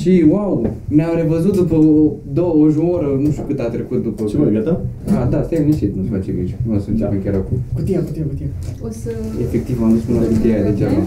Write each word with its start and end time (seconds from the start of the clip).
Și 0.00 0.24
wow, 0.28 0.70
ne-am 0.88 1.14
revăzut 1.16 1.56
după 1.56 1.74
o, 1.74 2.12
două, 2.32 2.66
o 2.78 2.86
oră, 2.90 3.20
nu 3.22 3.30
știu 3.30 3.42
cât 3.46 3.58
a 3.60 3.68
trecut 3.68 4.02
după... 4.02 4.24
Ce 4.24 4.36
mai 4.36 4.52
gata? 4.52 4.80
Ah, 5.06 5.26
da, 5.30 5.42
stai 5.42 5.58
liniștit, 5.60 5.96
nu-ți 5.96 6.08
face 6.08 6.32
griji. 6.32 6.56
Nu 6.66 6.74
o 6.74 6.78
să 6.78 6.86
începem 6.90 7.18
Da. 7.18 7.30
chiar 7.30 7.34
acum. 7.40 7.58
Cutia, 7.74 8.00
cutia, 8.00 8.22
cutia. 8.28 8.46
O 8.86 8.88
să... 8.90 9.10
Efectiv, 9.40 9.82
am 9.82 9.90
dus 9.92 10.00
până 10.00 10.18
la 10.20 10.26
cutia 10.26 10.54
aia 10.54 10.62
degeaba. 10.70 11.02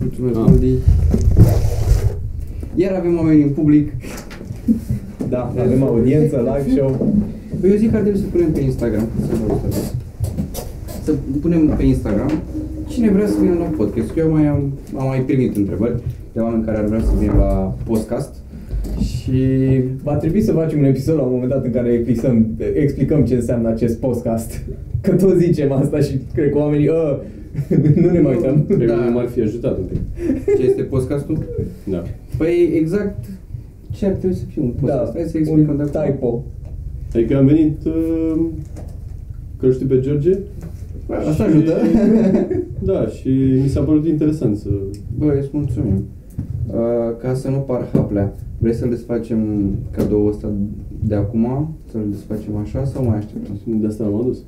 Mulțumesc, 0.00 0.36
Ah. 0.38 0.44
Andy. 0.46 0.72
Iar 2.74 2.94
avem 2.94 3.16
oameni 3.16 3.42
în 3.42 3.48
public. 3.48 3.92
Da, 5.28 5.52
avem 5.58 5.82
audiență, 5.82 6.36
live 6.36 6.76
show. 6.80 7.06
Păi 7.60 7.70
eu 7.70 7.76
zic 7.76 7.90
că 7.90 7.96
ar 7.96 8.02
trebui 8.02 8.20
să 8.20 8.26
punem 8.32 8.50
pe 8.52 8.60
Instagram. 8.60 9.06
Să, 9.26 9.32
vă 9.46 9.52
observați. 9.52 9.94
să 11.04 11.12
punem 11.40 11.66
pe 11.76 11.82
Instagram 11.84 12.30
cine 12.88 13.10
vrea 13.10 13.26
să 13.26 13.34
vină 13.40 13.54
la 13.58 13.64
podcast. 13.64 14.16
Eu 14.16 14.30
mai 14.30 14.46
am, 14.46 14.60
am 14.96 15.06
mai 15.06 15.20
primit 15.20 15.56
întrebări 15.56 15.94
de 16.32 16.40
oameni 16.40 16.64
care 16.64 16.78
ar 16.78 16.84
vrea 16.84 17.00
să 17.00 17.10
vină 17.18 17.32
la 17.38 17.76
podcast. 17.84 18.34
Și 19.00 19.32
Va 20.02 20.14
trebui 20.16 20.40
să 20.42 20.52
facem 20.52 20.78
un 20.78 20.84
episod 20.84 21.14
la 21.16 21.22
un 21.22 21.32
moment 21.32 21.50
dat 21.50 21.64
în 21.64 21.70
care 21.70 21.92
explicăm, 21.92 22.46
explicăm 22.74 23.24
ce 23.24 23.34
înseamnă 23.34 23.68
acest 23.68 23.98
podcast. 23.98 24.62
Că 25.00 25.10
tot 25.14 25.36
zicem 25.36 25.72
asta 25.72 25.98
și 26.00 26.18
cred 26.34 26.50
că 26.50 26.58
oamenii, 26.58 26.88
"Ă, 26.88 27.18
nu 28.02 28.10
ne 28.10 28.20
mai 28.20 28.34
uităm. 28.34 28.64
Cred 28.66 28.78
că 28.78 28.84
Da. 28.94 28.94
m-ar 29.10 29.26
fi 29.26 29.40
ajutat 29.40 29.78
un 29.78 29.84
pic. 29.84 30.00
ce 30.56 30.62
este 30.66 30.82
podcastul? 30.82 31.38
Da. 31.90 32.02
Păi 32.38 32.70
exact 32.74 33.24
ce 33.90 34.06
ar 34.06 34.12
trebui 34.12 34.36
să 34.36 34.42
fie 34.52 34.62
un 34.62 34.72
podcast. 34.80 35.12
Hai 35.12 35.24
să 35.26 35.36
explicăm 35.38 35.64
Da, 35.76 35.82
un 35.82 35.90
de 35.92 35.98
acum. 35.98 36.12
typo. 36.12 36.44
Adică 37.14 37.36
am 37.36 37.46
venit 37.46 37.78
uh, 37.86 38.40
că 39.58 39.66
îl 39.66 39.72
știu 39.72 39.86
pe 39.86 40.00
George. 40.00 40.38
Asta 41.28 41.44
ajută. 41.44 41.72
Da, 42.84 43.06
și 43.06 43.28
mi 43.62 43.68
s-a 43.68 43.80
părut 43.80 44.06
interesant 44.06 44.56
să... 44.56 44.68
Bă, 45.18 45.34
îți 45.40 45.48
mulțumim. 45.52 46.04
Uh, 46.72 47.16
ca 47.22 47.34
să 47.34 47.50
nu 47.50 47.56
par 47.56 47.88
haplea, 47.92 48.32
vrei 48.58 48.74
să-l 48.74 48.88
desfacem 48.88 49.38
cadoul 49.90 50.28
ăsta 50.28 50.48
de 51.04 51.14
acum? 51.14 51.74
Să-l 51.90 52.00
desfacem 52.10 52.56
așa 52.62 52.84
sau 52.84 53.04
mai 53.04 53.16
așteptăm? 53.16 53.56
De 53.80 53.86
asta 53.86 54.04
m-am 54.04 54.20
adus. 54.20 54.38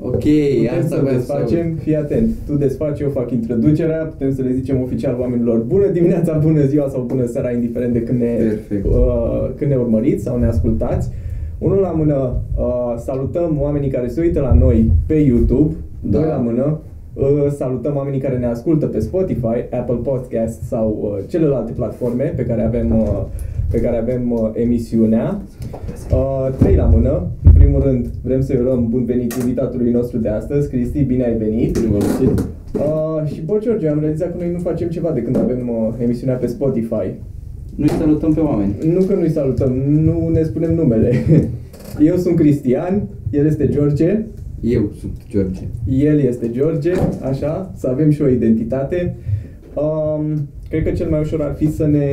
Ok, 0.00 0.12
Putem 0.12 0.78
asta 0.78 0.96
să 0.96 1.00
vreau 1.00 1.16
desfacem, 1.16 1.74
fii 1.74 1.96
atent. 1.96 2.30
Tu 2.46 2.54
desfaci, 2.54 3.00
eu 3.00 3.08
fac 3.08 3.30
introducerea, 3.30 4.04
putem 4.04 4.32
să 4.34 4.42
le 4.42 4.52
zicem 4.52 4.82
oficial 4.82 5.16
oamenilor 5.20 5.58
bună 5.58 5.86
dimineața, 5.86 6.38
bună 6.42 6.64
ziua 6.64 6.88
sau 6.88 7.02
bună 7.02 7.26
seara, 7.26 7.50
indiferent 7.50 7.92
de 7.92 8.02
când 8.02 8.20
ne, 8.20 8.26
Perfect. 8.26 8.84
uh, 8.84 9.50
când 9.56 9.70
ne 9.70 9.76
urmăriți 9.76 10.22
sau 10.24 10.38
ne 10.38 10.46
ascultați. 10.46 11.10
Unul 11.58 11.78
la 11.78 11.90
mână, 11.90 12.42
uh, 12.58 12.94
salutăm 12.96 13.58
oamenii 13.60 13.90
care 13.90 14.08
se 14.08 14.20
uită 14.20 14.40
la 14.40 14.54
noi 14.54 14.92
pe 15.06 15.14
YouTube. 15.14 15.74
Da. 16.00 16.18
Doi 16.18 16.28
la 16.28 16.36
mână, 16.36 16.64
uh, 16.64 16.93
salutăm 17.56 17.96
oamenii 17.96 18.20
care 18.20 18.38
ne 18.38 18.46
ascultă 18.46 18.86
pe 18.86 18.98
Spotify, 18.98 19.64
Apple 19.70 19.98
Podcast 20.02 20.62
sau 20.62 20.98
uh, 21.00 21.24
celelalte 21.28 21.72
platforme 21.72 22.32
pe 22.36 22.44
care 22.44 22.62
avem, 22.62 22.98
uh, 22.98 23.22
pe 23.70 23.80
care 23.80 23.96
avem 23.96 24.32
uh, 24.32 24.50
emisiunea. 24.52 25.42
Uh, 26.10 26.48
trei 26.58 26.76
la 26.76 26.84
mână. 26.84 27.26
În 27.44 27.52
primul 27.52 27.82
rând, 27.82 28.06
vrem 28.22 28.40
să-i 28.40 28.58
urăm 28.60 28.88
bun 28.88 29.04
venit 29.04 29.32
invitatului 29.32 29.90
nostru 29.90 30.18
de 30.18 30.28
astăzi. 30.28 30.68
Cristi, 30.68 31.02
bine 31.02 31.24
ai 31.24 31.36
venit! 31.36 31.78
Nu 31.78 31.90
m-am 31.90 31.98
găsit. 31.98 32.48
Uh, 32.78 33.32
și, 33.32 33.40
bă, 33.40 33.58
George, 33.60 33.88
am 33.88 34.00
realizat 34.00 34.30
că 34.30 34.34
noi 34.38 34.52
nu 34.52 34.58
facem 34.58 34.88
ceva 34.88 35.10
de 35.10 35.22
când 35.22 35.36
avem 35.36 35.68
uh, 35.68 35.94
emisiunea 36.02 36.36
pe 36.36 36.46
Spotify. 36.46 37.14
Noi 37.74 37.88
salutăm 37.88 38.32
pe 38.32 38.40
oameni. 38.40 38.74
Nu 38.92 39.04
că 39.04 39.14
nu-i 39.14 39.30
salutăm, 39.30 39.72
nu 39.72 40.28
ne 40.28 40.42
spunem 40.42 40.74
numele. 40.74 41.12
Eu 42.08 42.16
sunt 42.16 42.36
Cristian, 42.36 43.02
el 43.30 43.46
este 43.46 43.68
George, 43.68 44.24
Eu 44.64 44.90
sunt 45.00 45.12
George. 45.28 45.60
el 45.88 46.18
este 46.18 46.50
George, 46.50 46.92
așa, 47.22 47.72
să 47.76 47.88
avem 47.88 48.10
și 48.10 48.22
o 48.22 48.28
identitate. 48.28 49.16
Um, 49.74 50.48
cred 50.68 50.84
că 50.84 50.90
cel 50.90 51.10
mai 51.10 51.20
ușor 51.20 51.42
ar 51.42 51.54
fi 51.54 51.70
să 51.70 51.86
ne 51.86 52.06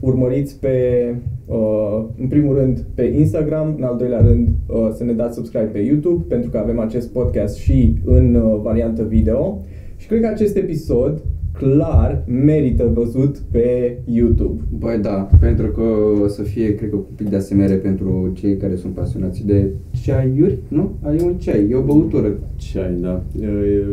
urmăriți 0.00 0.60
pe, 0.60 1.14
uh, 1.46 2.04
în 2.20 2.26
primul 2.28 2.56
rând, 2.56 2.86
pe 2.94 3.02
Instagram, 3.02 3.74
în 3.76 3.82
al 3.82 3.96
doilea 3.96 4.20
rând, 4.20 4.48
uh, 4.66 4.88
să 4.92 5.04
ne 5.04 5.12
dați 5.12 5.34
subscribe 5.34 5.64
pe 5.64 5.78
YouTube, 5.78 6.24
pentru 6.28 6.50
că 6.50 6.58
avem 6.58 6.78
acest 6.78 7.12
podcast 7.12 7.56
și 7.56 7.94
în 8.04 8.34
uh, 8.34 8.60
variantă 8.62 9.02
video. 9.02 9.60
Și 9.96 10.06
cred 10.06 10.20
că 10.20 10.26
acest 10.26 10.56
episod, 10.56 11.22
clar, 11.58 12.24
merită 12.26 12.90
văzut 12.94 13.36
pe 13.50 13.98
YouTube. 14.04 14.62
Băi, 14.78 14.98
da, 14.98 15.28
pentru 15.40 15.66
că 15.66 15.82
o 16.22 16.26
să 16.26 16.42
fie, 16.42 16.74
cred 16.74 16.90
că, 16.90 16.96
un 16.96 17.02
pic 17.16 17.28
de 17.28 17.36
asemere 17.36 17.74
pentru 17.74 18.30
cei 18.34 18.56
care 18.56 18.76
sunt 18.76 18.92
pasionați 18.92 19.46
de 19.46 19.70
ceaiuri, 20.02 20.58
nu? 20.68 20.92
Ai 21.02 21.20
un 21.24 21.34
ceai, 21.34 21.68
e 21.70 21.74
o 21.74 21.82
băutură. 21.82 22.38
Ceai, 22.56 22.94
da. 23.00 23.22
E, 23.40 23.46
e, 23.46 23.84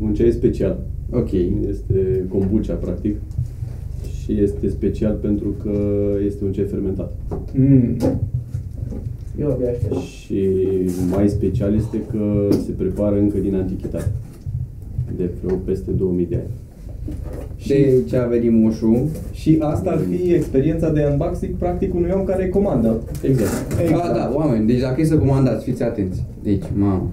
un 0.00 0.14
ceai 0.14 0.30
special. 0.30 0.78
Ok. 1.10 1.32
Este 1.68 2.24
kombucha, 2.28 2.74
practic. 2.74 3.16
Și 4.22 4.40
este 4.40 4.68
special 4.68 5.18
pentru 5.20 5.54
că 5.62 5.78
este 6.24 6.44
un 6.44 6.52
ceai 6.52 6.66
fermentat. 6.66 7.12
Mm. 7.54 7.96
Eu 9.40 9.50
abia 9.50 9.70
aștept. 9.70 9.96
Și 9.96 10.48
mai 11.10 11.28
special 11.28 11.74
este 11.74 12.00
că 12.10 12.48
se 12.64 12.70
prepară 12.70 13.18
încă 13.18 13.38
din 13.38 13.54
antichitate. 13.54 14.12
De 15.16 15.30
vreo 15.42 15.56
peste 15.56 15.90
2000 15.90 16.26
de 16.26 16.34
ani. 16.34 16.63
De 17.66 18.02
ce 18.08 18.16
a 18.16 18.26
venit 18.26 18.52
moșul. 18.52 19.06
Și 19.32 19.56
asta 19.60 19.90
ar 19.90 20.00
fi 20.10 20.32
experiența 20.32 20.90
de 20.90 21.08
unboxing, 21.10 21.54
practic, 21.54 21.94
unui 21.94 22.10
om 22.14 22.24
care 22.24 22.48
comandă. 22.48 23.00
Exact. 23.22 23.72
Ah, 23.92 24.10
da, 24.14 24.32
oameni, 24.34 24.66
deci 24.66 24.80
dacă 24.80 25.00
e 25.00 25.04
să 25.04 25.16
comandați, 25.16 25.64
fiți 25.64 25.82
atenți. 25.82 26.24
Deci, 26.42 26.62
mamă, 26.76 27.10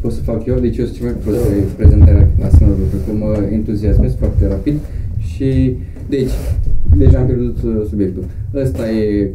pot 0.00 0.12
să 0.12 0.20
fac 0.20 0.46
eu, 0.46 0.58
deci 0.58 0.76
eu 0.76 0.84
sunt 0.84 0.96
cel 0.96 1.06
mai 1.06 1.14
prost 1.24 1.48
pe 1.48 1.62
prezentarea 1.76 2.28
asemenea 2.44 2.76
lucruri, 2.78 3.04
că 3.06 3.12
mă 3.12 3.48
entuziasmez 3.52 4.14
foarte 4.14 4.48
rapid 4.48 4.74
și, 5.18 5.76
deci, 6.08 6.30
deja 6.96 7.18
am 7.18 7.26
pierdut 7.26 7.56
uh, 7.62 7.86
subiectul. 7.88 8.24
Ăsta 8.54 8.90
e, 8.90 9.30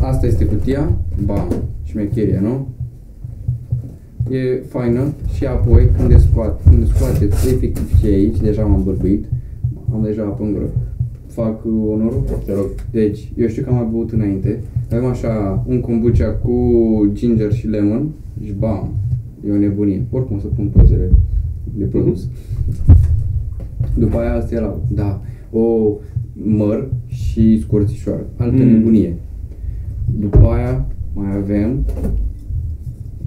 asta 0.00 0.26
este 0.26 0.44
cutia, 0.44 0.92
bam, 1.24 1.48
șmecherie, 1.84 2.40
nu? 2.42 2.68
E 4.30 4.62
faină 4.68 5.12
și 5.34 5.44
apoi 5.46 5.88
când 5.96 6.10
le 6.10 6.18
scoat, 6.18 6.60
când 6.68 6.78
le 6.78 6.84
scoateți 6.94 7.48
efectiv 7.48 7.98
ce 8.00 8.08
e 8.08 8.14
aici, 8.14 8.40
deja 8.40 8.64
m-am 8.64 8.82
bărbuit, 8.84 9.24
am 9.92 10.02
deja 10.02 10.22
apă 10.22 10.42
în 10.44 10.52
gură. 10.52 10.68
Fac 11.26 11.64
uh, 11.64 11.72
onorul? 11.92 12.22
Te 12.44 12.52
rog. 12.52 12.66
Deci, 12.90 13.32
eu 13.36 13.46
știu 13.48 13.62
că 13.62 13.68
am 13.68 13.74
mai 13.74 13.88
băut 13.92 14.12
înainte. 14.12 14.60
Avem 14.92 15.04
așa 15.04 15.64
un 15.68 15.80
kombucha 15.80 16.30
cu 16.30 16.52
ginger 17.12 17.52
și 17.52 17.66
lemon 17.66 18.08
și 18.44 18.52
bam, 18.58 18.92
e 19.48 19.52
o 19.52 19.56
nebunie. 19.56 20.04
Oricum 20.10 20.36
o 20.36 20.38
să 20.38 20.46
pun 20.46 20.66
pozele 20.66 21.10
de 21.76 21.84
produs. 21.84 22.28
După 23.98 24.16
aia 24.18 24.34
asta 24.34 24.54
e 24.54 24.60
la, 24.60 24.80
da, 24.88 25.20
o 25.50 25.92
măr 26.32 26.88
și 27.06 27.60
scorțișoară. 27.60 28.26
Altă 28.36 28.62
Mm. 28.62 28.68
nebunie. 28.70 29.16
După 30.20 30.38
aia 30.46 30.86
mai 31.14 31.36
avem... 31.36 31.84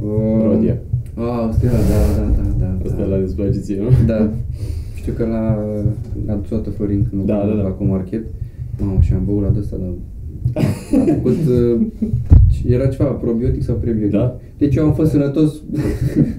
Uh, 0.03 0.43
Rodia. 0.43 0.77
Ah, 1.17 1.47
asta 1.49 1.65
era, 1.65 1.75
da, 1.91 1.99
da, 2.21 2.41
da, 2.41 2.49
da. 2.59 2.77
Asta 2.85 3.01
da. 3.01 3.05
la 3.05 3.17
desplace 3.17 3.59
ție, 3.59 3.77
nu? 3.81 3.89
Da. 4.05 4.31
Știu 4.95 5.13
că 5.13 5.25
la 5.25 5.57
a 6.33 6.35
dus 6.35 6.47
toată 6.47 6.69
Florin 6.69 7.05
când 7.09 7.25
Da, 7.25 7.41
a 7.41 7.47
da, 7.47 7.53
da. 7.55 7.61
la 7.61 7.69
Comarket. 7.69 8.25
Mamă, 8.79 8.99
și 9.01 9.13
am 9.13 9.25
băut 9.25 9.41
la 9.41 9.53
ăsta, 9.59 9.77
dar 9.77 9.93
a 10.53 10.65
făcut, 11.13 11.37
uh, 11.57 11.87
era 12.67 12.87
ceva 12.87 13.09
probiotic 13.09 13.61
sau 13.63 13.75
prebiotic. 13.75 14.11
Da. 14.11 14.39
Deci 14.57 14.75
eu 14.75 14.85
am 14.85 14.93
fost 14.93 15.11
sănătos. 15.11 15.63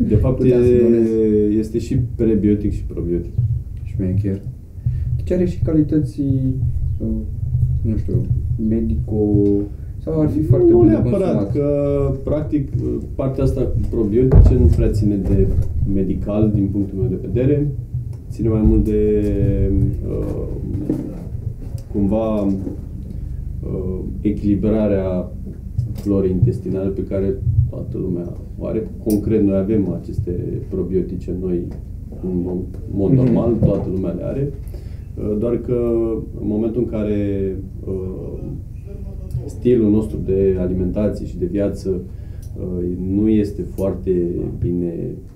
De 0.08 0.14
fapt, 0.14 0.36
Puteam 0.36 0.62
să 0.62 0.68
donez. 0.82 1.06
e, 1.06 1.58
este 1.58 1.78
și 1.78 1.98
prebiotic 2.14 2.72
și 2.72 2.82
probiotic. 2.84 3.32
Șmecher. 3.82 4.40
Deci 5.16 5.30
are 5.30 5.44
și 5.46 5.58
calități, 5.62 6.20
uh, 6.98 7.06
nu 7.82 7.96
știu, 7.96 8.26
medico 8.68 9.14
sau 10.10 10.20
ar 10.20 10.28
fi 10.28 10.42
foarte 10.42 10.70
nu 10.70 10.76
bun 10.76 10.86
de 10.86 10.92
neapărat, 10.92 11.18
consumat. 11.36 11.52
că 11.52 12.10
practic 12.24 12.68
partea 13.14 13.44
asta 13.44 13.60
cu 13.60 13.78
probiotice 13.90 14.54
nu 14.54 14.66
prea 14.76 14.90
ține 14.90 15.14
de 15.16 15.46
medical 15.94 16.50
din 16.54 16.68
punctul 16.72 16.98
meu 16.98 17.08
de 17.08 17.18
vedere, 17.32 17.68
ține 18.30 18.48
mai 18.48 18.62
mult 18.64 18.84
de 18.84 19.22
uh, 20.08 20.46
cumva 21.92 22.40
uh, 22.42 23.98
echilibrarea 24.20 25.30
florii 25.92 26.30
intestinale 26.30 26.88
pe 26.88 27.04
care 27.04 27.34
toată 27.70 27.98
lumea 27.98 28.32
o 28.58 28.66
are. 28.66 28.88
Concret, 29.04 29.42
noi 29.42 29.56
avem 29.56 29.98
aceste 30.00 30.30
probiotice 30.70 31.34
noi 31.40 31.62
în 32.24 32.40
mo- 32.42 32.78
mod 32.94 33.10
Mhm. 33.12 33.16
normal, 33.24 33.52
toată 33.64 33.88
lumea 33.94 34.10
le 34.12 34.22
are, 34.24 34.52
uh, 35.18 35.36
doar 35.38 35.56
că 35.56 35.90
în 36.40 36.46
momentul 36.46 36.80
în 36.82 36.88
care 36.88 37.56
uh, 37.86 38.38
stilul 39.48 39.90
nostru 39.90 40.18
de 40.24 40.56
alimentație 40.58 41.26
și 41.26 41.38
de 41.38 41.46
viață 41.46 42.00
uh, 42.60 42.84
nu 43.00 43.28
este 43.28 43.62
foarte 43.62 44.26
bine 44.58 44.94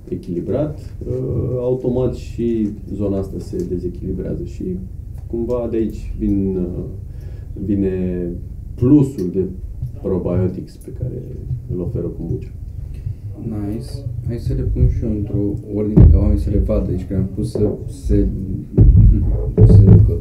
echilibrat, 0.09 0.97
uh, 1.09 1.14
automat 1.59 2.14
și 2.14 2.69
zona 2.94 3.19
asta 3.19 3.38
se 3.38 3.67
dezechilibrează 3.69 4.44
și 4.44 4.64
cumva 5.26 5.69
de 5.70 5.76
aici 5.76 6.14
vin, 6.19 6.56
uh, 6.56 6.85
vine 7.64 8.29
plusul 8.75 9.31
de 9.32 9.44
probiotics 10.03 10.76
pe 10.76 10.91
care 10.99 11.23
îl 11.75 11.81
oferă 11.81 12.06
kombucha. 12.06 12.49
Nice. 13.43 13.88
Hai 14.26 14.38
să 14.38 14.53
le 14.55 14.62
pun 14.62 14.88
și 14.88 15.05
eu 15.05 15.11
într-o 15.11 15.43
ordine 15.75 16.08
ca 16.12 16.19
oamenii 16.19 16.43
să 16.43 16.50
le 16.50 16.58
vadă. 16.58 16.91
Deci 16.91 17.06
că 17.08 17.15
am 17.15 17.29
pus 17.35 17.50
să 17.50 17.70
se, 17.87 18.29
să 19.67 19.73
se 19.73 19.82
ducă. 19.82 20.19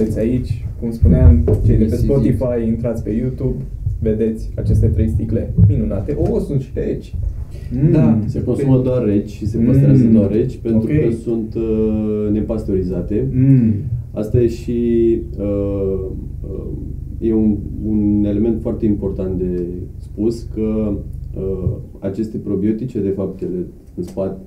aveți 0.00 0.18
aici. 0.18 0.64
Cum 0.80 0.90
spuneam, 0.90 1.44
cei 1.66 1.76
de 1.76 1.84
pe 1.84 1.90
Easy 1.90 2.04
Spotify, 2.04 2.66
intrați 2.66 3.02
pe 3.02 3.10
YouTube, 3.10 3.62
vedeți 4.00 4.50
aceste 4.56 4.86
trei 4.86 5.08
sticle 5.08 5.54
minunate. 5.68 6.16
O, 6.30 6.38
sunt 6.38 6.60
și 6.60 6.70
reci. 6.74 7.14
Mm. 7.84 7.90
Da. 7.92 8.18
Se 8.26 8.42
consumă 8.44 8.80
doar 8.84 9.04
reci 9.04 9.30
și 9.30 9.46
se 9.46 9.58
păstrează 9.58 10.04
Mm. 10.04 10.12
doar 10.12 10.30
reci 10.30 10.56
pentru 10.56 10.90
Ok. 10.92 11.00
că 11.04 11.10
sunt 11.10 11.54
uh, 11.54 12.28
nepasteurizate. 12.32 13.26
Mm. 13.32 13.72
Asta 14.12 14.40
e 14.40 14.46
și 14.46 14.78
uh, 15.38 16.00
uh, 16.50 16.66
e 17.18 17.34
un, 17.34 17.56
un 17.86 18.24
element 18.24 18.60
foarte 18.60 18.86
important 18.86 19.38
de 19.38 19.62
spus 19.98 20.42
că 20.54 20.92
uh, 21.36 21.76
aceste 21.98 22.36
probiotice, 22.38 23.00
de 23.00 23.08
fapt, 23.08 23.42
ele 23.42 23.66
în 23.96 24.02
spate, 24.02 24.40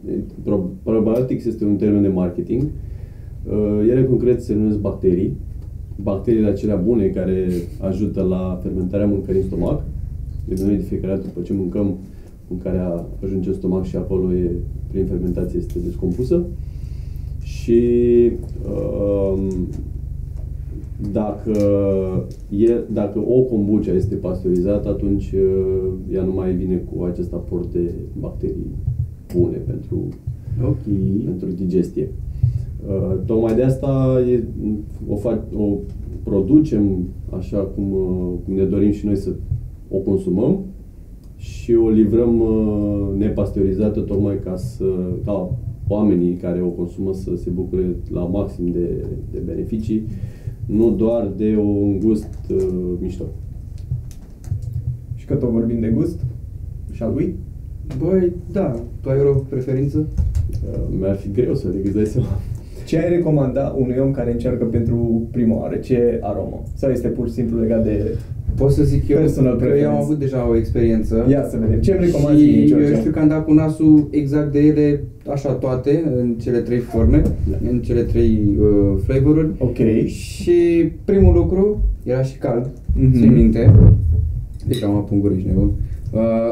pro, 0.43 0.69
probiotics 0.83 1.45
este 1.45 1.65
un 1.65 1.75
termen 1.75 2.01
de 2.01 2.07
marketing. 2.07 2.61
Uh, 2.63 3.87
ele 3.89 4.03
concret 4.03 4.41
se 4.41 4.55
numesc 4.55 4.79
bacterii. 4.79 5.37
Bacteriile 6.01 6.47
acelea 6.47 6.75
bune 6.75 7.05
care 7.05 7.47
ajută 7.79 8.21
la 8.21 8.59
fermentarea 8.61 9.05
mâncării 9.07 9.41
în 9.41 9.47
stomac. 9.47 9.83
De 10.47 10.63
noi 10.65 10.75
de 10.75 10.81
fiecare 10.81 11.13
dată 11.13 11.25
după 11.27 11.41
ce 11.41 11.53
mâncăm, 11.53 11.97
mâncarea 12.47 13.05
ajunge 13.23 13.49
în 13.49 13.55
stomac 13.55 13.85
și 13.85 13.95
acolo 13.95 14.33
e, 14.33 14.51
prin 14.91 15.05
fermentație 15.05 15.59
este 15.59 15.79
descompusă. 15.79 16.45
Și 17.41 17.81
um, 18.65 19.67
dacă, 21.11 21.57
e, 22.49 22.73
dacă 22.93 23.19
o 23.19 23.39
kombucha 23.41 23.91
este 23.91 24.15
pasteurizată, 24.15 24.89
atunci 24.89 25.31
uh, 25.31 25.91
ea 26.13 26.23
nu 26.23 26.31
mai 26.33 26.53
vine 26.53 26.75
cu 26.75 27.03
acest 27.03 27.33
aport 27.33 27.71
de 27.71 27.91
bacterii 28.19 28.71
bune 29.35 29.57
pentru, 29.57 30.07
Ok. 30.63 30.77
pentru 31.25 31.47
digestie. 31.47 32.09
Uh, 32.87 33.17
tocmai 33.25 33.55
de 33.55 33.63
asta 33.63 34.21
e, 34.29 34.43
o, 35.07 35.15
fac, 35.15 35.39
o 35.55 35.77
producem 36.23 37.07
așa 37.29 37.57
cum, 37.57 37.91
uh, 37.91 38.33
cum 38.45 38.53
ne 38.53 38.63
dorim 38.63 38.91
și 38.91 39.05
noi 39.05 39.15
să 39.15 39.29
o 39.89 39.97
consumăm 39.97 40.59
și 41.35 41.75
o 41.75 41.89
livrăm 41.89 42.39
uh, 42.39 43.17
nepasteurizată 43.17 43.99
tocmai 43.99 44.39
ca 44.39 44.55
să 44.55 44.85
ca 45.25 45.57
oamenii 45.87 46.33
care 46.33 46.61
o 46.61 46.67
consumă 46.67 47.13
să 47.13 47.35
se 47.35 47.49
bucure 47.49 47.95
la 48.11 48.21
maxim 48.23 48.71
de, 48.71 49.05
de 49.31 49.39
beneficii, 49.45 50.03
nu 50.65 50.91
doar 50.91 51.31
de 51.37 51.57
un 51.57 51.99
gust 51.99 52.51
uh, 52.51 52.97
mișto. 52.99 53.23
Și 55.15 55.25
că 55.25 55.35
tot 55.35 55.49
vorbim 55.49 55.79
de 55.79 55.93
gust, 55.95 56.19
și 56.91 57.03
al 57.03 57.13
lui, 57.13 57.35
Băi, 57.99 58.31
da, 58.51 58.75
tu 59.01 59.09
ai 59.09 59.19
o 59.19 59.33
preferință? 59.33 60.07
Uh, 60.67 60.79
mi-ar 60.99 61.15
fi 61.15 61.31
greu 61.31 61.55
să 61.55 61.67
le 61.67 61.81
îți 61.83 61.93
dai 61.93 62.05
seama. 62.05 62.27
Ce 62.93 62.99
ai 62.99 63.09
recomanda 63.09 63.75
unui 63.79 63.95
om 64.01 64.11
care 64.11 64.31
încearcă 64.31 64.63
pentru 64.65 65.27
prima 65.31 65.55
oară? 65.59 65.75
Ce 65.75 66.19
aromă? 66.21 66.63
Sau 66.75 66.91
este 66.91 67.07
pur 67.07 67.27
și 67.27 67.33
simplu 67.33 67.59
legat 67.59 67.83
de... 67.83 68.17
Pot 68.57 68.71
să 68.71 68.83
zic 68.83 69.07
eu 69.07 69.17
Personal 69.17 69.51
că 69.55 69.63
eu 69.63 69.69
preference. 69.69 69.95
am 69.95 70.01
avut 70.03 70.19
deja 70.19 70.49
o 70.49 70.55
experiență. 70.55 71.25
Ia 71.29 71.43
să 71.49 71.57
vedem. 71.61 71.79
Ce 71.79 71.91
îmi 71.91 72.05
recomanzi 72.05 72.43
și 72.43 72.49
mie, 72.49 72.65
George? 72.65 72.85
eu 72.91 72.95
știu 72.99 73.11
că 73.11 73.19
am 73.19 73.27
dat 73.27 73.45
cu 73.45 73.53
nasul 73.53 74.07
exact 74.11 74.51
de 74.51 74.59
ele, 74.59 75.03
așa 75.31 75.51
toate, 75.51 76.03
în 76.17 76.33
cele 76.41 76.57
trei 76.59 76.77
forme, 76.79 77.21
Da. 77.51 77.57
în 77.71 77.79
cele 77.79 78.01
trei 78.01 78.39
uh, 78.59 78.99
flavoruri. 79.03 79.47
Ok. 79.57 80.05
Și 80.05 80.51
primul 81.05 81.33
lucru 81.33 81.81
era 82.03 82.21
și 82.21 82.37
cald, 82.37 82.69
Mhm. 82.95 83.09
mm-hmm. 83.09 83.19
țin 83.19 83.33
minte. 83.33 83.73
Deci 84.67 84.83
am 84.83 84.95
apun 84.95 85.19
gură, 85.19 85.33
ești 85.33 85.47
nebun. 85.47 85.63
Uh, 85.63 85.73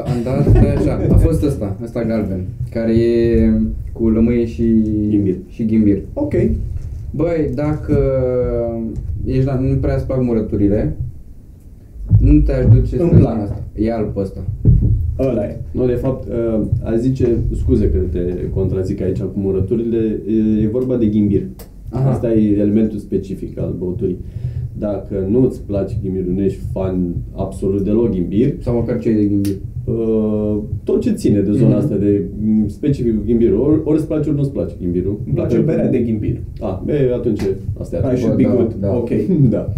am 0.04 0.22
dat 0.24 0.46
așa, 0.76 1.00
a 1.10 1.16
fost 1.16 1.42
ăsta, 1.44 1.76
ăsta 1.82 2.04
galben, 2.04 2.40
care 2.70 2.92
e 2.92 3.50
cu 3.92 4.08
lămâie 4.08 4.46
și 4.46 4.64
Ghimbir. 5.08 5.36
Și 5.48 5.64
ghimbir. 5.66 5.98
Ok. 6.12 6.32
Băi, 7.10 7.50
dacă 7.54 7.98
ești 9.24 9.44
la, 9.44 9.58
nu 9.58 9.74
prea 9.74 9.94
îți 9.94 10.06
plac 10.06 10.22
murăturile, 10.22 10.96
nu 12.20 12.40
te-aș 12.40 12.64
duce 12.64 13.00
Îmi 13.00 13.10
să 13.10 13.16
plac. 13.16 13.40
asta. 13.42 13.62
E 13.74 13.92
alb 13.92 14.16
ăsta. 14.16 14.40
Ăla 15.18 15.44
e. 15.44 15.56
Nu, 15.70 15.86
de 15.86 15.92
fapt, 15.92 16.28
uh, 16.28 16.60
a 16.82 16.96
zice, 16.96 17.36
scuze 17.56 17.90
că 17.90 17.98
te 18.12 18.20
contrazic 18.54 19.00
aici 19.00 19.20
cu 19.20 19.38
murăturile, 19.38 20.18
e, 20.28 20.62
e 20.62 20.68
vorba 20.68 20.96
de 20.96 21.06
ghimbir. 21.06 21.42
Aha. 21.90 22.10
Asta 22.10 22.32
e 22.32 22.58
elementul 22.58 22.98
specific 22.98 23.58
al 23.60 23.74
băuturii. 23.78 24.18
Dacă 24.78 25.26
nu 25.30 25.44
îți 25.44 25.62
place 25.66 25.94
ghimbirul, 26.02 26.32
nu 26.32 26.42
ești 26.42 26.60
fan 26.72 27.14
absolut 27.34 27.82
deloc 27.84 28.10
ghimbir, 28.10 28.54
Sau 28.60 28.74
măcar 28.74 28.98
cei 28.98 29.14
de 29.14 29.24
ghimbir. 29.24 29.56
uh, 29.84 30.58
tot 30.84 31.00
ce 31.00 31.12
ține 31.12 31.40
de 31.40 31.52
zona 31.52 31.68
Mhm. 31.68 31.78
asta 31.78 31.96
de 31.96 32.22
mm, 32.44 32.68
specific 32.68 33.16
cu 33.16 33.22
ghimbirul, 33.26 33.60
ori, 33.60 33.80
ori 33.84 33.98
îți 33.98 34.06
place, 34.06 34.28
ori 34.28 34.36
nu 34.36 34.42
îți 34.42 34.52
place 34.52 34.74
ghimbirul. 34.80 35.20
Îmi 35.24 35.34
place 35.34 35.54
Dacă- 35.54 35.66
berea 35.66 35.90
de 35.90 35.98
ghimbir. 35.98 36.40
Ah, 36.60 36.78
be, 36.84 37.10
atunci 37.14 37.40
asta 37.78 37.96
e 37.96 37.98
I 37.98 38.02
atunci. 38.02 38.18
should 38.18 38.36
be 38.36 38.42
da, 38.42 38.54
good. 38.54 38.74
da. 38.80 38.96
Ok. 38.96 39.10
da. 39.56 39.68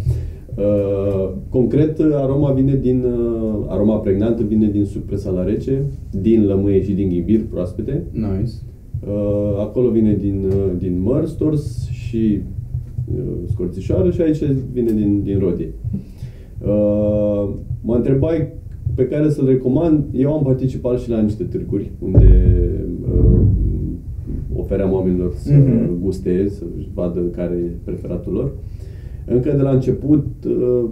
Uh, 0.56 1.30
concret, 1.48 2.00
aroma 2.12 2.52
vine 2.52 2.78
din, 2.82 3.04
uh, 3.04 3.64
aroma 3.68 3.96
pregnantă 3.96 4.42
vine 4.42 4.68
din 4.70 4.84
suc 4.84 5.02
presat 5.02 5.34
la 5.34 5.44
rece, 5.44 5.82
din 6.20 6.46
lămâie 6.46 6.82
și 6.82 6.92
din 6.92 7.08
ghimbir 7.08 7.40
proaspete. 7.50 8.02
Nice. 8.12 8.52
Uh, 9.06 9.58
acolo 9.60 9.88
vine 9.90 10.16
din, 10.20 10.44
uh, 10.46 10.72
din 10.78 11.00
măr 11.02 11.26
stors 11.26 11.88
și 11.90 12.16
uh, 12.38 12.42
scorțișoară 13.46 14.10
și 14.10 14.20
aici 14.20 14.42
vine 14.72 14.92
din, 14.92 15.22
din 15.22 15.38
rodie. 15.38 15.72
Uh, 16.66 17.48
mă 17.80 17.94
întrebai 17.96 18.52
pe 18.94 19.06
care 19.06 19.30
să-l 19.30 19.46
recomand. 19.46 20.04
Eu 20.12 20.32
am 20.32 20.42
participat 20.42 20.98
și 21.00 21.10
la 21.10 21.20
niște 21.20 21.44
târguri 21.44 21.90
unde 21.98 22.54
uh, 23.14 23.40
ofeream 24.56 24.92
oamenilor 24.92 25.32
să 25.34 25.52
Mhm. 25.52 26.00
guste, 26.02 26.48
să 26.48 26.62
vadă 26.94 27.20
care 27.20 27.54
e 27.54 27.70
preferatul 27.84 28.32
lor. 28.32 28.52
Încă 29.26 29.52
de 29.56 29.62
la 29.62 29.70
început, 29.70 30.26
uh, 30.46 30.84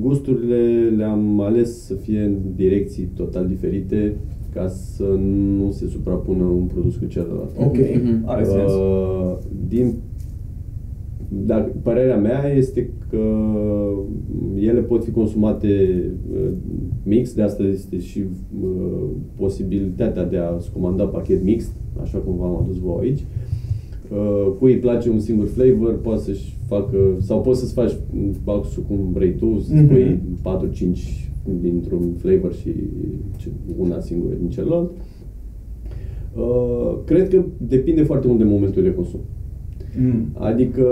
gusturile 0.00 0.92
le-am 0.96 1.40
ales 1.40 1.84
să 1.84 1.94
fie 1.94 2.20
în 2.20 2.34
direcții 2.56 3.08
total 3.14 3.46
diferite 3.46 4.16
ca 4.54 4.68
să 4.68 5.04
nu 5.58 5.70
se 5.70 5.86
suprapună 5.86 6.44
un 6.44 6.64
produs 6.74 6.96
cu 6.96 7.04
celălalt. 7.04 7.50
Ok. 7.58 7.76
Mhm. 7.76 8.22
Are 8.24 8.44
sens. 8.44 8.72
Uh, 8.72 9.36
din 9.68 9.94
dar 11.46 11.72
părerea 11.82 12.16
mea 12.16 12.52
este 12.56 12.90
că 13.10 13.22
ele 14.58 14.80
pot 14.80 15.04
fi 15.04 15.10
consumate 15.10 16.02
uh, 16.34 16.48
mix, 17.02 17.34
de 17.34 17.42
asta 17.42 17.62
este 17.62 17.98
și 17.98 18.22
uh, 18.62 19.08
posibilitatea 19.36 20.24
de 20.24 20.36
a-ți 20.36 20.72
comanda 20.72 21.04
pachet 21.04 21.44
mix, 21.44 21.72
așa 22.02 22.18
cum 22.18 22.36
v-am 22.36 22.56
adus 22.62 22.78
voi 22.78 22.96
aici. 23.06 23.24
Uh, 24.12 24.52
cui 24.58 24.72
îi 24.72 24.78
place 24.78 25.10
un 25.10 25.18
singur 25.20 25.46
flavor, 25.46 26.00
poate 26.00 26.20
să-și 26.20 26.56
facă, 26.66 26.96
sau 27.18 27.40
poți 27.40 27.60
să-ți 27.60 27.72
faci 27.74 27.92
box 28.44 28.80
cum 28.88 28.98
vrei 29.12 29.34
tu, 29.34 29.58
să-ți 29.58 29.80
Mhm. 29.82 29.88
pui 29.88 30.20
4-5 30.42 31.30
dintr-un 31.60 32.12
flavor 32.16 32.52
și 32.54 32.68
una 33.78 34.00
singură 34.00 34.34
din 34.40 34.48
celălalt. 34.48 34.90
Uh, 36.36 36.98
cred 37.04 37.28
că 37.28 37.42
depinde 37.68 38.02
foarte 38.02 38.26
mult 38.26 38.38
de 38.38 38.44
momentul 38.44 38.82
de 38.82 38.94
consum. 38.94 39.20
Mm. 40.00 40.26
Adică 40.32 40.86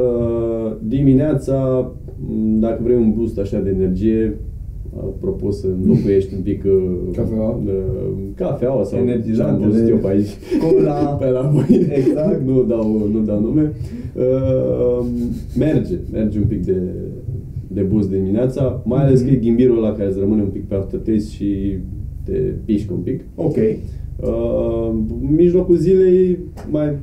dimineața, 0.82 1.90
m, 2.28 2.58
dacă 2.60 2.80
vrei 2.82 2.96
un 2.96 3.12
boost 3.16 3.38
așa 3.38 3.58
de 3.60 3.70
energie, 3.70 4.36
apropo 4.96 5.50
să 5.50 5.66
înlocuiești 5.82 6.34
un 6.34 6.40
pic 6.42 6.64
uh, 6.64 7.16
Cafeaua? 7.16 7.60
uh, 7.66 7.72
cafeaua 8.34 8.84
sau 8.84 8.98
Energizantele. 8.98 9.58
ce 9.58 9.64
am 9.64 9.70
văzut 9.70 9.88
eu 9.88 9.96
pe 9.96 10.08
aici. 10.08 10.28
Cola. 10.60 10.92
pe 11.20 11.28
la 11.28 11.50
voi. 11.52 11.86
Exact. 11.90 12.40
nu, 12.48 12.62
dau, 12.62 13.08
nu 13.12 13.20
dau 13.20 13.40
nume. 13.40 13.72
Uh, 14.16 15.06
merge, 15.58 15.94
merge 16.12 16.38
un 16.38 16.44
pic 16.44 16.64
de, 16.64 16.76
de 17.68 17.80
boost 17.80 18.10
dimineața, 18.10 18.82
mai 18.84 19.02
ales 19.04 19.20
Mhm. 19.20 19.28
că 19.28 19.34
e 19.34 19.38
ghimbirul 19.38 19.76
ăla 19.84 19.92
care 19.92 20.08
îți 20.08 20.18
rămâne 20.18 20.42
un 20.42 20.48
pic 20.48 20.64
pe 20.68 20.74
aftertaste 20.74 21.18
și 21.34 21.76
te 22.24 22.32
pișcă 22.64 22.92
un 22.92 23.00
pic. 23.00 23.20
Ok. 23.34 23.56
Uh, 23.56 24.94
mijlocul 25.36 25.76
zilei 25.76 26.38
mai, 26.70 26.96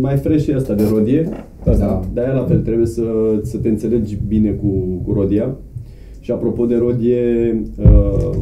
mai 0.00 0.16
fresh 0.16 0.46
e 0.46 0.54
asta 0.54 0.74
de 0.74 0.84
rodie. 0.90 1.28
Da. 1.64 2.00
De-aia 2.12 2.32
la 2.32 2.44
fel 2.44 2.60
trebuie 2.60 2.86
să, 2.86 3.04
să 3.42 3.58
te 3.58 3.68
înțelegi 3.68 4.18
bine 4.28 4.50
cu, 4.50 4.66
cu 5.04 5.12
rodia. 5.12 5.56
Și 6.20 6.30
apropo 6.30 6.66
de 6.66 6.76
rodie, 6.76 7.62
uh, 7.78 8.36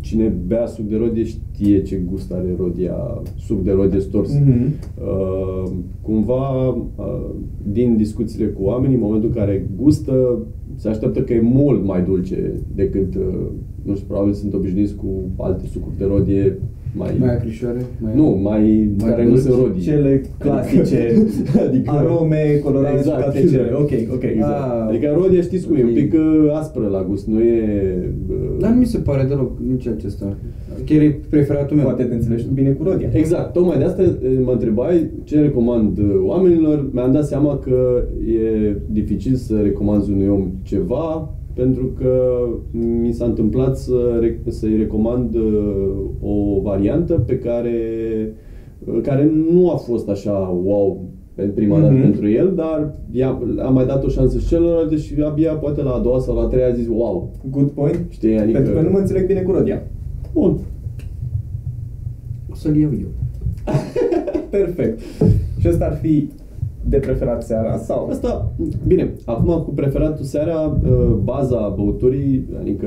cine 0.00 0.32
bea 0.46 0.66
suc 0.66 0.88
de 0.88 0.96
rodie 0.96 1.24
știe 1.24 1.82
ce 1.82 2.02
gust 2.10 2.32
are 2.32 2.54
rodia, 2.58 3.22
suc 3.36 3.62
de 3.62 3.70
rodie 3.70 4.00
stors. 4.00 4.32
Mhm. 4.34 4.74
Uh, 5.00 5.70
cumva, 6.02 6.68
uh, 6.68 7.30
din 7.72 7.96
discuțiile 7.96 8.46
cu 8.46 8.62
oamenii, 8.62 8.96
în 8.96 9.02
momentul 9.02 9.28
în 9.28 9.34
care 9.34 9.68
gustă, 9.76 10.38
se 10.76 10.88
așteaptă 10.88 11.20
că 11.20 11.32
e 11.32 11.40
mult 11.40 11.84
mai 11.84 12.02
dulce 12.02 12.52
decât, 12.74 13.14
uh, 13.14 13.46
nu 13.82 13.94
știu, 13.94 14.06
probabil 14.06 14.32
sunt 14.32 14.54
obișnuiți 14.54 14.94
cu 14.94 15.06
alte 15.36 15.66
sucuri 15.66 15.96
de 15.98 16.04
rodie 16.04 16.58
mai... 16.96 17.16
Mai 17.18 17.34
acrișoare? 17.34 17.80
Mai 18.02 18.12
Nu, 18.14 18.38
mai, 18.42 18.90
Mai 19.00 19.10
care 19.10 19.22
nu 19.22 19.28
dulci? 19.28 19.40
sunt 19.40 19.54
rodii. 19.62 19.82
Cele 19.82 20.22
clasice, 20.38 21.14
Adică- 21.68 21.90
arome, 21.96 22.60
colorare 22.64 22.96
Exact. 22.98 23.16
și 23.18 23.22
toate 23.22 23.46
cele. 23.46 23.70
Ok, 23.74 23.90
ok, 24.14 24.22
exact. 24.22 24.62
Ah, 24.62 24.88
Adică 24.88 25.16
rodia 25.20 25.40
știți 25.40 25.66
cum 25.66 25.76
e, 25.76 25.82
un 25.84 25.92
pic 25.92 26.12
uh, 26.12 26.50
aspră 26.52 26.86
la 26.86 27.04
gust, 27.08 27.26
nu 27.26 27.40
e... 27.40 27.62
uh, 28.30 28.36
Dar 28.60 28.70
nu 28.70 28.76
mi 28.78 28.84
se 28.86 28.98
pare 28.98 29.24
deloc 29.28 29.50
nici 29.70 29.86
acesta. 29.86 30.36
Chiar 30.84 31.00
e 31.00 31.20
preferatul 31.30 31.76
meu. 31.76 31.84
Poate 31.84 32.02
te 32.02 32.14
înțelegi 32.14 32.44
tu 32.44 32.50
bine 32.52 32.70
cu 32.70 32.82
rodia. 32.82 33.08
Exact, 33.12 33.52
tocmai 33.52 33.78
de 33.78 33.84
asta 33.84 34.02
uh, 34.02 34.40
mă 34.44 34.52
întrebai 34.52 35.10
ce 35.24 35.40
recomand 35.40 35.98
uh, 35.98 36.04
oamenilor. 36.22 36.88
Mi-am 36.92 37.12
dat 37.12 37.26
seama 37.26 37.56
că 37.58 38.02
e 38.26 38.76
dificil 38.90 39.34
să 39.34 39.54
recomanzi 39.62 40.10
unui 40.10 40.28
om 40.28 40.50
ceva 40.62 41.32
pentru 41.58 41.86
că 41.98 42.12
mi 43.02 43.12
s-a 43.12 43.24
întâmplat 43.24 43.78
să, 43.78 44.16
re- 44.20 44.40
să-i 44.48 44.76
recomand 44.76 45.34
uh, 45.34 45.96
o 46.20 46.60
variantă 46.62 47.12
pe 47.26 47.38
care, 47.38 47.74
uh, 48.84 49.00
care 49.02 49.32
nu 49.50 49.70
a 49.70 49.76
fost 49.76 50.08
așa 50.08 50.60
wow 50.64 51.04
pe 51.34 51.42
prima 51.42 51.80
dată 51.80 51.92
Mhm. 51.92 52.02
pentru 52.02 52.28
el, 52.28 52.52
dar 52.56 52.94
i-am, 53.10 53.58
am 53.66 53.74
mai 53.74 53.86
dat 53.86 54.04
o 54.04 54.08
șansă 54.08 54.38
și 54.38 54.46
celorlalte 54.46 54.96
și 54.96 55.14
abia 55.24 55.52
poate 55.52 55.82
la 55.82 55.90
a 55.90 55.98
doua 56.00 56.18
sau 56.18 56.34
la 56.36 56.42
a 56.42 56.46
treia 56.46 56.66
a 56.66 56.72
zis 56.72 56.86
wow. 56.88 57.30
Good 57.50 57.68
point. 57.70 58.04
Știi, 58.08 58.38
adică... 58.38 58.58
Pentru 58.58 58.74
că 58.76 58.80
nu 58.80 58.90
mă 58.90 58.98
înțeleg 58.98 59.26
bine 59.26 59.40
cu 59.40 59.50
rodia. 59.52 59.82
Bun. 60.32 60.58
O 62.50 62.54
să-l 62.54 62.76
iau 62.76 62.90
eu. 63.00 63.08
Perfect. 64.50 65.00
Și 65.58 65.68
ăsta 65.68 65.84
ar 65.84 65.96
fi 65.96 66.28
de 66.88 66.96
preferat 66.96 67.42
seara 67.42 67.76
sau? 67.76 68.08
Asta, 68.10 68.52
bine, 68.86 69.12
acum 69.24 69.62
cu 69.62 69.70
preferatul 69.70 70.24
seara, 70.24 70.78
uh, 70.90 71.14
baza 71.24 71.72
băuturii, 71.76 72.44
adică 72.60 72.86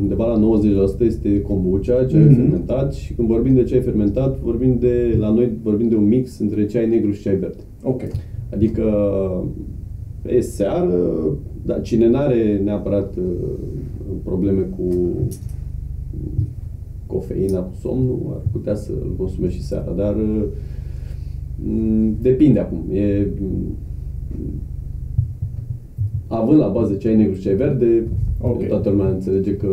undeva 0.00 0.26
la 0.26 0.36
90% 0.36 1.04
este 1.04 1.40
kombucha, 1.42 2.04
ceai 2.04 2.24
Mhm. 2.24 2.34
fermentat 2.34 2.92
și 2.94 3.14
când 3.14 3.28
vorbim 3.28 3.54
de 3.54 3.62
ceai 3.62 3.80
fermentat, 3.80 4.38
vorbim 4.40 4.76
de, 4.80 5.16
la 5.20 5.30
noi 5.30 5.58
vorbim 5.62 5.88
de 5.88 5.96
un 5.96 6.06
mix 6.08 6.38
între 6.38 6.66
ceai 6.66 6.88
negru 6.88 7.10
și 7.10 7.22
ceai 7.22 7.36
verde. 7.36 7.62
Ok. 7.82 8.02
Adică 8.52 8.82
pe 10.22 10.40
seară, 10.40 10.98
dar 11.64 11.80
cine 11.80 12.08
n-are 12.08 12.60
neapărat 12.64 13.16
uh, 13.16 13.24
probleme 14.24 14.60
cu 14.60 14.84
cofeina, 17.06 17.60
cu 17.60 17.74
somnul, 17.80 18.18
ar 18.34 18.42
putea 18.52 18.74
să 18.74 18.90
îl 19.02 19.14
consume 19.18 19.48
și 19.48 19.62
seara, 19.62 19.92
dar 19.96 20.14
uh, 20.14 20.22
m, 20.22 20.44
depinde 22.20 22.58
acum. 22.58 22.84
E, 22.92 23.26
m, 23.40 23.76
având 26.26 26.58
la 26.58 26.68
bază 26.68 26.94
ceai 26.94 27.16
negru 27.16 27.34
și 27.34 27.40
ceai 27.40 27.54
verde, 27.54 28.02
Ok. 28.40 28.66
toată 28.66 28.90
lumea 28.90 29.08
înțelege 29.08 29.56
că 29.56 29.66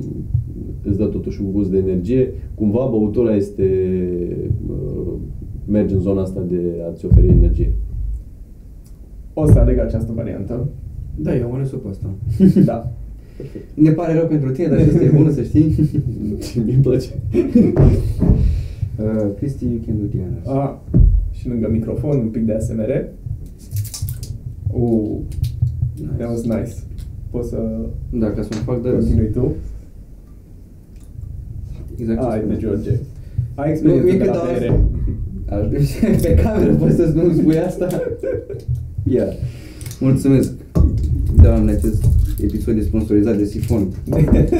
m, 0.00 0.24
îți 0.82 0.98
dă 0.98 1.04
totuși 1.04 1.40
un 1.42 1.52
boost 1.52 1.70
de 1.70 1.78
energie. 1.78 2.32
Cumva 2.54 2.88
băutura 2.90 3.34
este 3.34 3.66
uh, 4.70 5.12
merge 5.68 5.94
în 5.94 6.00
zona 6.00 6.20
asta 6.22 6.40
de 6.50 6.60
a-ți 6.88 7.04
oferi 7.04 7.28
energie. 7.28 7.72
O 9.34 9.46
să 9.46 9.58
aleg 9.58 9.78
această 9.78 10.12
variantă. 10.14 10.68
Da, 11.16 11.36
eu 11.36 11.44
am 11.46 11.54
ales-o 11.54 11.76
pe 11.76 11.88
asta. 11.88 12.06
da. 12.70 12.92
Ne 13.74 13.90
pare 13.90 14.14
rău 14.18 14.26
pentru 14.26 14.50
tine, 14.50 14.68
dar 14.68 14.78
asta 14.78 15.04
e 15.04 15.12
bună 15.16 15.30
să 15.30 15.42
știi. 15.42 15.74
Mi-mi 16.66 16.82
place. 16.82 17.08
Uh, 18.98 19.34
Cristi, 19.36 19.64
you 19.64 19.80
can 19.86 19.96
do 19.98 20.04
the 20.06 20.18
honors. 20.18 20.46
A, 20.46 20.82
și 21.30 21.48
lângă 21.48 21.68
microfon, 21.70 22.18
un 22.18 22.28
pic 22.28 22.42
de 22.46 22.52
ASMR. 22.52 23.08
Uh, 24.72 25.18
that 26.18 26.28
was 26.28 26.42
nice. 26.42 26.72
Poți 27.30 27.48
să 27.48 27.56
Da, 28.10 28.30
ca 28.30 28.42
să 28.42 28.48
mă 28.50 28.60
fac 28.72 28.82
de 28.82 28.88
râs. 28.88 29.04
continui 29.04 29.30
tu? 29.30 29.54
Exact 31.96 32.20
ce 32.20 32.26
Ai, 32.26 32.38
de 32.38 32.54
spuneam. 32.54 32.60
George. 32.60 32.90
Ai 33.54 33.66
Nu, 33.66 33.70
experiență 33.72 34.04
mie 34.06 34.16
de 34.18 34.24
că 34.24 34.30
la 34.30 34.36
dau 34.36 34.44
bere. 34.52 34.80
Aș 35.48 36.20
pe 36.22 36.34
cameră 36.34 36.74
poți 36.74 36.94
să 36.96 37.12
nu 37.14 37.32
spui 37.32 37.58
asta? 37.58 37.86
Ia. 39.14 39.24
Mulțumesc. 40.00 40.52
Doamne, 41.42 41.70
acest 41.72 42.04
episod 42.42 42.76
e 42.76 42.80
sponsorizat 42.82 43.36
de 43.36 43.44
Sifon. 43.44 43.88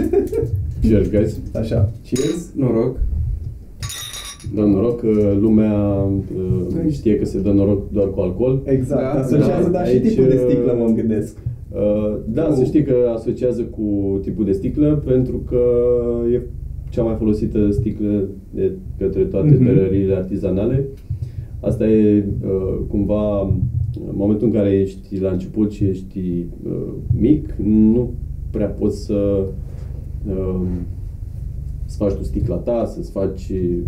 Cheers, 0.80 1.10
guys. 1.10 1.34
Așa, 1.54 1.90
cheers. 2.04 2.48
Noroc. 2.56 2.96
Dă 4.54 4.60
noroc 4.60 5.00
că 5.00 5.36
lumea 5.40 6.08
uh, 6.36 6.90
știe 6.90 7.16
că 7.16 7.24
se 7.24 7.40
dă 7.40 7.50
noroc 7.52 7.90
doar 7.90 8.10
cu 8.10 8.20
alcool. 8.20 8.60
Exact, 8.64 9.00
Da, 9.14 9.20
asociază, 9.20 9.64
da, 9.70 9.78
dar 9.78 9.86
și 9.86 9.92
aici, 9.92 10.08
tipul 10.08 10.24
de 10.28 10.34
uh, 10.44 10.50
sticlă 10.50 10.76
mă 10.78 10.92
gândesc. 10.94 11.36
Uh, 11.72 12.16
da, 12.26 12.46
Nu. 12.48 12.54
să 12.54 12.64
știi 12.64 12.82
că 12.82 12.94
asociază 13.14 13.62
cu 13.62 14.18
tipul 14.22 14.44
de 14.44 14.52
sticlă 14.52 15.02
pentru 15.06 15.36
că 15.48 15.60
e 16.32 16.40
cea 16.90 17.02
mai 17.02 17.14
folosită 17.18 17.70
sticlă 17.70 18.28
de 18.54 18.72
către 18.98 19.22
toate 19.22 19.50
Mhm. 19.54 19.64
berăriile 19.64 20.14
artizanale. 20.14 20.86
Asta 21.60 21.88
e 21.88 22.24
uh, 22.44 22.78
cumva 22.88 23.40
în 24.08 24.14
momentul 24.14 24.46
în 24.46 24.52
care 24.52 24.70
ești 24.70 25.20
la 25.20 25.30
început 25.30 25.72
și 25.72 25.84
ești 25.84 26.46
uh, 26.66 26.72
mic, 27.20 27.54
nu 27.62 28.10
prea 28.50 28.66
poți 28.66 29.04
să 29.04 29.44
uh, 31.92 31.98
să 31.98 32.04
faci 32.04 32.12
tu 32.12 32.22
sticla 32.22 32.56
ta, 32.56 32.84
să-ți 32.94 33.10
faci 33.10 33.48
uh, 33.50 33.78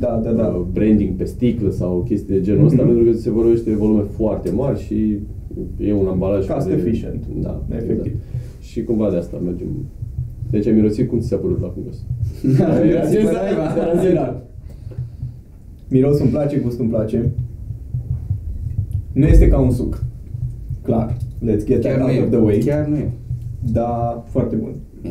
Da, 0.00 0.20
da, 0.24 0.30
da. 0.32 0.46
uh, 0.46 0.66
branding 0.72 1.14
pe 1.16 1.24
sticlă 1.24 1.70
sau 1.70 2.02
chestii 2.08 2.34
de 2.34 2.40
genul 2.40 2.64
ăsta, 2.66 2.82
Mhm. 2.82 2.86
pentru 2.94 3.10
că 3.12 3.16
se 3.18 3.30
vorbește 3.30 3.70
de 3.70 3.76
volume 3.76 4.02
foarte 4.02 4.50
mari 4.50 4.80
și 4.80 5.18
e 5.80 5.92
un 5.92 6.06
ambalaj 6.06 6.46
Cost 6.46 6.66
care- 6.66 6.80
efficient. 6.80 7.24
Da, 7.42 7.62
Efectiv. 7.70 7.90
Exact. 8.00 8.16
Și 8.60 8.84
cumva 8.84 9.10
de 9.10 9.16
asta 9.16 9.36
mergem. 9.44 9.68
Deci 10.50 10.66
ai 10.66 10.72
mirosit 10.72 11.08
cum 11.08 11.18
ți 11.18 11.26
s-a 11.28 11.36
părut 11.36 11.60
la 11.60 11.68
fungos? 11.68 11.96
Da, 12.58 12.84
Era 12.86 13.04
zi- 13.04 13.16
era- 13.16 13.28
era 13.76 14.00
zi- 14.00 14.06
Exact. 14.06 14.42
Mirosul 15.88 16.20
îmi 16.22 16.30
place, 16.30 16.58
gustul 16.58 16.84
îmi 16.84 16.92
place. 16.92 17.30
Nu 19.12 19.26
este 19.26 19.48
ca 19.48 19.58
un 19.58 19.70
suc. 19.70 20.04
Clar. 20.82 21.16
Let's 21.44 21.64
get 21.66 21.80
Chiar 21.82 21.94
that 21.94 21.98
nu 21.98 22.04
out 22.04 22.14
e. 22.16 22.22
of 22.22 22.28
the 22.30 22.38
way. 22.38 22.58
Chiar 22.58 22.86
nu 22.86 22.96
e. 22.96 23.10
Dar 23.72 24.22
foarte 24.26 24.56
bun. 24.56 24.72
E. 25.02 25.08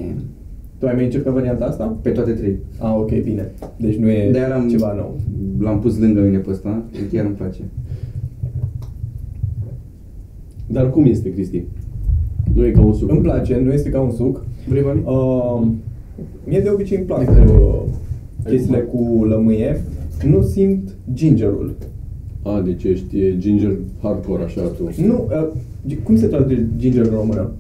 Tu 0.80 0.88
ai 0.88 0.94
mai 0.96 1.04
încercat 1.04 1.34
varianta 1.34 1.66
asta? 1.66 1.98
Pe 2.02 2.10
toate 2.10 2.32
trei. 2.32 2.58
Ah, 2.78 2.96
ok, 2.98 3.22
bine. 3.24 3.52
Deci 3.78 3.96
nu 3.96 4.10
e 4.10 4.32
De-aia 4.32 4.56
am, 4.56 4.70
ceva 4.70 4.94
nou. 4.94 5.20
L-am 5.60 5.80
pus 5.80 5.98
lângă 6.00 6.22
mine 6.22 6.38
pe 6.38 6.50
ăsta, 6.50 6.84
chiar 7.12 7.26
îmi 7.26 7.36
place. 7.36 7.60
Dar 10.68 10.90
cum 10.90 11.06
este, 11.06 11.32
Cristi? 11.34 11.64
Nu 12.54 12.66
e 12.66 12.72
ca 12.72 12.82
un 12.82 12.94
suc. 12.94 13.10
Îmi 13.12 13.22
place, 13.22 13.60
nu 13.64 13.72
este 13.74 13.90
ca 13.90 14.00
un 14.02 14.12
suc. 14.12 14.44
Vrei 14.68 14.84
bani? 14.84 15.02
Uh, 15.06 15.68
mie 16.48 16.60
de 16.60 16.70
obicei 16.70 16.98
îmi 16.98 17.06
plac 17.06 17.20
De 17.20 17.26
care? 17.26 17.44
uh, 17.52 17.82
chestiile 18.46 18.78
cu 18.80 19.26
lămâie. 19.26 19.82
Nu 20.28 20.42
simt 20.42 20.96
gingerul. 21.14 21.76
A, 22.44 22.62
deci 22.66 22.84
ești 22.84 23.18
e 23.20 23.38
ginger 23.38 23.78
hardcore, 24.02 24.44
așa 24.44 24.62
tu. 24.62 24.90
Nu, 25.06 25.28
uh, 25.30 25.48
gi- 25.88 26.04
cum 26.04 26.16
se 26.18 26.28
traduce 26.28 26.68
ginger 26.78 27.06
în 27.06 27.12
română? 27.14 27.52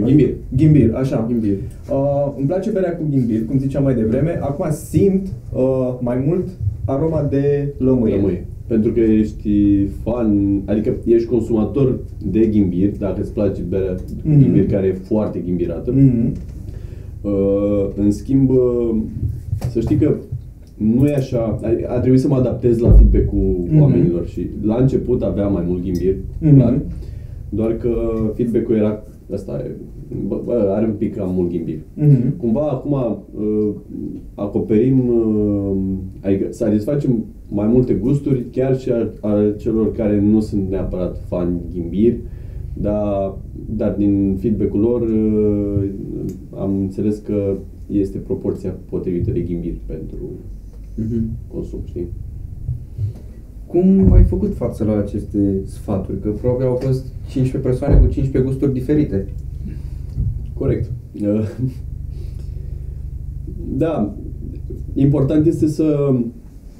Ghimbir. 0.00 0.28
Ghimbir, 0.56 0.94
așa. 0.94 1.24
Ghimbir. 1.28 1.56
Uh, 1.90 2.32
îmi 2.38 2.46
place 2.46 2.70
berea 2.70 2.96
cu 2.96 3.02
ghimbir, 3.10 3.44
cum 3.46 3.58
ziceam 3.58 3.82
mai 3.82 3.94
devreme. 3.94 4.38
Acum 4.40 4.66
simt 4.70 5.26
uh, 5.54 5.94
mai 6.00 6.24
mult 6.26 6.48
aroma 6.84 7.22
de 7.30 7.74
lămâie. 7.78 8.14
Lămâie. 8.14 8.46
Pentru 8.66 8.92
că 8.92 9.00
ești 9.00 9.84
fan, 10.02 10.60
adică 10.64 10.94
ești 11.04 11.28
consumator 11.28 11.98
de 12.24 12.46
ghimbir, 12.46 12.90
dacă 12.98 13.20
îți 13.20 13.32
place 13.32 13.62
berea 13.68 13.94
Mhm. 14.24 14.38
ghimbir 14.40 14.66
care 14.66 14.86
e 14.86 14.92
foarte 14.92 15.38
ghimbirată. 15.44 15.90
Mhm. 15.90 16.32
Uh, 17.22 17.86
în 17.96 18.10
schimb, 18.10 18.50
uh, 18.50 18.96
să 19.70 19.80
știi 19.80 19.96
că 19.96 20.14
nu 20.76 21.06
e 21.06 21.14
așa, 21.14 21.58
a, 21.62 21.94
a 21.94 21.98
trebuit 22.00 22.20
să 22.20 22.28
mă 22.28 22.34
adaptez 22.36 22.78
la 22.78 22.90
feedback-ul 22.92 23.64
Mhm. 23.70 23.80
oamenilor 23.80 24.26
și 24.26 24.46
la 24.64 24.76
început 24.76 25.22
aveam 25.22 25.52
mai 25.52 25.64
mult 25.66 25.82
ghimbir, 25.82 26.14
Mhm. 26.40 26.54
clar, 26.54 26.80
doar 27.48 27.72
că 27.72 27.90
feedback-ul 28.34 28.76
era 28.76 29.02
ăsta, 29.30 29.62
e, 29.64 29.70
bă, 30.26 30.40
bă, 30.44 30.52
are 30.76 30.86
un 30.86 30.92
pic 30.98 31.14
cam 31.14 31.34
mult 31.34 31.50
ghimbir. 31.50 31.78
Mhm. 31.94 32.36
Cumva 32.36 32.68
acum 32.68 32.92
uh, 32.92 33.68
acoperim, 34.34 35.08
uh, 35.08 35.76
adică 36.20 36.46
satisfacem 36.52 37.24
mai 37.48 37.66
multe 37.66 37.92
gusturi, 37.94 38.44
chiar 38.50 38.78
și 38.78 38.90
a, 38.90 39.28
a 39.28 39.52
celor 39.58 39.92
care 39.92 40.20
nu 40.20 40.40
sunt 40.40 40.68
neapărat 40.68 41.22
fani 41.28 41.60
ghimbir, 41.74 42.14
dar, 42.80 43.34
dar 43.76 43.94
din 43.98 44.36
feedback-ul 44.40 44.80
lor 44.80 45.00
uh, 45.00 45.88
am 46.58 46.76
înțeles 46.80 47.18
că 47.18 47.56
este 47.90 48.18
proporția 48.18 48.74
potrivită 48.90 49.30
de 49.30 49.40
ghimbir 49.40 49.74
pentru 49.86 50.16
Mhm. 50.96 51.22
consum, 51.54 51.78
știi? 51.84 52.06
Cum 53.72 54.12
ai 54.12 54.22
făcut 54.22 54.54
față 54.54 54.84
la 54.84 54.98
aceste 54.98 55.60
sfaturi? 55.64 56.20
Că 56.20 56.28
probabil 56.28 56.66
au 56.66 56.74
fost 56.74 57.04
15 57.28 57.68
persoane 57.68 57.94
cu 57.94 58.12
15 58.12 58.50
gusturi 58.50 58.72
diferite. 58.72 59.26
Corect. 60.54 60.90
Uh, 61.22 61.48
Da, 63.76 64.14
important 64.94 65.46
este 65.46 65.66
să, 65.66 66.06
în 66.10 66.24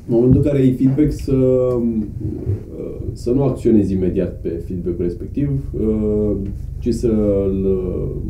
momentul 0.07 0.37
în 0.37 0.47
care 0.47 0.59
ai 0.59 0.73
feedback, 0.73 1.13
să, 1.13 1.35
uh, 1.35 2.97
să 3.13 3.31
nu 3.31 3.43
acționezi 3.43 3.93
imediat 3.93 4.41
pe 4.41 4.49
feedback-ul 4.49 5.05
respectiv, 5.05 5.51
uh, 5.73 6.37
ci 6.79 6.95
să 6.95 7.09
îl, 7.47 7.67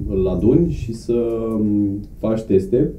îl 0.09 0.28
aduni 0.28 0.71
și 0.71 0.95
să 0.95 1.12
um, 1.59 2.00
faci 2.19 2.42
teste, 2.42 2.90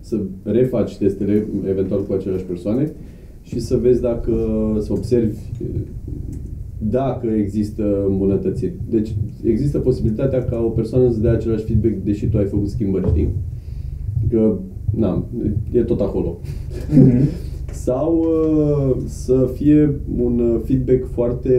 să 0.00 0.20
refaci 0.42 0.96
testele 0.96 1.46
eventual 1.68 2.04
cu 2.04 2.12
aceleași 2.12 2.44
persoane 2.44 2.92
și 3.46 3.60
să 3.60 3.76
vezi 3.76 4.00
dacă, 4.00 4.32
să 4.80 4.92
observi 4.92 5.38
dacă 6.78 7.26
există 7.26 8.04
îmbunătățiri. 8.08 8.74
Deci 8.88 9.14
există 9.44 9.78
posibilitatea 9.78 10.44
ca 10.44 10.62
o 10.64 10.68
persoană 10.68 11.10
să 11.10 11.20
dea 11.20 11.32
același 11.32 11.64
feedback 11.64 11.94
deși 12.04 12.26
tu 12.26 12.38
ai 12.38 12.44
făcut 12.44 12.68
schimbări, 12.68 13.08
știi? 13.08 13.28
Că, 14.30 14.58
na, 14.94 15.24
e 15.72 15.82
tot 15.82 16.00
acolo. 16.00 16.38
Mm-hmm. 16.38 17.24
Sau 17.86 18.18
uh, 18.18 18.96
să 19.04 19.50
fie 19.54 20.00
un 20.18 20.60
feedback 20.64 21.06
foarte, 21.12 21.58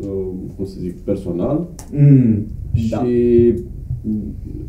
uh, 0.00 0.26
cum 0.56 0.64
să 0.64 0.76
zic, 0.80 0.98
personal 0.98 1.68
mm, 1.92 2.46
și 2.72 2.90
da. 2.90 3.06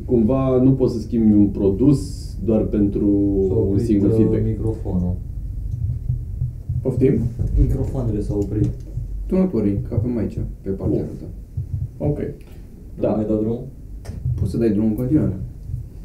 cumva 0.06 0.62
nu 0.64 0.72
poți 0.72 0.94
să 0.94 1.00
schimbi 1.00 1.34
un 1.34 1.46
produs 1.46 2.32
doar 2.46 2.62
pentru 2.62 3.08
un 3.72 3.78
singur 3.78 4.10
uh, 4.10 4.16
feedback. 4.16 4.46
microfonul. 4.46 5.16
Poftim? 6.84 7.20
Microfoanele 7.60 8.22
s-au 8.22 8.40
oprit. 8.40 8.70
Tu 9.26 9.38
nu 9.38 9.46
pori, 9.46 9.80
că 9.88 9.94
avem 9.94 10.18
aici, 10.18 10.38
pe 10.62 10.70
partea 10.70 11.00
oh. 11.00 11.08
ta. 11.20 11.26
Ok. 12.06 12.20
Da. 13.00 13.10
Mai 13.10 13.26
dau 13.26 13.38
drumul? 13.38 13.68
Poți 14.40 14.52
să 14.52 14.58
dai 14.58 14.70
drumul 14.70 14.90
în 14.90 14.96
continuare. 14.96 15.40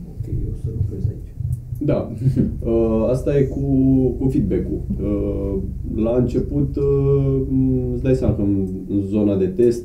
Ok, 0.09 0.27
eu 0.27 0.53
să 0.63 0.69
lucrez 0.77 1.07
aici. 1.07 1.35
Da, 1.81 2.13
uh, 2.71 3.07
asta 3.11 3.39
e 3.39 3.43
cu, 3.43 3.61
cu 4.19 4.29
feedback-ul. 4.29 4.81
Uh, 5.03 5.63
la 5.95 6.17
început, 6.17 6.77
uh, 6.77 7.41
îți 7.93 8.03
dai 8.03 8.15
seama 8.15 8.35
că 8.35 8.43
în, 8.43 8.69
în 8.89 9.01
zona 9.01 9.37
de 9.37 9.47
test 9.47 9.85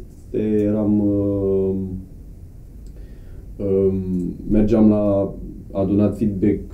eram... 0.66 1.00
Uh, 1.00 1.76
uh, 3.58 3.94
mergeam 4.52 4.90
la 4.90 5.34
adunat 5.72 6.18
feedback 6.18 6.73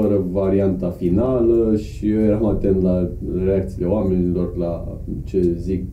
fără 0.00 0.24
varianta 0.30 0.90
finală 0.90 1.76
și 1.76 2.10
eu 2.10 2.20
eram 2.20 2.46
atent 2.46 2.82
la 2.82 3.08
reacțiile 3.44 3.86
oamenilor, 3.86 4.56
la 4.56 4.98
ce 5.24 5.54
zic 5.58 5.84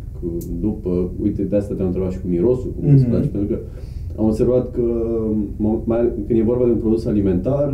după. 0.59 1.11
Uite, 1.21 1.43
de 1.43 1.55
asta 1.55 1.73
te-am 1.73 1.87
întrebat 1.87 2.11
și 2.11 2.21
cu 2.21 2.27
mirosul, 2.27 2.73
cum 2.79 2.89
mm-hmm. 2.89 2.93
îți 2.93 3.05
place, 3.05 3.27
pentru 3.27 3.55
că 3.55 3.61
am 4.17 4.25
observat 4.25 4.71
că 4.71 4.81
mai, 5.83 6.11
când 6.27 6.39
e 6.39 6.43
vorba 6.43 6.65
de 6.65 6.71
un 6.71 6.77
produs 6.77 7.05
alimentar, 7.05 7.73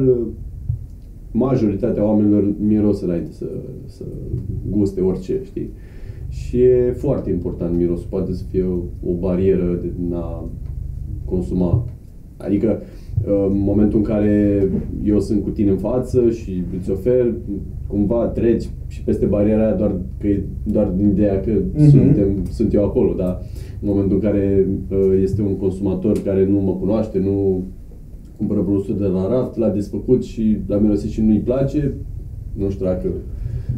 majoritatea 1.32 2.06
oamenilor 2.06 2.54
miros 2.68 3.02
înainte 3.02 3.32
să, 3.32 3.46
să 3.86 4.04
guste 4.70 5.02
orice, 5.02 5.40
știi? 5.44 5.70
Și 6.30 6.62
e 6.62 6.94
foarte 6.98 7.30
important 7.30 7.78
mirosul, 7.78 8.08
poate 8.10 8.34
să 8.34 8.44
fie 8.50 8.64
o, 8.64 9.10
o 9.10 9.14
barieră 9.20 9.80
de 9.82 10.16
a 10.16 10.50
consuma. 11.26 11.86
Adică 12.38 12.82
în 13.26 13.60
momentul 13.60 13.98
în 13.98 14.04
care 14.04 14.70
eu 15.04 15.20
sunt 15.20 15.44
cu 15.44 15.50
tine 15.50 15.70
în 15.70 15.78
față 15.78 16.30
și 16.30 16.64
îți 16.80 16.92
ofer, 16.92 17.34
cumva 17.88 18.26
treci 18.26 18.70
și 18.88 19.04
peste 19.04 19.26
bariera 19.26 19.66
aia 19.66 19.76
doar, 19.76 19.96
că 20.20 20.28
e 20.28 20.44
doar 20.64 20.88
din 20.88 21.10
ideea 21.10 21.40
că 21.40 21.52
mm-hmm. 21.52 21.90
suntem, 21.90 22.46
sunt 22.50 22.74
eu 22.74 22.84
acolo, 22.84 23.14
dar 23.14 23.42
în 23.82 23.88
momentul 23.88 24.16
în 24.16 24.22
care 24.22 24.68
uh, 24.90 25.20
este 25.22 25.42
un 25.42 25.58
consumator 25.58 26.22
care 26.22 26.46
nu 26.46 26.60
mă 26.60 26.72
cunoaște, 26.72 27.20
nu 27.20 27.64
cumpără 28.38 28.62
produsul 28.62 28.98
de 28.98 29.06
la 29.06 29.28
raft, 29.28 29.58
l-a 29.58 29.70
desfăcut 29.70 30.24
și 30.24 30.58
l-a 30.68 30.78
mirosit 30.78 31.10
și 31.10 31.22
nu-i 31.22 31.40
place, 31.40 31.94
nu 32.58 32.70
știu 32.70 32.86
dacă 32.86 33.08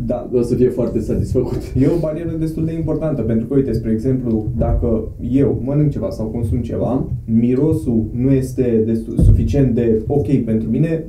da. 0.05 0.29
o 0.33 0.41
să 0.41 0.55
fie 0.55 0.69
foarte 0.69 0.99
satisfăcut. 0.99 1.61
E 1.79 1.87
o 1.87 1.99
barieră 1.99 2.35
destul 2.39 2.65
de 2.65 2.73
importantă, 2.73 3.21
pentru 3.21 3.47
că, 3.47 3.53
uite, 3.55 3.71
spre 3.71 3.91
exemplu, 3.91 4.47
dacă 4.57 5.07
eu 5.31 5.61
mănânc 5.65 5.91
ceva 5.91 6.09
sau 6.09 6.25
consum 6.25 6.61
ceva, 6.61 7.07
mirosul 7.25 8.05
nu 8.13 8.31
este 8.31 8.83
destul, 8.85 9.17
suficient 9.17 9.75
de 9.75 10.01
ok 10.07 10.43
pentru 10.43 10.69
mine, 10.69 11.05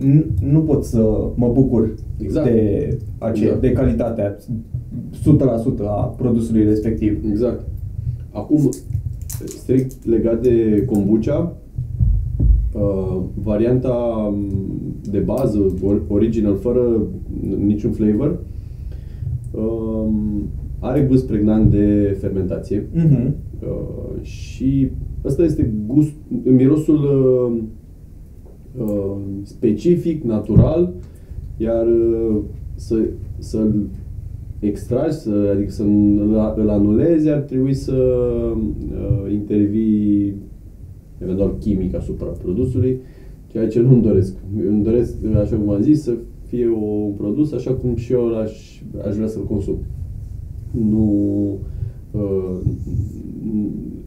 nu 0.50 0.60
pot 0.60 0.84
să 0.84 1.30
mă 1.34 1.50
bucur 1.52 1.94
exact. 2.18 2.46
de, 2.46 2.88
ace- 3.18 3.42
exact. 3.42 3.60
de 3.60 3.72
calitatea 3.72 4.36
100% 4.36 5.84
a 5.86 6.14
produsului 6.16 6.64
respectiv. 6.64 7.24
Exact. 7.30 7.66
Acum, 8.32 8.68
strict 9.46 10.06
legat 10.06 10.42
de 10.42 10.84
kombucha, 10.86 11.56
uh, 12.72 13.20
varianta 13.42 14.34
de 15.10 15.18
bază, 15.18 15.74
original, 16.08 16.56
fără 16.56 17.06
niciun 17.58 17.90
flavor, 17.90 18.38
um, 19.52 20.48
are 20.78 21.00
gust 21.00 21.26
pregnant 21.26 21.70
de 21.70 22.16
fermentație 22.20 22.88
uh-huh. 22.94 23.30
uh, 23.60 24.22
și 24.22 24.90
ăsta 25.24 25.42
este 25.44 25.72
gust, 25.86 26.14
mirosul 26.44 26.96
uh, 26.96 27.62
uh, 28.84 29.16
specific, 29.42 30.22
natural, 30.22 30.92
iar 31.56 31.86
uh, 31.86 32.36
să, 32.74 32.96
să-l 33.38 33.88
extragi, 34.58 35.12
să, 35.12 35.50
adică 35.54 35.70
să 35.70 35.82
îl 36.56 36.68
anulezi, 36.68 37.28
ar 37.28 37.40
trebui 37.40 37.74
să 37.74 37.94
uh, 38.52 39.32
intervii 39.32 40.34
eventual 41.18 41.56
chimic 41.58 41.94
asupra 41.94 42.26
produsului, 42.26 43.00
ceea 43.46 43.68
ce 43.68 43.80
nu-mi 43.80 44.02
doresc. 44.02 44.36
Eu 44.64 44.68
îmi 44.68 44.82
doresc, 44.82 45.16
așa 45.40 45.56
cum 45.56 45.70
am 45.70 45.80
zis, 45.80 46.02
să 46.02 46.12
fie 46.52 46.68
un 46.68 47.12
produs 47.16 47.52
așa 47.52 47.72
cum 47.72 47.96
și 47.96 48.12
eu 48.12 48.38
aș, 48.38 48.80
aș 49.06 49.14
vrea 49.14 49.28
să-l 49.28 49.44
consum. 49.44 49.76
Nu... 50.70 51.58
Uh, 52.10 52.56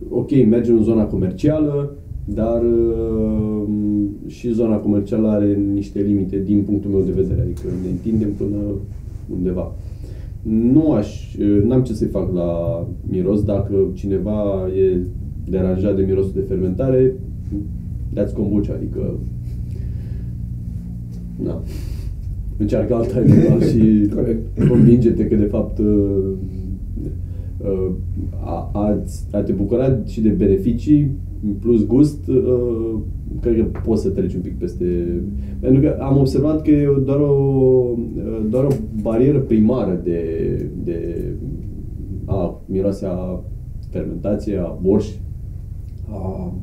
ok, 0.10 0.30
mergem 0.50 0.76
în 0.76 0.84
zona 0.84 1.06
comercială, 1.06 1.96
dar 2.26 2.62
uh, 2.64 3.64
și 4.28 4.54
zona 4.54 4.78
comercială 4.78 5.28
are 5.28 5.54
niște 5.74 6.00
limite 6.00 6.40
din 6.40 6.62
punctul 6.62 6.92
meu 6.92 7.02
de 7.02 7.12
vedere, 7.12 7.42
adică 7.42 7.68
ne 7.84 7.90
întindem 7.90 8.32
până 8.34 8.58
undeva. 9.36 9.76
Nu 10.42 10.92
aș, 10.92 11.36
n-am 11.64 11.84
ce 11.84 11.94
să-i 11.94 12.08
fac 12.08 12.34
la 12.34 12.82
miros, 13.10 13.44
dacă 13.44 13.74
cineva 13.94 14.68
e 14.78 15.00
deranjat 15.50 15.96
de 15.96 16.04
mirosul 16.08 16.32
de 16.34 16.46
fermentare, 16.48 17.14
dați 18.14 18.34
kombucha, 18.34 18.74
adică 18.74 19.20
na 21.44 21.62
încearcă 22.58 22.96
alta 22.96 23.20
eventual 23.20 23.62
și 23.62 24.10
convinge-te 24.70 25.28
că 25.28 25.36
de 25.36 25.46
fapt 25.46 25.78
uh, 25.78 26.32
uh, 27.58 27.91
a, 28.44 28.70
a, 28.74 29.04
a 29.32 29.41
te 29.41 29.52
bucura 29.52 30.00
și 30.06 30.22
de 30.22 30.30
beneficii 30.30 31.12
plus 31.60 31.86
gust, 31.86 32.28
uh, 32.28 33.00
cred 33.41 33.56
că 33.56 33.80
poți 33.86 34.02
să 34.02 34.10
treci 34.10 34.34
un 34.34 34.41
pic 34.41 34.58
peste... 34.58 34.86
Pentru 35.60 35.82
că 35.82 35.98
am 36.00 36.18
observat 36.18 36.62
că 36.62 36.72
e 36.72 36.88
doar 37.06 37.20
o, 37.20 37.96
doar 38.50 38.63
o 38.63 38.74
barieră 39.02 39.39
primară 39.39 40.02
de, 40.04 40.22
de 40.84 41.24
a 42.26 42.62
miroase 42.65 43.06
a 43.06 43.44
fermentație, 43.89 44.58
a 44.58 44.78
borș, 44.82 45.08
a, 46.10 46.54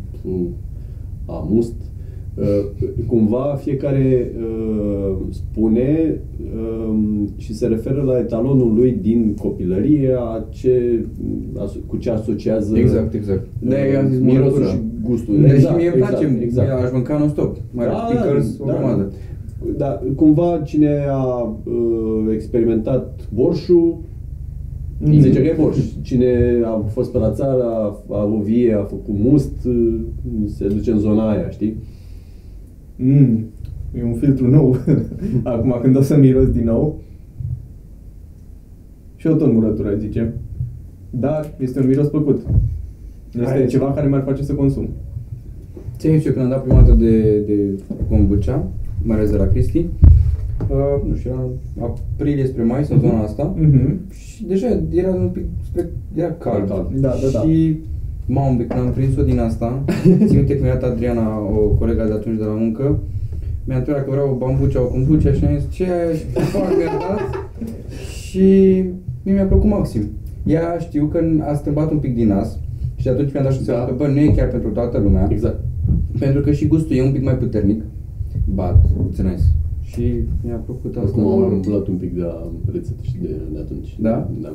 a 1.27 1.47
must, 1.51 1.75
Uh, 1.75 1.92
cumva 3.07 3.59
fiecare 3.61 4.33
uh, 4.37 5.17
spune 5.31 6.21
uh, 6.57 6.95
și 7.37 7.55
se 7.55 7.67
referă 7.67 8.03
la 8.03 8.19
etalonul 8.19 8.75
lui 8.75 8.99
din 9.01 9.37
copilărie, 9.41 10.15
a 10.19 10.45
ce, 10.51 11.05
a, 11.57 11.71
cu 11.87 11.97
ce 11.97 12.11
asociază 12.11 12.79
exact, 12.79 13.15
exact. 13.15 13.47
De 13.59 13.75
uh, 14.03 14.09
zis 14.11 14.21
mirosul 14.21 14.65
și 14.67 14.77
gustul. 15.03 15.41
Deci 15.41 15.51
exact, 15.51 15.77
mie 15.77 15.87
îmi 15.87 15.97
place, 15.97 16.25
exact, 16.25 16.43
exact. 16.43 16.85
aș 16.85 16.93
mânca 16.93 17.19
non-stop, 17.19 17.57
mai 17.71 17.87
da, 17.87 17.93
pickles, 17.93 18.57
da, 18.57 18.65
o 18.65 18.67
grămadă. 18.67 19.13
Da, 19.77 20.03
cumva 20.17 20.61
cine 20.65 21.05
a 21.09 21.57
uh, 21.65 22.33
experimentat 22.33 23.29
borșul 23.35 23.99
mm. 24.99 25.21
zice 25.21 25.43
că 25.43 25.47
e 25.49 25.57
borș. 25.61 25.77
Cine 26.03 26.61
a 26.65 26.85
fost 26.89 27.13
pe 27.13 27.19
la 27.19 27.31
țară, 27.31 27.63
a, 27.63 28.05
a 28.11 28.21
avut 28.21 28.41
vie, 28.41 28.75
a 28.75 28.83
făcut 28.83 29.15
must, 29.19 29.65
uh, 29.67 30.01
se 30.47 30.67
duce 30.67 30.91
în 30.91 30.99
zona 30.99 31.31
aia, 31.31 31.51
știi? 31.51 31.77
Mm, 32.97 33.45
e 33.99 34.05
un 34.05 34.15
filtru 34.15 34.51
nou. 34.51 34.77
Acum 35.43 35.79
când 35.83 35.97
o 35.97 36.03
să 36.03 36.17
miros 36.17 36.49
din 36.49 36.65
nou. 36.65 37.01
Și 39.17 39.27
o 39.27 39.35
tot 39.35 39.53
murătură, 39.53 39.95
zice. 39.99 40.33
Dar 41.11 41.55
este 41.59 41.81
un 41.81 41.87
miros 41.87 42.07
plăcut. 42.07 42.47
Este 43.35 43.51
Hai. 43.51 43.67
ceva 43.67 43.93
care 43.93 44.09
m-ar 44.09 44.23
face 44.23 44.43
să 44.43 44.55
consum. 44.55 44.89
Ți-am 45.97 46.17
zis 46.17 46.27
eu 46.27 46.33
când 46.33 46.45
am 46.45 46.51
dat 46.51 46.63
prima 46.63 46.81
dată 46.81 46.95
de, 46.95 47.39
de 47.39 47.79
kombucha, 48.09 48.69
mai 49.03 49.17
ales 49.17 49.31
de 49.31 49.37
la 49.37 49.47
Cristi, 49.47 49.79
uh, 49.79 51.09
nu 51.09 51.15
știu, 51.15 51.31
era 51.31 51.49
aprilie 51.87 52.47
spre 52.47 52.63
mai 52.63 52.85
sau 52.85 52.99
zona 52.99 53.23
asta 53.23 53.55
uh-huh. 53.55 54.13
și 54.13 54.45
deja 54.45 54.81
era 54.91 55.11
un 55.11 55.29
pic 55.29 55.43
spre, 55.65 55.91
era 56.15 56.33
cald. 56.33 56.67
Da, 56.67 56.87
da, 56.99 57.15
da. 57.33 57.39
Și 57.39 57.79
Mamă, 58.27 58.57
când 58.57 58.81
am 58.81 58.93
prins-o 58.93 59.23
din 59.23 59.39
asta, 59.39 59.85
țin 60.27 60.37
minte 60.37 60.57
că 60.57 60.63
mi-a 60.63 60.77
dat 60.77 60.91
Adriana, 60.91 61.39
o 61.39 61.69
colega 61.69 62.05
de 62.05 62.13
atunci 62.13 62.39
de 62.39 62.45
la 62.45 62.53
muncă, 62.53 62.99
mi-a 63.65 63.77
întrebat 63.77 64.05
că 64.05 64.11
vreau 64.11 64.31
o 64.31 64.37
bambucea, 64.37 64.83
o 64.83 64.85
kombucha 64.85 65.33
și 65.33 65.45
mi-a 65.45 65.57
zis 65.57 65.71
ce 65.71 65.85
ai 65.85 66.17
și 66.17 66.25
fac 66.25 66.77
mi-a 66.77 66.99
dat 67.09 67.51
și 68.11 68.49
mie 69.23 69.35
mi-a 69.35 69.45
plăcut 69.45 69.71
maxim. 69.71 70.03
Ea 70.47 70.79
știu 70.79 71.07
că 71.07 71.21
a 71.41 71.55
strâmbat 71.55 71.91
un 71.91 71.99
pic 71.99 72.15
din 72.15 72.29
nas 72.29 72.59
și 72.97 73.09
atunci 73.09 73.33
mi-a 73.33 73.43
dat 73.43 73.53
și 73.53 73.65
seama 73.65 73.81
da. 73.81 73.87
că 73.87 73.95
bă, 73.97 74.07
nu 74.07 74.19
e 74.19 74.33
chiar 74.37 74.49
pentru 74.49 74.71
toată 74.71 74.99
lumea. 74.99 75.29
Exact. 75.31 75.61
Pentru 76.19 76.41
că 76.41 76.53
și 76.53 76.67
gustul 76.67 76.97
e 76.97 77.03
un 77.03 77.13
pic 77.13 77.25
mai 77.25 77.37
puternic. 77.37 77.83
but 78.45 78.75
it's 79.11 79.23
nice. 79.23 79.43
Și 79.81 80.15
mi-a 80.45 80.57
plăcut 80.57 80.97
asta. 80.97 81.21
Acum 81.21 81.43
am 81.43 81.53
umblat 81.53 81.87
un 81.87 81.95
pic 81.95 82.15
de 82.15 82.23
la 82.23 82.51
rețetă 82.73 83.03
și 83.03 83.17
de, 83.23 83.37
de 83.53 83.59
atunci. 83.59 83.97
Da? 84.01 84.31
Da. 84.41 84.53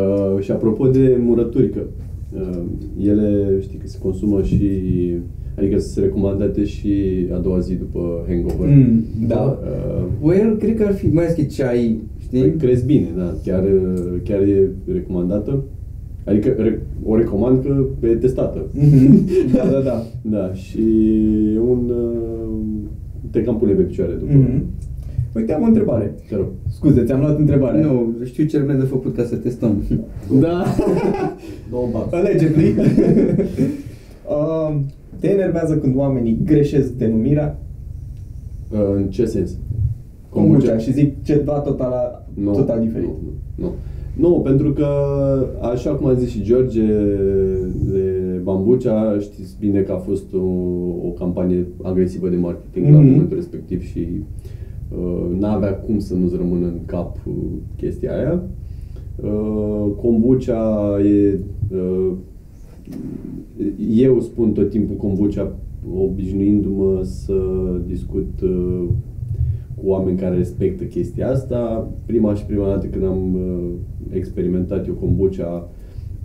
Uh, 0.00 0.40
și 0.40 0.50
apropo 0.50 0.86
de 0.86 1.18
murături, 1.20 1.70
că 1.70 1.80
uh, 1.80 2.07
ele 3.00 3.58
știi 3.60 3.78
că 3.78 3.86
se 3.86 3.98
consumă 3.98 4.42
și 4.42 4.70
adică 5.58 5.78
sunt 5.78 6.04
recomandate 6.04 6.64
și 6.64 6.92
a 7.32 7.38
doua 7.38 7.58
zi 7.58 7.74
după 7.74 8.24
hangover. 8.28 8.68
Mm, 8.68 9.04
da. 9.28 9.58
Uh, 9.62 10.04
Well, 10.22 10.56
cred 10.56 10.76
că 10.76 10.84
ar 10.86 10.92
fi, 10.94 11.06
mai 11.06 11.24
ales 11.24 11.36
că 11.36 11.42
ceai, 11.42 12.00
știi? 12.18 12.40
Păi 12.40 12.54
crezi 12.58 12.86
bine, 12.86 13.06
da, 13.16 13.34
chiar, 13.44 13.64
chiar 14.24 14.40
e 14.42 14.70
recomandată. 14.92 15.62
Adică 16.24 16.48
re- 16.58 16.82
o 17.04 17.16
recomand 17.16 17.62
că 17.62 18.06
e 18.06 18.14
testată. 18.14 18.66
Mhm. 18.72 19.24
Da, 19.54 19.64
da, 19.72 19.80
da. 19.80 20.02
Da, 20.36 20.52
și 20.54 20.80
e 21.54 21.58
un... 21.58 21.90
uh, 21.90 22.54
Te 23.30 23.42
cam 23.42 23.58
pune 23.58 23.72
pe 23.72 23.82
picioare 23.82 24.12
după. 24.12 24.32
Mhm. 24.32 24.62
Uite, 25.34 25.52
am 25.52 25.62
o 25.62 25.66
întrebare. 25.66 26.14
Te 26.28 26.36
rog. 26.36 26.46
Scuze, 26.68 27.04
ți-am 27.04 27.20
luat 27.20 27.38
întrebarea. 27.38 27.80
Nu, 27.86 28.14
știu 28.24 28.44
ce 28.44 28.58
rămâne 28.58 28.78
de 28.78 28.84
făcut 28.84 29.16
ca 29.16 29.22
să 29.24 29.36
testăm. 29.36 29.82
Da. 30.40 30.64
Două 31.70 31.88
bați. 31.92 32.14
Allegedly. 32.14 32.74
um, 34.34 34.84
te 35.20 35.30
enervează 35.30 35.76
când 35.76 35.96
oamenii 35.96 36.40
greșesc 36.44 36.92
denumirea? 36.92 37.58
Uh, 38.72 38.78
În 38.96 39.04
ce 39.10 39.24
sens? 39.24 39.50
Kombucha 40.28 40.78
și 40.78 40.92
zic 40.92 41.22
ceva 41.24 41.52
total, 41.58 42.26
Nu, 42.34 42.50
total 42.52 42.80
diferit. 42.80 43.08
Nu, 43.08 43.64
nu. 43.64 43.72
Nu, 44.16 44.40
pentru 44.40 44.72
că, 44.72 44.86
așa 45.72 45.90
cum 45.90 46.06
a 46.06 46.14
zis 46.14 46.28
și 46.30 46.42
George 46.42 46.82
de 47.84 48.12
Bambucea, 48.42 49.16
știți 49.20 49.56
bine 49.60 49.80
că 49.80 49.92
a 49.92 49.96
fost 49.96 50.34
o, 50.34 50.38
o 51.06 51.10
campanie 51.18 51.66
agresivă 51.82 52.28
de 52.28 52.36
marketing 52.36 52.86
mm-hmm. 52.86 52.92
la 52.92 52.98
Mhm. 52.98 53.08
momentul 53.10 53.36
respectiv 53.36 53.82
și 53.82 53.98
uh, 53.98 54.24
n-avea 55.38 55.74
cum 55.74 55.98
să 55.98 56.14
nu-ți 56.14 56.36
rămână 56.36 56.66
în 56.66 56.78
cap 56.86 57.16
uh, 57.26 57.34
chestia 57.76 58.16
aia. 58.16 58.42
Uh, 59.22 59.90
kombucha 60.00 60.96
e... 61.04 61.38
Uh, 61.72 62.12
eu 63.90 64.20
spun 64.20 64.52
tot 64.52 64.70
timpul 64.70 64.96
kombucha 64.96 65.56
obișnuindu-mă 65.94 67.00
să 67.02 67.34
discut 67.86 68.40
uh, 68.42 68.84
cu 69.74 69.88
oameni 69.88 70.18
care 70.18 70.36
respectă 70.36 70.84
chestia 70.84 71.30
asta. 71.30 71.90
Prima 72.06 72.34
și 72.34 72.44
prima 72.44 72.66
dată 72.66 72.86
când 72.86 73.04
am 73.04 73.34
uh, 73.34 73.70
experimentat 74.10 74.86
eu 74.86 74.94
kombucha 74.94 75.68
uh, 75.68 75.77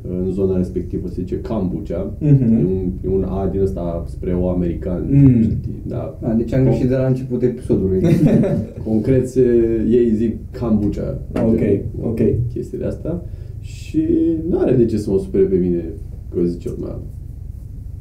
în 0.09 0.31
zona 0.31 0.57
respectivă 0.57 1.07
se 1.07 1.13
zice 1.21 1.41
kombucha. 1.41 2.13
Mhm. 2.19 2.43
E, 2.43 2.65
un, 2.65 2.91
e 3.05 3.07
un 3.15 3.23
A 3.23 3.47
din 3.51 3.61
ăsta 3.61 4.03
spre 4.07 4.33
o 4.33 4.49
american. 4.49 5.07
Mm. 5.11 5.41
Știi, 5.41 5.81
da. 5.87 6.17
Da, 6.21 6.33
deci 6.33 6.53
am 6.53 6.63
greșit 6.63 6.87
de 6.89 6.95
la 6.95 7.05
începutul 7.05 7.47
episodului. 7.47 8.01
Concret, 8.87 9.27
se, 9.27 9.41
ei 9.89 10.09
zic 10.15 10.35
kombucha. 10.59 11.19
Ok, 11.45 11.57
de- 11.59 11.83
ok. 12.01 12.19
Chestiile 12.53 12.85
astea. 12.85 13.21
Și 13.59 14.07
nu 14.49 14.59
are 14.59 14.75
de 14.75 14.85
ce 14.85 14.97
să 14.97 15.11
mă 15.11 15.17
supere 15.19 15.43
pe 15.43 15.55
mine 15.55 15.83
că 16.29 16.37
eu 16.39 16.45
zice 16.45 16.69
lumea 16.77 16.99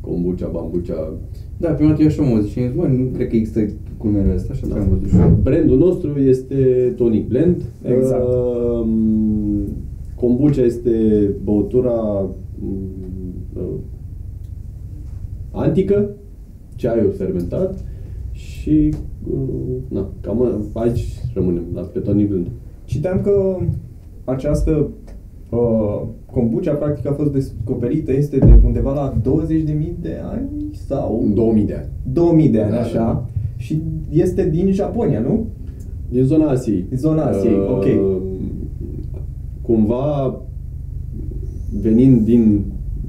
kombucha, 0.01 0.49
bambucha. 0.53 1.13
Da, 1.57 1.69
prima 1.71 1.89
dată 1.91 2.03
eu 2.03 2.09
așa 2.09 2.23
mă 2.23 2.41
zic 2.41 2.51
și 2.51 2.59
am 2.59 2.67
zis, 2.67 2.77
mă, 2.77 2.87
nu 2.87 3.05
cred 3.15 3.29
că 3.29 3.37
există 3.37 3.61
culmele 3.97 4.33
astea, 4.33 4.55
așa 4.55 4.67
da. 4.67 4.81
am 4.81 4.89
văzut 4.89 5.09
și 5.09 5.17
eu. 5.17 5.39
Brandul 5.43 5.79
nostru 5.79 6.19
este 6.21 6.55
Tonic 6.97 7.29
Blend. 7.29 7.63
Exact. 7.83 8.23
Uh, 8.29 8.87
kombucha 10.23 10.63
este 10.63 10.91
băutura 11.45 12.29
mm, 12.59 12.79
uh, 13.57 13.79
antică, 15.51 16.09
ceaiul 16.77 17.13
fermentat 17.13 17.85
și 18.33 18.95
uh, 19.31 19.77
na, 19.89 20.09
cam 20.21 20.71
aici 20.73 21.21
rămânem, 21.35 21.65
la 21.75 21.81
pe 21.81 21.99
Tonic 21.99 22.29
Blend. 22.29 22.47
Citeam 22.85 23.21
că 23.21 23.57
această 24.25 24.89
uh, 25.51 26.03
kombucha 26.33 26.73
practic 26.73 27.07
a 27.07 27.13
fost 27.13 27.33
descoperită, 27.33 28.13
este 28.13 28.39
de 28.39 28.61
undeva 28.65 28.93
la 28.93 29.15
20.000 29.47 29.93
de 30.01 30.21
ani 30.33 30.49
sau 30.87 31.25
2000 31.35 31.65
de 31.65 31.75
ani. 31.75 31.89
2000 32.13 32.49
de 32.49 32.61
ani, 32.61 32.73
Da, 32.73 32.81
așa. 32.81 32.97
da. 32.97 33.27
Și 33.57 33.83
este 34.11 34.49
din 34.49 34.73
Japonia, 34.73 35.21
nu? 35.21 35.47
Din 36.09 36.25
zona 36.25 36.49
Asiei. 36.49 36.85
Din 36.89 36.99
zona 36.99 37.23
Asiei, 37.23 37.59
ok. 37.59 37.85
Cumva, 39.63 40.41
venind 41.83 42.21
din 42.25 42.65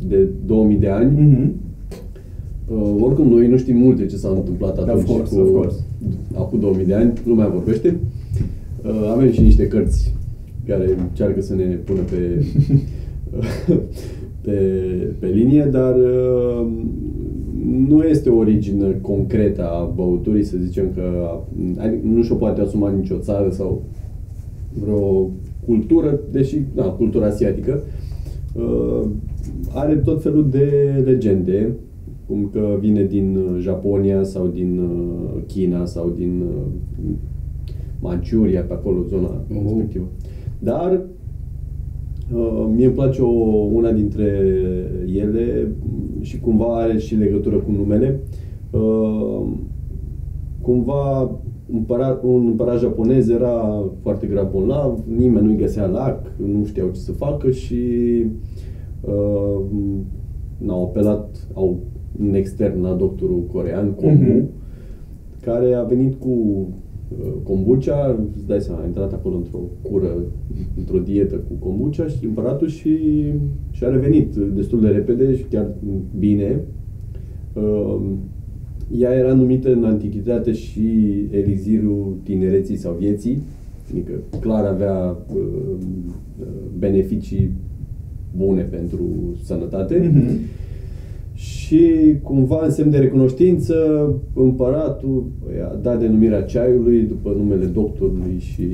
de 0.08 0.28
2000 0.46 0.78
de 0.78 0.88
ani, 0.90 1.12
Mhm. 1.22 1.52
Uh, 2.68 2.96
oricum, 3.02 3.28
noi 3.28 3.48
nu 3.48 3.58
știm 3.58 3.78
multe 3.78 4.06
ce 4.06 4.16
s-a 4.16 4.30
întâmplat 4.30 4.78
atunci 4.78 4.98
Of 5.02 5.06
course, 5.06 5.36
cu, 5.36 5.42
of 5.42 5.50
course. 5.50 5.80
acum 6.36 6.60
2000 6.60 6.86
de 6.86 6.94
ani, 6.94 7.14
lumea 7.26 7.48
vorbește. 7.48 7.98
Uh, 8.86 9.10
avem 9.16 9.32
și 9.32 9.42
niște 9.42 9.68
cărți 9.68 10.14
care 10.68 10.98
încearcă 11.10 11.42
să 11.42 11.56
ne 11.56 11.64
pună 11.64 12.00
pe, 12.00 12.46
pe, 14.46 14.52
pe 15.20 15.28
linie, 15.28 15.68
dar 15.72 15.96
uh, 15.96 16.68
nu 17.88 18.04
este 18.04 18.30
o 18.30 18.38
origine 18.38 18.98
concretă 19.02 19.64
a 19.70 19.92
băuturii, 19.96 20.44
să 20.44 20.58
zicem 20.66 20.86
că 20.96 21.02
adică 21.78 22.00
nu 22.14 22.22
și-o 22.24 22.36
poate 22.36 22.62
asuma 22.62 22.90
nicio 22.92 23.16
țară 23.18 23.50
sau 23.50 23.82
vreo 24.84 25.30
cultură, 25.66 26.20
deși, 26.32 26.58
da, 26.76 26.84
cultura 26.84 27.26
asiatică, 27.26 27.82
uh, 28.56 29.08
are 29.74 29.96
tot 29.96 30.22
felul 30.22 30.50
de 30.50 30.68
legende, 31.06 31.76
cum 32.28 32.50
că 32.54 32.78
vine 32.80 33.04
din 33.04 33.36
uh, 33.36 33.60
Japonia 33.62 34.24
sau 34.24 34.48
din 34.48 34.80
uh, 34.80 35.42
China 35.48 35.86
sau 35.86 36.14
din 36.16 36.42
uh, 36.42 37.12
Manciuria, 38.02 38.62
pe 38.62 38.74
acolo, 38.74 39.04
zona 39.10 39.28
Oh. 39.28 39.62
respectivă. 39.64 40.06
Dar 40.60 41.02
uh, 42.36 42.70
mie 42.76 42.86
îmi 42.86 42.96
place 42.96 43.22
o, 43.22 43.30
una 43.74 43.92
dintre 43.92 44.42
ele 45.16 45.72
și 46.22 46.40
cumva 46.40 46.66
are 46.82 46.98
și 46.98 47.16
legătură 47.16 47.56
cu 47.56 47.72
numele. 47.72 48.20
Uh, 48.72 49.48
cumva 50.62 51.32
împărat, 51.74 52.24
un 52.24 52.46
împărat 52.48 52.80
japonez 52.80 53.30
era 53.30 53.84
foarte 54.02 54.28
grav 54.28 54.52
bolnav, 54.52 55.00
nimeni 55.18 55.46
nu-i 55.46 55.56
găsea 55.58 55.86
lac, 55.86 56.32
nu 56.38 56.66
știau 56.66 56.88
ce 56.88 57.00
să 57.00 57.12
facă 57.12 57.52
și 57.52 57.76
uh, 59.02 59.60
n-au 60.58 60.84
apelat 60.84 61.48
au 61.54 61.78
în 62.20 62.34
extern 62.34 62.82
la 62.82 62.94
doctorul 62.94 63.44
corean, 63.52 63.92
Kombu, 63.92 64.24
Mhm. 64.24 64.50
care 65.42 65.74
a 65.74 65.84
venit 65.84 66.20
cu 66.20 66.30
uh, 66.30 67.34
kombucha, 67.44 68.18
îți 68.36 68.48
dai 68.48 68.62
seama, 68.62 68.82
a 68.82 68.86
intrat 68.86 69.14
acolo 69.14 69.36
într-o 69.36 69.60
cură, 69.92 70.08
într-o 70.78 70.98
dietă 71.00 71.36
cu 71.36 71.54
kombucha 71.68 72.08
și 72.08 72.26
împăratul 72.26 72.68
și, 72.68 72.98
și 73.72 73.84
a 73.84 73.90
revenit 73.90 74.36
destul 74.36 74.82
de 74.82 74.88
repede 74.88 75.36
și 75.36 75.44
chiar 75.44 75.72
bine. 76.20 76.62
Uh, 77.56 78.02
ea 79.00 79.14
era 79.14 79.34
numită 79.34 79.74
în 79.74 79.84
antichitate 79.84 80.52
și 80.52 80.90
elizirul 81.32 82.18
tinereții 82.24 82.76
sau 82.76 82.96
vieții, 83.00 83.42
adică 83.92 84.12
clar 84.40 84.66
avea 84.66 85.18
uh, 85.34 85.42
uh, 86.40 86.48
beneficii 86.78 87.52
bune 88.38 88.62
pentru 88.62 89.04
sănătate. 89.44 90.12
Mhm. 90.14 90.40
Și 91.34 92.16
cumva 92.22 92.66
în 92.66 92.72
semn 92.72 92.92
de 92.92 92.98
recunoștință, 92.98 93.76
împăratul 94.34 95.26
i-a 95.58 95.80
dat 95.82 96.00
denumirea 96.00 96.42
ceaiului 96.42 97.02
după 97.02 97.34
numele 97.38 97.66
doctorului 97.66 98.36
și 98.40 98.68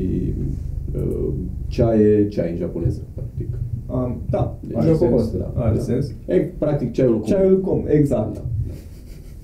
uh, 0.95 1.27
ceaie, 1.67 2.27
ceai 2.27 2.51
în 2.51 2.57
japoneză, 2.57 3.01
practic. 3.13 3.47
Um, 3.87 4.21
da, 4.29 4.57
Deci 4.67 4.75
are 4.75 4.87
are 4.87 4.95
sens, 4.97 5.21
sens, 5.21 5.37
da, 5.37 5.53
are 5.55 5.75
da. 5.75 5.81
sens. 5.81 6.13
E 6.27 6.35
practic 6.57 6.91
ceaiul 6.91 7.19
cu 7.19 7.25
Ceaiul 7.25 7.61
com, 7.61 7.83
exact. 7.87 8.33
Da. 8.33 8.41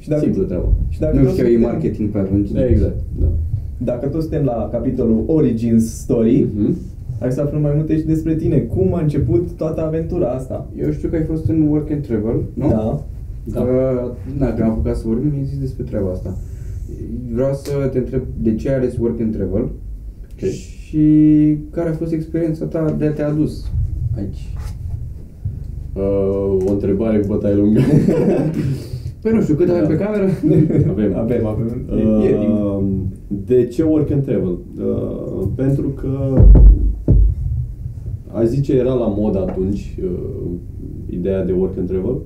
Și 0.06 0.12
dacă, 0.12 0.24
Simplă 0.24 0.44
treabă. 0.44 0.74
și 0.90 1.00
dacă 1.00 1.18
Nu 1.18 1.24
tot 1.24 1.32
știu, 1.32 1.44
e 1.46 1.52
suntem- 1.52 1.70
marketing 1.70 2.10
pe 2.10 2.18
atunci. 2.18 2.52
Da, 2.52 2.66
exact. 2.68 2.96
Da. 3.20 3.26
Dacă 3.78 4.08
tot 4.08 4.22
suntem 4.22 4.44
la 4.44 4.70
capitolul 4.72 5.24
Origins 5.28 5.94
Story, 6.00 6.48
Mhm. 6.56 6.76
hai 7.20 7.32
să 7.32 7.42
aflăm 7.42 7.62
mai 7.62 7.72
multe 7.76 7.98
și 7.98 8.06
despre 8.06 8.36
tine. 8.36 8.58
Cum 8.58 8.94
a 8.94 9.02
început 9.02 9.52
toată 9.52 9.82
aventura 9.86 10.28
asta? 10.28 10.68
Eu 10.82 10.92
știu 10.92 11.10
că 11.10 11.16
ai 11.16 11.24
fost 11.24 11.50
în 11.50 11.62
Work 11.68 11.92
and 11.92 12.06
Travel, 12.08 12.42
nu? 12.54 12.68
Da. 12.70 13.04
Da. 13.44 13.62
Uh, 13.62 14.12
da, 14.38 14.46
când 14.46 14.62
am 14.62 14.70
apucat 14.70 14.96
să 14.96 15.04
vorbim, 15.08 15.30
mi-ai 15.32 15.46
zis 15.46 15.60
despre 15.60 15.84
treaba 15.84 16.10
asta. 16.12 16.38
Vreau 17.34 17.54
să 17.54 17.72
te 17.92 17.98
întreb 17.98 18.22
de 18.42 18.56
ce 18.56 18.70
ai 18.70 18.76
ales 18.76 18.98
Work 18.98 19.20
and 19.22 19.36
Travel 19.36 19.62
Ok. 19.64 20.50
și 20.50 21.04
care 21.72 21.90
a 21.90 21.94
fost 21.94 22.12
experiența 22.12 22.66
ta 22.66 22.96
de 22.98 23.06
a 23.06 23.12
te 23.12 23.22
adus 23.22 23.72
aici. 24.18 24.54
Uh, 25.94 26.64
o 26.68 26.72
întrebare 26.72 27.18
cu 27.20 27.28
bătaie 27.28 27.56
lungă. 27.56 27.80
Păi 29.26 29.34
nu 29.34 29.42
știu, 29.42 29.56
cât 29.56 29.70
avem 29.70 29.82
Da. 29.82 29.88
pe 29.88 29.98
cameră? 29.98 30.24
Avem. 30.92 31.16
Avem, 31.18 31.46
avem. 31.46 31.86
E, 32.22 32.28
e 32.28 32.38
timp. 32.38 32.60
Uh, 32.60 32.84
de 33.46 33.66
ce 33.66 33.84
work 33.84 34.12
and 34.12 34.24
travel? 34.24 34.58
Uh, 34.78 35.48
pentru 35.56 35.88
că 35.88 36.44
a 38.28 38.44
zice 38.44 38.76
era 38.76 38.94
la 38.94 39.08
mod 39.08 39.36
atunci 39.36 39.98
uh, 40.04 40.50
ideea 41.10 41.46
de 41.46 41.52
work 41.52 41.78
and 41.78 41.88
travel 41.88 42.22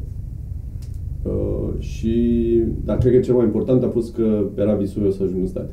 Uh, 1.23 1.79
și, 1.79 2.13
dar 2.85 2.97
cred 2.97 3.13
că 3.13 3.19
cel 3.19 3.33
mai 3.35 3.45
important 3.45 3.83
a 3.83 3.87
fost 3.87 4.15
că 4.15 4.43
era 4.57 4.73
visul 4.73 5.01
meu 5.01 5.11
să 5.11 5.23
ajung 5.23 5.41
în 5.41 5.47
state. 5.47 5.71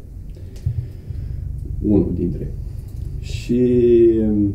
Unul 1.83 2.13
dintre. 2.15 2.53
Și 3.21 3.63
uh, 4.21 4.27
am 4.27 4.55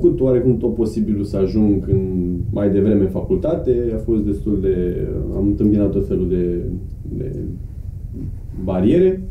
făcut 0.00 0.20
oarecum 0.20 0.56
tot 0.56 0.74
posibilul 0.74 1.24
să 1.24 1.36
ajung 1.36 1.88
în, 1.90 2.36
mai 2.52 2.70
devreme 2.70 3.00
în 3.00 3.08
facultate. 3.08 3.76
A 3.94 3.98
fost 3.98 4.22
destul 4.22 4.58
de... 4.60 4.96
Am 5.36 5.46
întâmpinat 5.46 5.90
tot 5.90 6.06
felul 6.06 6.28
de, 6.28 6.58
de 7.18 7.32
bariere. 8.64 9.22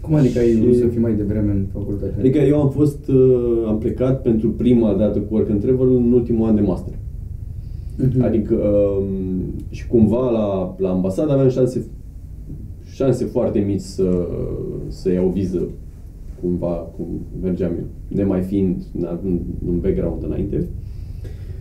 Cum 0.00 0.14
adică 0.14 0.38
ai 0.38 0.46
Și- 0.50 0.60
vrut 0.60 0.74
să 0.76 0.86
fii 0.86 1.00
mai 1.00 1.14
devreme 1.14 1.50
în 1.52 1.64
facultate? 1.72 2.14
Adică 2.18 2.38
eu 2.38 2.60
am 2.60 2.70
fost, 2.70 3.08
uh, 3.08 3.64
am 3.66 3.78
plecat 3.78 4.22
pentru 4.22 4.48
prima 4.50 4.92
dată 4.92 5.18
cu 5.18 5.34
Work 5.34 5.50
and 5.50 5.60
Travel 5.60 5.96
în 5.96 6.12
ultimul 6.12 6.48
an 6.48 6.54
de 6.54 6.60
master. 6.60 6.94
Mhm. 7.98 8.22
Adică 8.22 8.54
um, 8.54 9.04
și 9.70 9.86
cumva 9.86 10.30
la, 10.30 10.74
la 10.78 10.90
ambasada 10.90 11.32
aveam 11.32 11.48
șanse, 11.48 11.86
șanse 12.94 13.24
foarte 13.24 13.58
mici 13.58 13.80
să, 13.80 14.26
să 14.88 15.12
iau 15.12 15.28
viză 15.28 15.68
cumva 16.44 16.72
cum 16.96 17.06
mergeam 17.42 17.70
eu, 17.78 17.84
nemai 18.08 18.42
fiind 18.42 18.82
în, 19.00 19.38
în 19.66 19.78
background 19.80 20.22
înainte. 20.24 20.68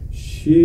Și 0.10 0.56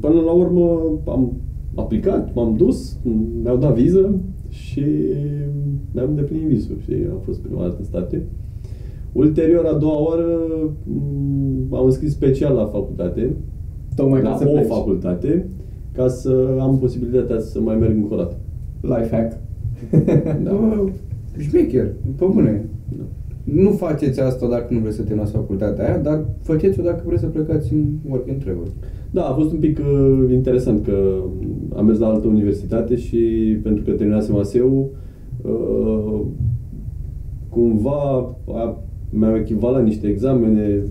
până 0.00 0.20
la 0.20 0.30
urmă 0.32 0.80
am 1.06 1.32
aplicat, 1.74 2.34
m-am 2.34 2.54
dus, 2.56 2.98
mi-au 3.42 3.56
dat 3.56 3.74
viză 3.74 4.14
și 4.48 4.84
mi-am 5.94 6.08
îndeplinit 6.08 6.46
visul 6.48 6.76
și 6.84 6.92
am 7.10 7.18
fost 7.24 7.40
prima 7.40 7.62
dată 7.62 7.76
în 7.78 7.84
state. 7.84 8.22
Ulterior, 9.12 9.64
a 9.64 9.78
doua 9.78 10.00
oară, 10.08 10.38
m- 10.84 11.68
m-am 11.68 11.84
înscris 11.84 12.12
special 12.12 12.54
la 12.54 12.64
facultate, 12.64 13.36
Tocmai 13.96 14.22
la 14.22 14.30
ca 14.30 14.36
să 14.36 14.48
o 14.48 14.52
pleci. 14.52 14.66
facultate, 14.66 15.48
ca 15.92 16.08
să 16.08 16.56
am 16.60 16.78
posibilitatea 16.78 17.38
să 17.40 17.60
mai 17.60 17.76
merg 17.76 17.96
încă 17.96 18.14
o 18.14 18.16
dată. 18.16 18.36
Life 18.80 19.08
hack. 19.16 19.38
Da. 20.42 20.50
Bă, 21.36 21.40
șmecher, 21.40 21.86
pe 22.16 22.24
bune. 22.32 22.68
Da. 22.96 23.02
Nu 23.44 23.70
faceți 23.70 24.20
asta 24.20 24.48
dacă 24.48 24.74
nu 24.74 24.80
vreți 24.80 24.96
să 24.96 25.02
terminați 25.02 25.32
facultatea 25.32 25.84
aia, 25.86 25.98
dar 25.98 26.24
faceți-o 26.40 26.82
dacă 26.82 27.02
vreți 27.06 27.22
să 27.22 27.28
plecați 27.28 27.72
în 27.72 27.84
work 28.08 28.28
and 28.28 28.42
travel. 28.42 28.66
Da, 29.10 29.22
a 29.22 29.32
fost 29.34 29.52
un 29.52 29.58
pic 29.58 29.78
uh, 29.78 30.32
interesant 30.32 30.84
că 30.84 31.22
am 31.76 31.86
mers 31.86 31.98
la 31.98 32.06
altă 32.06 32.26
universitate 32.28 32.96
și 32.96 33.18
pentru 33.62 33.84
că 33.84 33.90
terminasem 33.90 34.36
ASEU, 34.36 34.90
uh, 35.42 36.20
cumva 37.48 38.34
a, 38.48 38.82
mi-au 39.10 39.36
echivalat 39.36 39.84
niște 39.84 40.06
examene, 40.06 40.82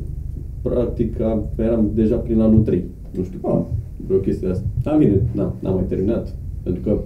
practic 0.62 1.20
a, 1.22 1.44
eram 1.58 1.90
deja 1.94 2.16
prin 2.16 2.40
anul 2.40 2.60
3, 2.62 2.84
nu 3.18 3.24
știu 3.24 3.40
Ah. 3.42 3.62
vreo 4.08 4.20
chestie 4.20 4.48
de 4.48 4.54
asta. 4.54 4.66
Dar 4.84 4.98
bine, 4.98 5.22
na, 5.32 5.56
n-am 5.60 5.74
mai 5.74 5.84
terminat, 5.88 6.36
pentru 6.64 6.82
că 6.82 6.98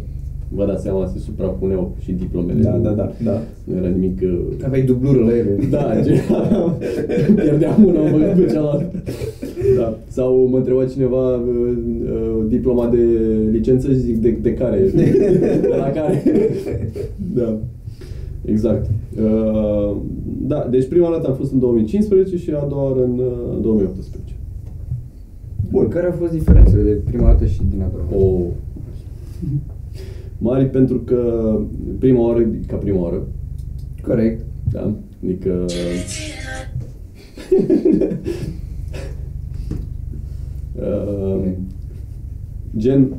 vă 0.49 0.65
dați 0.65 0.83
seama, 0.83 1.07
se 1.07 1.19
suprapuneau 1.19 1.95
și 1.99 2.11
diplomele. 2.11 2.61
Da, 2.61 2.75
nu- 2.75 2.83
da, 2.83 2.89
da, 2.91 3.11
da. 3.23 3.41
Nu 3.63 3.75
era 3.77 3.87
nimic... 3.87 4.19
Uh, 4.23 4.39
Aveai 4.65 4.81
dublură 4.81 5.19
la 5.19 5.37
ele. 5.37 5.57
da, 5.69 6.01
ce 6.05 6.13
pierdeam 7.41 7.85
una, 7.85 7.99
mă 7.99 8.09
băgam 8.11 8.37
pe 8.37 8.45
cealaltă. 8.51 8.91
Da. 9.77 9.97
Sau 10.07 10.47
mă 10.51 10.57
întreba 10.57 10.85
cineva 10.85 11.35
uh, 11.35 11.41
uh, 12.05 12.45
diploma 12.47 12.87
de 12.89 12.97
licență 13.51 13.87
și 13.91 13.99
zic 13.99 14.17
de, 14.17 14.37
de 14.41 14.53
care? 14.53 14.79
De 15.61 15.75
la 15.77 15.89
care? 15.89 16.23
Da. 17.33 17.57
Exact. 18.45 18.89
Uh, 19.23 19.95
da, 20.47 20.67
deci 20.71 20.87
prima 20.87 21.09
dată 21.09 21.27
am 21.27 21.35
fost 21.35 21.51
în 21.51 21.59
2015 21.59 22.37
și 22.37 22.49
a 22.51 22.65
doua 22.69 22.83
oară 22.83 23.03
în 23.03 23.17
uh, 23.19 23.61
2018. 23.61 24.33
Bun, 25.71 25.87
care 25.87 26.05
au 26.05 26.11
fost 26.11 26.31
diferențele 26.31 26.81
de 26.83 26.99
prima 27.05 27.25
dată 27.27 27.45
și 27.45 27.61
din 27.71 27.81
a 27.81 27.91
doua? 27.93 28.23
O... 28.25 28.39
Mari 30.37 30.65
pentru 30.65 30.97
că 30.97 31.51
prima 31.99 32.27
oară, 32.27 32.49
ca 32.67 32.75
prima 32.75 33.01
oară, 33.01 33.27
Corect. 34.07 34.45
Da? 34.71 34.93
Adică... 35.23 35.65
uh, 40.75 41.47
gen, 42.77 43.13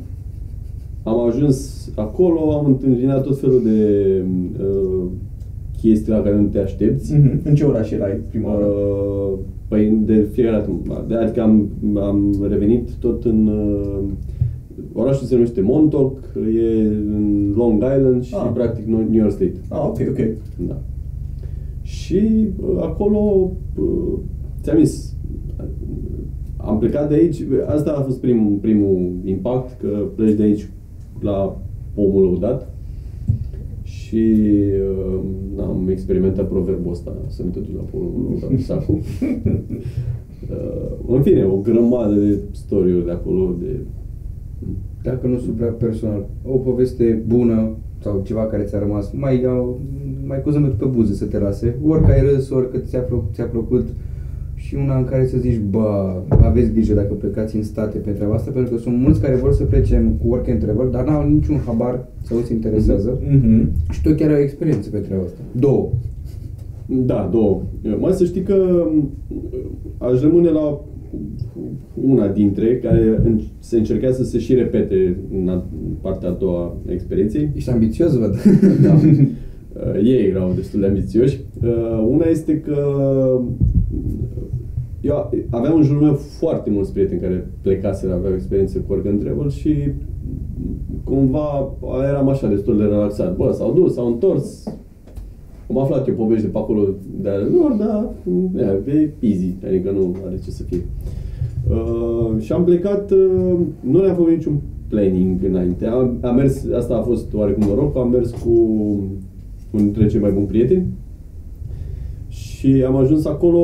am 1.03 1.19
ajuns 1.19 1.89
acolo, 1.95 2.51
am 2.51 2.65
întâlnit 2.65 3.23
tot 3.23 3.39
felul 3.39 3.61
de 3.63 4.23
uh, 4.59 5.05
chestii 5.81 6.11
la 6.11 6.21
care 6.21 6.35
nu 6.35 6.47
te 6.47 6.59
aștepți. 6.59 7.13
Mhm. 7.13 7.41
În 7.43 7.55
ce 7.55 7.63
oraș 7.63 7.91
erai 7.91 8.21
prima 8.29 8.53
oară? 8.53 8.65
Uh, 8.65 9.37
păi 9.67 10.01
de 10.05 10.27
fiecare 10.31 10.55
dată. 10.55 11.05
De 11.07 11.15
adică 11.15 11.41
am, 11.41 11.69
am 11.95 12.45
revenit 12.49 12.89
tot 12.99 13.25
în... 13.25 13.47
Uh, 13.47 14.03
orașul 14.93 15.27
se 15.27 15.33
numește 15.33 15.61
Montauk, 15.61 16.19
e 16.35 16.81
în 16.87 17.53
Long 17.55 17.83
Island 17.97 18.23
și 18.23 18.35
Ah. 18.35 18.51
practic 18.53 18.85
New 18.85 19.07
York 19.11 19.31
State. 19.31 19.53
Ah, 19.69 19.83
ok, 19.85 19.97
ok. 20.09 20.19
Da. 20.67 20.77
Și 21.81 22.19
uh, 22.61 22.77
acolo, 22.81 23.51
uh, 23.79 24.19
ți-am 24.61 24.83
zis, 24.83 25.15
uh, 25.59 25.65
am 26.57 26.77
plecat 26.77 27.09
de 27.09 27.15
aici, 27.15 27.43
asta 27.65 27.91
a 27.97 28.01
fost 28.01 28.19
primul, 28.19 28.57
primul 28.61 29.11
impact, 29.25 29.79
că 29.81 29.87
pleci 30.15 30.35
de 30.37 30.43
aici 30.43 30.69
la 31.19 31.57
pomul 31.93 32.23
lăudat 32.23 32.73
și 33.83 34.33
uh, 35.07 35.19
am 35.59 35.87
experimentat 35.89 36.47
proverbul 36.47 36.91
ăsta, 36.91 37.15
să 37.27 37.43
nu 37.43 37.49
te 37.49 37.59
duci 37.59 37.75
la 37.75 37.81
pomul 37.91 38.11
lăudat, 38.29 38.59
sacul. 38.59 38.97
Uh, 40.51 41.15
în 41.15 41.21
fine, 41.21 41.43
o 41.45 41.55
grămadă 41.57 42.13
de 42.13 42.39
story 42.51 43.03
de 43.05 43.11
acolo, 43.11 43.55
de 43.59 43.79
Dacă 45.09 45.27
nu 45.27 45.37
sunt 45.39 45.55
prea 45.55 45.71
personal, 45.71 46.25
o 46.45 46.57
poveste 46.57 47.23
bună 47.27 47.69
sau 48.03 48.21
ceva 48.25 48.45
care 48.45 48.63
ți-a 48.63 48.79
rămas 48.79 49.11
mai, 49.11 49.45
mai 50.27 50.41
cu 50.41 50.49
zâmbetul 50.49 50.77
pe 50.77 50.85
buze 50.97 51.13
să 51.13 51.25
te 51.25 51.37
lase, 51.39 51.75
orică 51.85 52.11
ai 52.11 52.21
râs, 52.21 52.49
orică 52.49 52.77
ți-a, 52.77 52.99
plă- 52.99 53.23
ți-a 53.33 53.45
plăcut 53.45 53.87
și 54.55 54.75
una 54.75 54.97
în 54.97 55.03
care 55.03 55.25
să 55.27 55.37
zici, 55.37 55.61
bă, 55.69 56.13
aveți 56.27 56.71
grijă 56.71 56.93
dacă 56.93 57.13
plecați 57.13 57.55
în 57.55 57.63
state 57.63 57.97
pe 57.97 58.11
treaba 58.11 58.33
asta, 58.33 58.51
pentru 58.51 58.73
că 58.75 58.79
sunt 58.79 58.97
mulți 58.97 59.21
care 59.21 59.35
vor 59.35 59.53
să 59.53 59.63
plece 59.63 60.15
cu 60.21 60.27
work 60.27 60.47
and 60.49 60.59
travel, 60.63 60.89
dar 60.91 61.05
n-au 61.05 61.29
niciun 61.29 61.57
habar 61.65 62.07
sau 62.23 62.37
se 62.39 62.53
interesează 62.53 63.19
Mhm. 63.29 63.69
și 63.91 64.01
tu 64.01 64.13
chiar 64.15 64.29
ai 64.31 64.39
o 64.39 64.43
experiență 64.43 64.89
pe 64.89 64.97
treaba 64.97 65.23
asta. 65.23 65.37
Două. 65.51 65.89
Da, 66.85 67.29
două. 67.31 67.61
Mai 67.99 68.11
să 68.11 68.25
știi 68.25 68.41
că 68.41 68.85
m, 68.95 69.09
aș 69.97 70.21
rămâne 70.21 70.49
la 70.49 70.79
una 71.93 72.27
dintre 72.27 72.77
care 72.77 73.21
în- 73.25 73.39
se 73.59 73.77
încerca 73.77 74.11
să 74.11 74.23
se 74.23 74.39
și 74.39 74.53
repete 74.53 75.17
în 75.41 75.47
a- 75.49 75.65
partea 76.01 76.29
a 76.29 76.31
doua 76.31 76.77
a 76.87 76.91
experienței. 76.91 77.49
Ești 77.55 77.69
ambițios, 77.69 78.13
văd. 78.17 78.35
Da. 78.83 78.93
Uh, 79.77 80.03
Ei 80.03 80.27
erau 80.29 80.51
destul 80.55 80.79
de 80.79 80.85
ambițioși. 80.85 81.39
Uh, 81.63 82.07
Una 82.09 82.25
este 82.25 82.59
că 82.59 82.75
eu 85.01 85.29
aveam 85.49 85.75
în 85.75 85.83
jurul 85.83 86.01
meu 86.01 86.13
foarte 86.13 86.69
mulți 86.69 86.93
prieteni 86.93 87.21
care 87.21 87.47
plecaseră, 87.61 88.13
aveau 88.13 88.33
experiențe 88.33 88.79
cu 88.79 88.85
work 88.93 89.05
and 89.05 89.19
travel 89.23 89.49
și 89.49 89.75
cumva 91.03 91.73
eram 92.09 92.29
așa 92.29 92.47
destul 92.47 92.77
de 92.77 92.83
relaxat. 92.83 93.35
Bă, 93.35 93.51
s-au 93.53 93.73
dus, 93.73 93.93
s-au 93.93 94.07
întors, 94.07 94.63
am 95.69 95.79
aflat 95.79 96.07
eu 96.07 96.13
povești 96.13 96.45
de 96.45 96.51
pe 96.51 96.57
acolo 96.57 96.87
de 97.21 97.29
ale 97.29 97.43
lor, 97.43 97.71
dar 97.71 98.09
yeah, 98.55 98.77
e 98.85 99.13
easy, 99.19 99.55
adică 99.67 99.91
nu 99.91 100.15
are 100.25 100.39
ce 100.43 100.51
să 100.51 100.63
fie. 100.63 100.85
Uh, 101.69 102.41
și 102.41 102.51
am 102.51 102.63
plecat, 102.63 103.11
uh, 103.11 103.59
nu 103.79 104.01
ne-am 104.01 104.15
făcut 104.15 104.31
niciun 104.31 104.59
planning 104.87 105.43
înainte. 105.43 105.85
Am, 105.85 106.17
am 106.21 106.35
mers, 106.35 106.65
asta 106.77 106.95
a 106.95 107.01
fost 107.01 107.33
oarecum 107.33 107.67
noroc, 107.67 107.97
am 107.97 108.09
mers 108.09 108.31
cu 108.31 108.49
unul 109.71 109.85
dintre 109.85 110.07
cei 110.07 110.19
mai 110.19 110.31
buni 110.31 110.45
prieteni 110.45 110.85
și 112.27 112.83
am 112.87 112.95
ajuns 112.95 113.25
acolo 113.25 113.61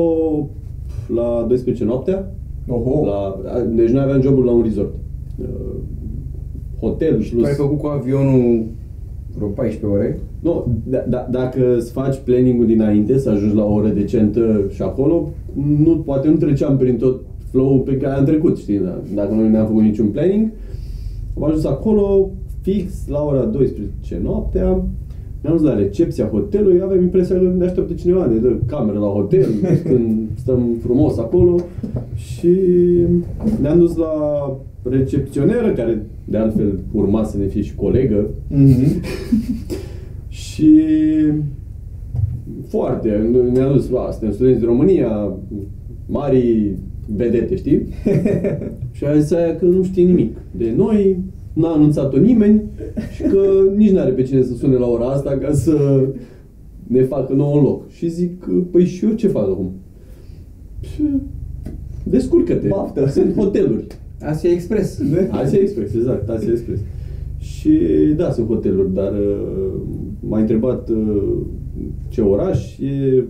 la 1.14 1.44
12 1.48 1.84
noaptea. 1.84 2.34
Oho. 2.68 3.06
La, 3.06 3.36
deci 3.74 3.90
noi 3.90 4.02
aveam 4.02 4.20
jobul 4.20 4.44
la 4.44 4.52
un 4.52 4.62
resort. 4.62 4.94
Uh, 5.40 5.46
hotel 6.80 7.20
Și 7.20 7.30
tu 7.30 7.36
plus... 7.36 7.48
ai 7.48 7.54
făcut 7.54 7.78
cu 7.78 7.86
avionul 7.86 8.64
vreo 9.36 9.48
14 9.48 9.86
ore. 9.86 10.20
Nu, 10.40 10.66
da, 10.84 11.04
da, 11.08 11.26
dacă 11.30 11.76
îți 11.76 11.92
faci 11.92 12.16
planning-ul 12.24 12.66
dinainte, 12.66 13.18
să 13.18 13.30
ajungi 13.30 13.54
la 13.54 13.64
o 13.64 13.72
oră 13.72 13.88
decentă 13.88 14.64
și 14.70 14.82
acolo, 14.82 15.28
nu, 15.84 15.96
poate 15.96 16.28
nu 16.28 16.36
treceam 16.36 16.76
prin 16.76 16.96
tot 16.96 17.20
flow-ul 17.50 17.80
pe 17.80 17.96
care 17.96 18.14
am 18.14 18.24
trecut, 18.24 18.58
știi, 18.58 18.78
da? 18.78 19.00
dacă 19.14 19.34
noi 19.34 19.50
n-am 19.50 19.66
făcut 19.66 19.82
niciun 19.82 20.06
planning. 20.06 20.50
Am 21.36 21.44
ajuns 21.44 21.64
acolo, 21.64 22.30
fix, 22.60 23.08
la 23.08 23.24
ora 23.24 23.44
12 23.44 24.20
noaptea, 24.22 24.84
ne-am 25.40 25.56
dus 25.56 25.66
la 25.66 25.76
recepția 25.76 26.26
hotelului, 26.26 26.80
aveam 26.82 27.02
impresia 27.02 27.36
că 27.36 27.52
ne 27.58 27.64
așteaptă 27.64 27.92
cineva, 27.92 28.26
ne 28.26 28.36
dă 28.36 28.56
cameră 28.66 28.98
la 28.98 29.06
hotel, 29.06 29.48
stăm, 29.82 30.28
stăm 30.34 30.62
frumos 30.82 31.18
acolo 31.18 31.56
și 32.14 32.56
ne-am 33.60 33.78
dus 33.78 33.96
la 33.96 34.12
recepționeră, 34.90 35.72
care 35.72 36.06
de 36.24 36.36
altfel 36.36 36.78
urma 36.92 37.24
să 37.24 37.38
ne 37.38 37.46
fie 37.46 37.62
și 37.62 37.74
colegă, 37.74 38.26
Mhm. 38.48 39.00
și 40.28 40.70
foarte, 42.68 43.30
ne-a 43.52 43.72
dus, 43.72 43.90
a, 43.94 44.10
suntem 44.10 44.32
studenți 44.32 44.58
din 44.58 44.68
România, 44.68 45.32
mari 46.06 46.70
vedete, 47.16 47.56
știi? 47.56 47.86
și 48.96 49.04
a 49.04 49.18
zis 49.18 49.32
aia 49.32 49.56
că 49.56 49.64
nu 49.64 49.82
știe 49.82 50.04
nimic 50.04 50.36
de 50.56 50.72
noi, 50.76 51.18
n-a 51.52 51.68
anunțat-o 51.72 52.18
nimeni 52.18 52.62
și 53.14 53.22
că 53.22 53.46
nici 53.76 53.90
n-are 53.90 54.10
pe 54.10 54.22
cine 54.22 54.42
să 54.42 54.54
sune 54.54 54.76
la 54.76 54.86
ora 54.86 55.06
asta 55.06 55.30
ca 55.38 55.52
să 55.52 56.06
ne 56.86 57.02
facă 57.02 57.32
nou 57.32 57.56
un 57.56 57.62
loc. 57.62 57.88
Și 57.90 58.08
zic, 58.08 58.44
păi 58.70 58.84
și 58.84 59.04
eu 59.04 59.12
ce 59.12 59.28
fac 59.28 59.42
acum? 59.48 59.70
Și 60.80 61.02
descurcă-te. 62.04 62.68
Baftă. 62.68 63.06
Sunt 63.08 63.34
hoteluri. 63.36 63.86
Asia 64.28 64.50
Express. 64.50 65.00
Asia 65.30 65.58
Express, 65.60 65.94
exact, 65.94 66.28
Asia 66.28 66.50
Express. 66.52 66.80
Și 67.38 67.78
da, 68.16 68.30
sunt 68.30 68.46
hoteluri, 68.46 68.94
dar 68.94 69.12
uh, 69.12 69.80
m-a 70.20 70.38
întrebat 70.38 70.88
uh, 70.88 71.22
ce 72.08 72.20
oraș. 72.20 72.78
E 72.78 73.24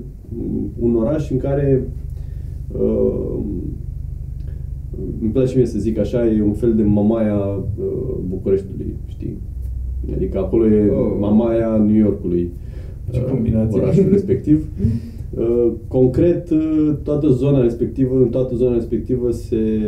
un 0.79 0.97
oraș 0.97 1.31
în 1.31 1.37
care 1.37 1.89
uh, 2.73 3.39
îmi 5.21 5.31
place 5.33 5.57
mie 5.57 5.67
să 5.67 5.79
zic 5.79 5.99
așa, 5.99 6.27
e 6.27 6.43
un 6.43 6.53
fel 6.53 6.75
de 6.75 6.83
Mamaia 6.83 7.37
uh, 7.37 8.15
Bucureștiului, 8.29 8.95
știi? 9.07 9.37
Adică 10.15 10.39
acolo 10.39 10.67
e 10.67 10.89
Oh. 10.91 11.17
Mamaia 11.21 11.77
New 11.77 11.97
Yorkului, 11.97 12.51
Ce 13.11 13.21
uh, 13.21 13.31
combinație. 13.31 13.81
orașul 13.81 14.09
respectiv. 14.11 14.67
Uh, 15.39 15.73
concret, 15.89 16.51
uh, 16.51 16.93
toată 17.03 17.29
zona 17.29 17.61
respectivă, 17.61 18.17
în 18.17 18.29
toată 18.29 18.55
zona 18.55 18.75
respectivă 18.75 19.31
se 19.31 19.81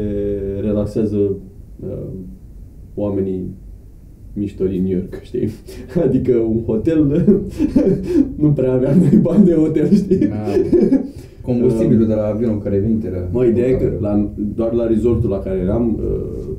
relaxează 0.60 1.16
uh, 1.16 2.08
oamenii 2.94 3.54
miștorii 4.32 4.80
New 4.80 4.90
York, 4.90 5.20
știi? 5.28 5.48
Adică 6.04 6.36
un 6.36 6.62
hotel 6.62 7.04
nu 8.42 8.48
prea 8.48 8.72
aveam 8.72 8.98
noi 8.98 9.18
bani 9.22 9.44
de 9.44 9.54
hotel, 9.54 9.92
știi? 9.92 10.26
Da. 10.26 10.34
Combustibilul 11.42 12.06
de 12.12 12.14
la 12.14 12.26
avionul 12.26 12.60
care 12.60 12.78
vine 12.78 12.98
era... 13.06 13.28
Mă, 13.32 13.44
ideea 13.44 13.68
e 13.68 13.72
că 13.72 13.92
la, 14.00 14.30
doar 14.54 14.72
la 14.72 14.86
resortul 14.86 15.30
la 15.30 15.38
care 15.38 15.58
eram, 15.58 15.98
uh, 16.00 16.56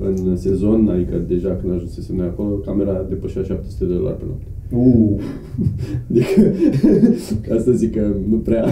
în 0.00 0.36
sezon, 0.36 0.88
adică 0.88 1.16
deja 1.28 1.56
când 1.60 1.72
ajunsesem 1.72 2.16
noi 2.16 2.26
acolo, 2.26 2.54
camera 2.54 3.06
depășea 3.08 3.42
700 3.42 3.84
de 3.84 3.94
dolari 3.94 4.16
pe 4.16 4.24
noapte. 4.26 4.46
Uh, 4.76 5.20
Adică, 6.10 6.40
ca 7.48 7.58
să 7.58 7.70
zic 7.72 7.94
că 7.96 8.06
nu 8.30 8.36
prea... 8.36 8.64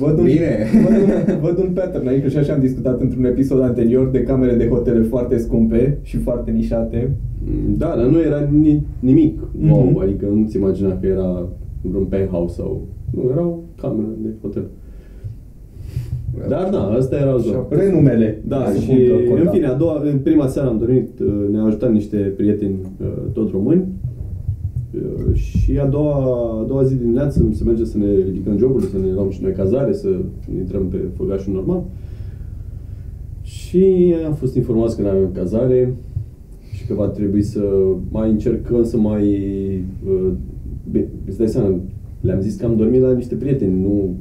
văd 0.00 0.18
un, 0.18 0.24
Bine. 0.24 0.66
Văd 0.84 0.96
un, 1.02 1.38
văd 1.40 1.58
un 1.58 1.70
pattern, 1.74 2.08
adică 2.08 2.28
și 2.28 2.36
așa 2.36 2.52
am 2.52 2.60
discutat 2.60 3.00
într-un 3.00 3.24
episod 3.24 3.60
anterior 3.62 4.08
de 4.10 4.22
camere 4.22 4.54
de 4.54 4.68
hotele 4.68 5.00
foarte 5.02 5.38
scumpe 5.38 5.98
și 6.02 6.16
foarte 6.16 6.50
nișate. 6.50 7.10
Da, 7.76 7.94
dar 7.96 8.06
nu 8.06 8.20
era 8.20 8.48
ni, 8.60 8.86
nimic 8.98 9.40
wow, 9.68 9.82
Mhm. 9.84 9.98
adică 9.98 10.26
nu-ți 10.34 10.56
imagina 10.56 10.98
că 10.98 11.06
era 11.06 11.48
vreun 11.82 12.04
penthouse 12.04 12.54
sau... 12.54 12.86
Nu, 13.10 13.28
erau 13.30 13.64
camere 13.80 14.08
de 14.22 14.28
hotel. 14.40 14.64
Dar 16.48 16.68
da, 16.72 16.78
asta 16.82 17.16
era 17.16 17.36
zona. 17.36 17.66
Renumele. 17.70 18.42
Da, 18.48 18.64
se 18.72 18.80
și 18.80 18.86
pun 18.86 18.96
că 19.06 19.12
în 19.30 19.36
conta. 19.36 19.50
fine, 19.50 19.66
a 19.66 19.74
doua, 19.74 20.02
în 20.12 20.18
prima 20.18 20.46
seară 20.46 20.68
am 20.68 20.78
dormit, 20.78 21.08
uh, 21.20 21.48
ne-au 21.52 21.66
ajutat 21.66 21.92
niște 21.92 22.16
prieteni 22.16 22.74
uh, 23.00 23.06
tot 23.32 23.50
români 23.50 23.78
Uh, 23.80 23.99
și 25.34 25.78
a 25.78 25.86
doua, 25.86 26.14
a 26.60 26.64
doua 26.66 26.82
zi 26.82 26.94
dimineață 26.94 27.48
se 27.52 27.64
merge 27.64 27.84
să 27.84 27.98
ne 27.98 28.14
ridicăm 28.14 28.56
joburile, 28.58 28.90
să 28.90 28.98
ne 28.98 29.12
luăm 29.12 29.30
și 29.30 29.42
noi 29.42 29.52
cazare, 29.52 29.92
să 29.92 30.08
intrăm 30.58 30.88
pe 30.88 30.96
făgașul 31.16 31.52
normal. 31.52 31.82
Și 33.42 34.14
am 34.26 34.34
fost 34.34 34.54
informați 34.54 34.96
că 34.96 35.02
nu 35.02 35.08
avem 35.08 35.30
cazare 35.32 35.94
și 36.72 36.86
că 36.86 36.94
va 36.94 37.06
trebui 37.08 37.42
să 37.42 37.62
mai 38.10 38.30
încercăm 38.30 38.84
să 38.84 38.96
mai... 38.96 39.24
uh, 40.06 40.32
Bine, 40.90 41.08
îți 41.26 41.38
dai 41.38 41.48
seama, 41.48 41.80
le-am 42.20 42.40
zis 42.40 42.56
că 42.56 42.66
am 42.66 42.76
dormit 42.76 43.00
la 43.00 43.12
niște 43.12 43.34
prieteni, 43.34 43.80
nu, 43.80 44.14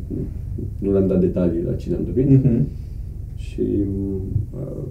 nu 0.80 0.92
le-am 0.92 1.08
dat 1.08 1.20
detalii 1.20 1.64
la 1.64 1.74
cine 1.74 1.96
am 1.96 2.04
dormit. 2.04 2.44
Mhm. 2.44 2.68
Și 3.36 3.62
uh, 4.54 4.84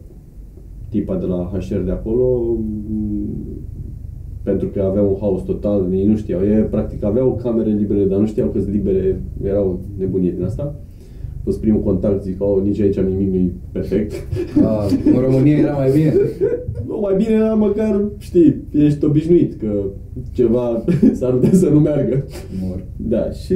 tipa 0.89 1.17
de 1.17 1.27
la 1.27 1.51
HR 1.53 1.77
de 1.77 1.91
acolo, 1.91 2.57
m, 2.89 3.27
pentru 4.43 4.69
că 4.69 4.81
aveau 4.81 5.09
un 5.09 5.17
haos 5.21 5.43
total, 5.43 5.93
ei 5.93 6.07
nu 6.07 6.17
știau, 6.17 6.41
ei 6.41 6.63
practic 6.63 7.05
aveau 7.05 7.41
camere 7.43 7.71
libere, 7.71 8.05
dar 8.05 8.19
nu 8.19 8.27
știau 8.27 8.49
că 8.49 8.61
sunt 8.61 8.73
libere, 8.73 9.23
erau 9.45 9.81
nebunie 9.99 10.31
din 10.31 10.45
asta. 10.45 10.75
A 11.39 11.41
fost 11.45 11.61
primul 11.61 11.83
contact, 11.83 12.23
zic, 12.23 12.43
oh, 12.43 12.63
nici 12.63 12.81
aici 12.81 13.01
nimic 13.01 13.29
nu 13.29 13.37
e 13.37 13.53
perfect. 13.73 14.13
A, 14.63 14.87
în 15.05 15.21
România 15.21 15.57
era 15.57 15.73
mai 15.73 15.91
bine. 15.91 16.13
nu, 16.87 16.99
mai 17.01 17.17
bine 17.17 17.31
era 17.31 17.55
măcar, 17.55 18.05
știi, 18.19 18.65
ești 18.73 19.05
obișnuit 19.05 19.55
că 19.55 19.85
ceva 20.33 20.85
s-ar 21.19 21.33
putea 21.33 21.53
să 21.53 21.69
nu 21.69 21.81
meargă. 21.81 22.25
Mor. 22.63 22.85
Da, 22.97 23.31
și 23.31 23.55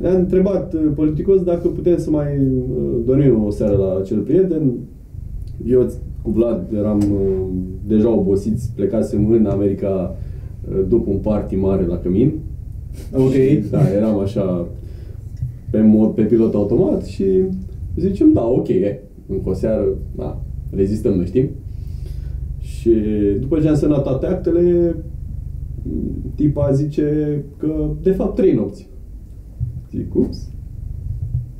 le-am 0.00 0.16
întrebat 0.16 0.74
uh, 0.74 0.80
politicos 0.94 1.42
dacă 1.42 1.68
putem 1.68 1.98
să 1.98 2.10
mai 2.10 2.38
uh, 2.38 3.00
dormim 3.06 3.44
o 3.44 3.50
seară 3.50 3.76
la 3.76 3.98
acel 4.00 4.18
prieten. 4.18 4.72
Eu 5.66 5.90
cu 6.22 6.30
Vlad 6.30 6.72
eram 6.72 6.98
uh, 6.98 7.46
deja 7.86 8.10
obosiți, 8.10 8.72
plecasem 8.74 9.30
în 9.30 9.46
America 9.46 10.16
uh, 10.70 10.84
după 10.88 11.10
un 11.10 11.18
party 11.18 11.56
mare 11.56 11.86
la 11.86 11.98
Cămin. 11.98 12.32
Ok. 13.12 13.32
Și, 13.32 13.62
da, 13.70 13.92
eram 13.96 14.18
așa 14.18 14.68
pe 15.70 15.80
mod 15.80 16.14
pe 16.14 16.22
pilot 16.22 16.54
automat 16.54 17.04
și 17.04 17.24
zicem, 17.96 18.32
da, 18.32 18.46
ok, 18.46 18.68
e, 18.68 19.00
încă 19.26 19.48
o 19.48 19.52
seară, 19.52 19.84
da, 20.16 20.42
rezistăm, 20.70 21.14
noi 21.14 21.26
știm. 21.26 21.48
Și 22.58 22.90
după 23.40 23.60
ce 23.60 23.68
am 23.68 23.74
semnat 23.74 24.02
toate 24.02 24.26
actele, 24.26 24.96
tipa 26.34 26.72
zice 26.72 27.38
că, 27.56 27.90
de 28.02 28.10
fapt, 28.10 28.34
trei 28.34 28.52
nopți. 28.52 28.88
Zic, 29.90 30.14
ups, 30.14 30.50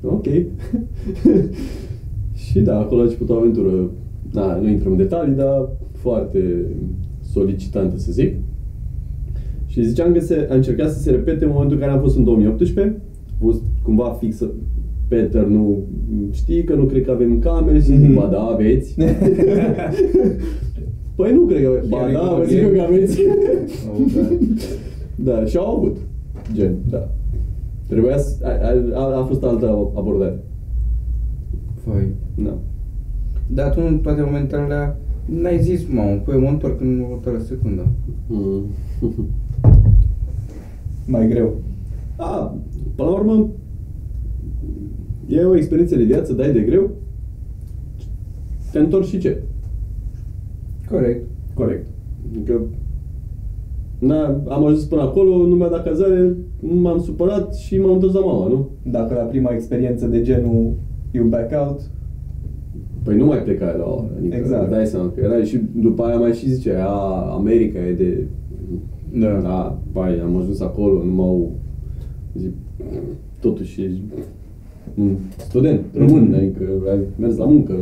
ok. 0.02 0.26
și 2.44 2.60
da, 2.60 2.78
acolo 2.78 3.00
a 3.00 3.04
început 3.04 3.28
o 3.28 3.34
aventură, 3.34 3.90
da, 4.32 4.58
nu 4.62 4.68
intrăm 4.68 4.92
în 4.92 4.98
detalii, 4.98 5.34
dar 5.34 5.68
foarte 5.92 6.66
solicitantă, 7.32 7.98
să 7.98 8.12
zic. 8.12 8.34
Și 9.66 9.84
ziceam 9.86 10.12
că 10.12 10.20
se, 10.20 10.48
a 10.50 10.54
încercat 10.54 10.90
să 10.90 10.98
se 10.98 11.10
repete 11.10 11.44
în 11.44 11.50
momentul 11.50 11.76
în 11.76 11.82
care 11.82 11.92
am 11.92 12.00
fost 12.00 12.16
în 12.16 12.24
2018. 12.24 12.96
A 13.28 13.32
fost 13.40 13.62
cumva 13.82 14.16
fix 14.20 14.42
pattern-ul, 15.08 15.82
știi 16.30 16.64
că 16.64 16.74
nu 16.74 16.84
cred 16.84 17.04
că 17.04 17.10
avem 17.10 17.38
camere 17.38 17.78
și 17.78 17.84
zic, 17.84 17.98
Mhm. 18.00 18.14
ba 18.14 18.28
da, 18.32 18.40
aveți. 18.42 18.96
păi 21.16 21.32
nu 21.32 21.40
cred 21.44 21.62
că, 21.62 21.80
ba 21.88 21.96
Chiar 21.98 22.08
e 22.08 22.12
da, 22.12 22.18
cu 22.18 22.36
vă 22.36 22.44
zic 22.48 22.58
eu 22.58 22.68
că 22.68 22.80
aveți. 22.80 23.20
Oh, 23.90 23.96
God. 24.14 24.38
da, 25.28 25.44
și 25.44 25.56
au 25.56 25.76
avut. 25.76 25.96
Gen, 26.54 26.74
da. 26.90 27.08
Trebuia 27.88 28.18
să, 28.18 28.44
a, 28.94 29.00
a, 29.00 29.20
a 29.20 29.24
fost 29.24 29.42
altă 29.44 29.66
abordare. 29.94 30.38
Foi. 31.84 32.08
Da. 32.44 32.58
Dar 33.54 33.74
tu 33.74 33.80
în 33.86 33.98
toate 33.98 34.22
momentele 34.22 34.62
alea 34.62 34.98
n-ai 35.24 35.62
zis, 35.62 35.88
mamă, 35.88 36.20
păi 36.24 36.38
mă 36.38 36.48
întorc 36.48 36.80
în 36.80 37.00
următoarea 37.00 37.40
secundă. 37.40 37.86
Mm. 38.26 38.64
Mai 41.06 41.28
greu. 41.28 41.56
Da, 42.16 42.56
până 42.94 43.08
la 43.08 43.14
urmă, 43.14 43.48
e 45.28 45.42
o 45.42 45.56
experiență 45.56 45.96
de 45.96 46.02
viață, 46.02 46.32
dai 46.32 46.52
de 46.52 46.60
greu, 46.60 46.90
te 48.72 48.78
întorci 48.78 49.06
și 49.06 49.18
ce? 49.18 49.42
Corect. 50.88 51.26
Corect. 51.54 51.86
Adică, 52.30 52.60
na, 53.98 54.42
am 54.48 54.64
ajuns 54.64 54.84
până 54.84 55.02
acolo, 55.02 55.46
nu 55.46 55.54
mi-a 55.54 55.68
dat 55.68 55.84
cazare, 55.84 56.36
m-am 56.60 57.00
supărat 57.00 57.54
și 57.54 57.78
m-am 57.78 57.92
întors 57.92 58.12
la 58.12 58.20
mama, 58.20 58.48
nu? 58.48 58.68
Dacă 58.82 59.14
la 59.14 59.20
prima 59.20 59.52
experiență 59.52 60.06
de 60.06 60.22
genul 60.22 60.74
you 61.10 61.26
back 61.26 61.52
out, 61.66 61.80
Păi 63.04 63.16
nu 63.16 63.24
mai 63.24 63.38
plecai 63.42 63.74
la 63.78 63.84
ora, 63.84 64.06
adică 64.18 64.36
Exact. 64.36 64.62
îți 64.62 64.70
dai 64.70 64.86
seama 64.86 65.08
că 65.14 65.20
erai 65.24 65.44
și 65.44 65.60
după 65.76 66.02
aia 66.02 66.16
mai 66.18 66.32
și 66.32 66.50
zice, 66.50 66.74
a, 66.78 66.88
America 67.34 67.78
e 67.78 67.92
de... 67.92 68.26
Da. 69.12 69.40
Da, 69.42 69.78
bai, 69.92 70.18
am 70.24 70.36
ajuns 70.36 70.60
acolo, 70.60 71.02
nu 71.04 71.12
m-au... 71.14 71.52
Zic, 72.34 72.52
totuși 73.40 73.82
ești 73.82 74.00
un 74.94 75.16
student 75.36 75.80
român, 75.96 76.22
Mhm. 76.22 76.34
adică 76.34 76.64
ai 76.90 76.98
mers 77.18 77.36
la 77.36 77.44
muncă. 77.44 77.74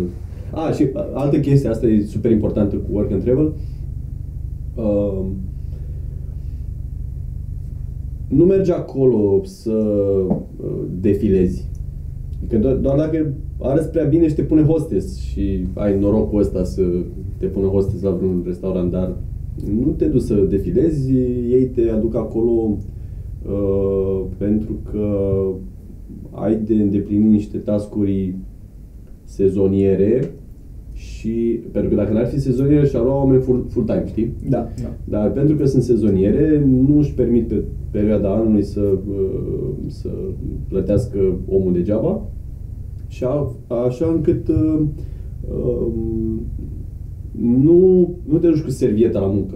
A, 0.53 0.71
și 0.71 0.89
altă 1.15 1.39
chestie, 1.39 1.69
asta 1.69 1.87
e 1.87 2.03
super 2.05 2.31
importantă 2.31 2.77
cu 2.77 2.87
work 2.93 3.13
and 3.13 3.23
travel. 3.23 3.53
Uh, 4.77 5.25
nu 8.29 8.45
mergi 8.45 8.71
acolo 8.73 9.41
să 9.45 9.73
uh, 10.29 10.37
defilezi. 11.01 11.69
Adică 12.43 12.59
doar, 12.59 12.75
doar 12.75 12.97
dacă 12.97 13.33
arăți 13.61 13.91
prea 13.91 14.05
bine 14.05 14.29
și 14.29 14.35
te 14.35 14.43
pune 14.43 14.63
hostess 14.63 15.19
și 15.19 15.67
ai 15.75 15.99
norocul 15.99 16.41
ăsta 16.41 16.65
să 16.65 16.83
te 17.37 17.47
pună 17.47 17.67
hostess 17.67 18.03
la 18.03 18.11
vreun 18.11 18.43
restaurant, 18.47 18.91
dar 18.91 19.17
nu 19.83 19.91
te 19.91 20.07
duci 20.07 20.21
să 20.21 20.35
defilezi, 20.35 21.13
ei 21.51 21.71
te 21.75 21.91
aduc 21.91 22.15
acolo 22.15 22.77
uh, 23.49 24.25
pentru 24.37 24.73
că 24.91 25.09
ai 26.31 26.57
de 26.67 26.75
îndeplinit 26.75 27.31
niște 27.31 27.59
tascuri 27.59 28.35
sezoniere 29.25 30.31
și 30.93 31.61
pentru 31.73 31.91
că 31.91 31.97
dacă 31.97 32.13
n-ar 32.13 32.27
fi 32.27 32.41
sezoniere 32.41 32.87
și-ar 32.87 33.03
lua 33.03 33.17
oameni 33.17 33.43
full, 33.43 33.65
full-time, 33.69 34.05
știi? 34.07 34.33
da, 34.49 34.69
da. 34.83 34.95
Dar 35.05 35.31
pentru 35.33 35.57
că 35.57 35.65
sunt 35.65 35.83
sezoniere, 35.83 36.67
nu 36.87 36.99
își 36.99 37.15
permit 37.15 37.49
pe 37.49 37.65
perioada 37.91 38.35
anului 38.35 38.63
să, 38.63 38.99
uh, 39.09 39.71
să 39.87 40.09
plătească 40.69 41.19
omul 41.49 41.73
degeaba 41.73 42.23
Și 43.09 43.25
a, 43.25 43.53
așa 43.87 44.07
încât 44.07 44.49
uh, 44.49 44.81
uh, 45.51 45.87
nu, 47.41 48.11
nu 48.25 48.39
te 48.39 48.49
duci 48.49 48.63
cu 48.63 48.71
servieta 48.71 49.21
la 49.21 49.27
muncă. 49.27 49.55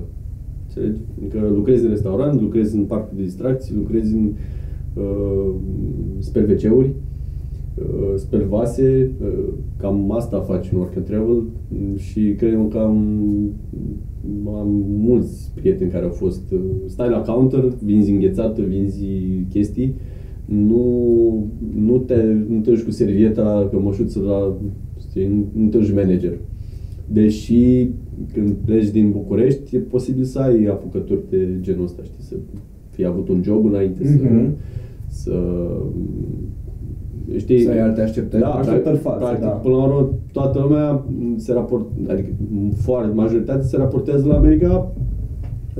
Înțelegi? 0.62 1.00
Adică 1.18 1.52
lucrezi 1.54 1.84
în 1.84 1.90
restaurant, 1.90 2.40
lucrezi 2.40 2.76
în 2.76 2.84
parcul 2.84 3.16
de 3.16 3.22
distracții, 3.22 3.74
lucrezi 3.74 4.14
în 4.14 4.32
uh, 4.94 5.54
speli 6.18 6.52
WC-uri, 6.52 6.90
uh, 7.78 8.14
speli 8.16 8.44
vase, 8.48 9.10
uh, 9.22 9.52
cam 9.76 10.12
asta 10.12 10.40
faci 10.40 10.70
în 10.72 10.78
work 10.78 10.96
and 10.96 11.06
travel 11.06 11.42
și 11.96 12.34
credem 12.34 12.68
că 12.68 12.78
am, 12.78 13.28
am 14.46 14.84
mulți 14.98 15.50
prieteni 15.54 15.90
care 15.90 16.04
au 16.04 16.10
fost, 16.10 16.50
uh, 16.52 16.60
stai 16.86 17.08
la 17.08 17.20
counter, 17.20 17.72
vinzi 17.84 18.10
înghețată, 18.10 18.62
vinzi 18.62 19.04
chestii, 19.50 19.94
nu, 20.44 21.46
nu, 21.76 21.98
te, 21.98 22.22
nu 22.48 22.60
te 22.60 22.70
duci 22.70 22.82
cu 22.82 22.90
servieta 22.90 23.42
la 23.42 23.68
cămășuță 23.68 24.20
la, 24.20 24.56
știi, 25.00 25.46
nu 25.52 25.68
te 25.68 25.78
duci 25.78 25.92
manager. 25.92 26.38
Deși 27.12 27.88
când 28.32 28.52
pleci 28.64 28.90
din 28.90 29.10
București, 29.10 29.76
e 29.76 29.78
posibil 29.78 30.24
să 30.24 30.38
ai 30.38 30.64
apucături 30.64 31.20
de 31.30 31.48
genul 31.60 31.84
ăsta, 31.84 32.02
știi, 32.02 32.22
să 32.24 32.34
fi 32.90 33.04
avut 33.04 33.28
un 33.28 33.42
job 33.42 33.64
înainte, 33.66 34.02
Mhm. 34.02 34.54
să, 35.08 35.30
să 35.30 35.32
știi, 37.38 37.60
Să 37.62 37.70
ai 37.70 37.80
alte 37.80 38.00
așteptări. 38.00 38.42
Da, 38.42 38.48
Așteptări 38.48 38.82
practic, 38.82 39.02
false, 39.02 39.18
practic, 39.24 39.42
da. 39.44 39.48
până 39.48 39.74
la 39.74 39.82
urmă, 39.84 40.08
toată 40.32 40.58
lumea 40.62 41.02
se 41.36 41.52
raport, 41.52 41.84
adică 42.08 42.28
foarte, 42.76 43.14
majoritatea 43.14 43.62
se 43.64 43.76
raportează 43.76 44.26
la 44.26 44.34
America 44.34 44.92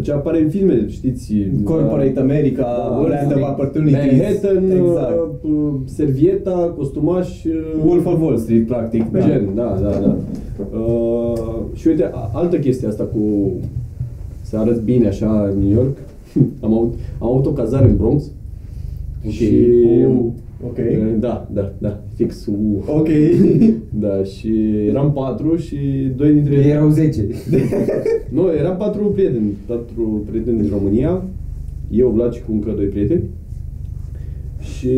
ce 0.03 0.13
apare 0.13 0.43
în 0.43 0.49
filme, 0.49 0.85
știți? 0.89 1.35
Corporate 1.65 2.21
America, 2.21 2.63
Da, 2.63 3.07
Land 3.09 3.33
of 3.33 3.39
Wolf- 3.39 3.51
Opportunities. 3.51 4.03
Manhattan, 4.05 4.71
Exact. 4.71 5.19
uh, 5.43 5.73
servieta, 5.85 6.75
costumaș, 6.77 7.45
uh, 7.45 7.53
Wolf 7.87 8.07
of 8.07 8.21
Wall 8.21 8.37
Street, 8.37 8.67
practic. 8.67 9.11
da. 9.11 9.19
Gen, 9.21 9.49
da, 9.55 9.79
da, 9.83 9.89
da. 10.01 10.17
Uh, 10.79 11.33
și 11.75 11.89
uite, 11.89 12.11
a- 12.13 12.31
altă 12.33 12.57
chestie 12.59 12.89
asta 12.89 13.05
cu 13.05 13.51
să 14.43 14.57
arăți 14.59 14.83
bine 14.83 15.07
așa 15.07 15.51
în 15.53 15.59
New 15.65 15.73
York. 15.77 15.97
am, 16.65 16.75
avut, 16.75 16.95
am 17.19 17.29
avut 17.29 17.47
o 17.47 17.51
cazare 17.51 17.89
în 17.89 17.97
Bronx. 17.97 18.25
Și... 19.29 19.51
Uh, 20.09 20.25
ok. 20.67 20.79
Da, 21.19 21.49
da, 21.53 21.73
da, 21.79 22.03
fix. 22.15 22.47
Uh. 22.47 22.85
Ok. 22.87 23.09
Da, 23.95 24.23
și 24.23 24.77
eram 24.89 25.13
patru 25.13 25.57
și 25.57 25.77
doi 26.17 26.33
dintre 26.33 26.55
Ei 26.55 26.71
erau 26.71 26.89
10. 26.89 27.27
Nu, 28.31 28.53
eram 28.53 28.77
patru 28.77 29.05
prieteni, 29.05 29.53
patru 29.67 30.25
prieteni 30.31 30.61
din 30.61 30.71
România, 30.71 31.25
eu, 31.91 32.09
Vlad 32.09 32.33
și 32.33 32.43
cu 32.43 32.53
încă 32.53 32.71
doi 32.71 32.87
prieteni. 32.87 33.23
Și, 34.61 34.97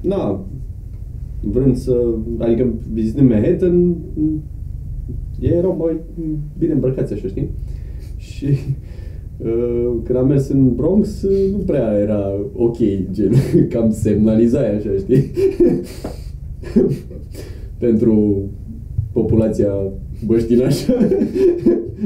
na, 0.00 0.44
vrând 1.40 1.76
să, 1.76 2.04
adică 2.38 2.74
vizităm 2.92 3.26
Manhattan, 3.26 3.96
ei 5.40 5.56
erau 5.56 5.76
mai 5.78 6.00
bine 6.58 6.72
îmbrăcați 6.72 7.12
așa, 7.12 7.28
știi? 7.28 7.50
Și 8.16 8.44
uh, 8.44 8.87
când 10.04 10.18
am 10.18 10.26
mers 10.26 10.48
în 10.48 10.74
Bronx, 10.74 11.22
uh, 11.22 11.50
nu 11.52 11.58
prea 11.58 11.98
era 12.00 12.32
ok, 12.54 12.76
gen, 13.10 13.32
cam 13.72 13.90
semnalizai 13.90 14.76
așa, 14.76 14.90
știi? 14.98 15.30
Pentru 17.78 18.44
populația 19.12 19.72
băștinașă. 20.26 20.92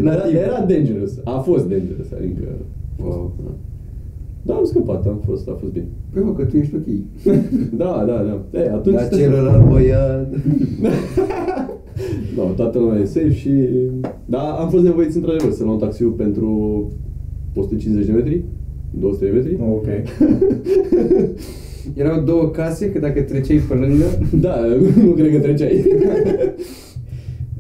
Era, 0.01 0.15
Nativ. 0.15 0.37
era 0.37 0.65
dangerous, 0.69 1.21
a 1.25 1.39
fost 1.39 1.69
dangerous, 1.69 2.13
adică... 2.19 2.49
Wow. 3.03 3.33
Da, 4.43 4.55
am 4.55 4.65
scăpat, 4.65 5.07
am 5.07 5.21
fost, 5.27 5.49
a 5.49 5.57
fost 5.61 5.73
bine. 5.73 5.87
Păi 6.13 6.23
mă, 6.23 6.33
că 6.33 6.45
tu 6.45 6.57
ești 6.57 6.75
ok. 6.75 6.87
Da, 7.83 8.05
da, 8.07 8.45
da. 8.51 8.59
E, 8.59 8.71
atunci... 8.71 8.97
Dar 8.97 9.09
celălalt 9.09 9.69
băiat... 9.69 10.35
Da, 12.37 12.43
toată 12.43 12.79
lumea 12.79 13.01
e 13.01 13.05
safe 13.05 13.33
și... 13.33 13.51
Da, 14.25 14.39
am 14.39 14.69
fost 14.69 14.85
nevoiți 14.85 15.17
într-adevăr 15.17 15.53
să 15.53 15.65
luăm 15.65 15.79
taxiul 15.79 16.11
pentru 16.11 16.91
150 17.55 18.07
de 18.07 18.13
metri, 18.13 18.45
200 18.91 19.25
de 19.25 19.31
metri. 19.31 19.59
Ok. 19.71 19.87
Erau 21.95 22.21
două 22.23 22.49
case, 22.49 22.91
că 22.91 22.99
dacă 22.99 23.21
treceai 23.21 23.61
pe 23.69 23.75
lângă... 23.75 24.05
Da, 24.41 24.55
nu 25.05 25.11
cred 25.11 25.33
că 25.33 25.39
treceai. 25.39 25.85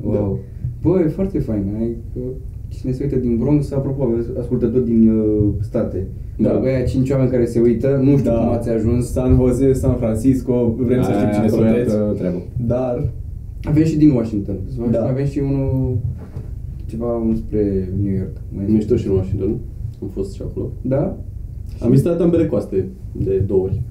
Wow. 0.05 0.39
Bă, 0.83 1.01
e 1.05 1.09
foarte 1.09 1.39
fain. 1.39 1.63
Ai, 1.79 1.97
că 2.13 2.21
cine 2.69 2.93
se 2.93 3.03
uită 3.05 3.17
din 3.17 3.37
Bronx, 3.37 3.73
apropo, 3.73 4.03
aveți 4.03 4.29
ascultători 4.39 4.85
din 4.85 5.09
uh, 5.19 5.49
state. 5.61 6.07
Da. 6.37 6.49
Da. 6.49 6.61
Aia 6.61 6.83
cinci 6.83 7.11
oameni 7.11 7.31
care 7.31 7.45
se 7.45 7.61
uită, 7.61 8.01
nu 8.03 8.17
știu 8.17 8.31
Da. 8.31 8.37
cum 8.39 8.49
ați 8.53 8.69
ajuns. 8.71 9.11
San 9.11 9.35
Jose, 9.35 9.73
San 9.73 9.97
Francisco, 9.97 10.75
vrem 10.79 11.03
să 11.03 11.11
știm 11.11 11.25
Aia, 11.25 11.33
cine 11.33 11.45
asta 11.45 11.57
e 11.57 11.61
sunteți. 11.65 11.97
altă 11.97 12.15
treabă. 12.19 12.43
Dar, 12.67 13.11
Avem 13.65 13.85
și 13.85 13.97
din 13.97 14.11
Washington. 14.11 14.57
Da. 14.79 14.87
Da. 14.99 15.07
Avem 15.09 15.25
și 15.27 15.39
unul 15.39 15.99
ceva 16.87 17.23
înspre 17.29 17.89
New 18.03 18.15
York. 18.15 18.37
Mai 18.57 18.65
Nu 18.69 18.81
știu 18.81 18.97
și 18.97 19.07
în 19.09 19.15
Washington, 19.15 19.57
am 20.03 20.09
fost 20.09 20.35
și 20.35 20.43
acolo. 20.43 20.69
Da? 20.83 21.17
Am 21.81 21.91
vizitat 21.91 22.21
ambele 22.21 22.47
coaste 22.47 22.85
de 23.25 23.37
două 23.47 23.63
ori. 23.63 23.83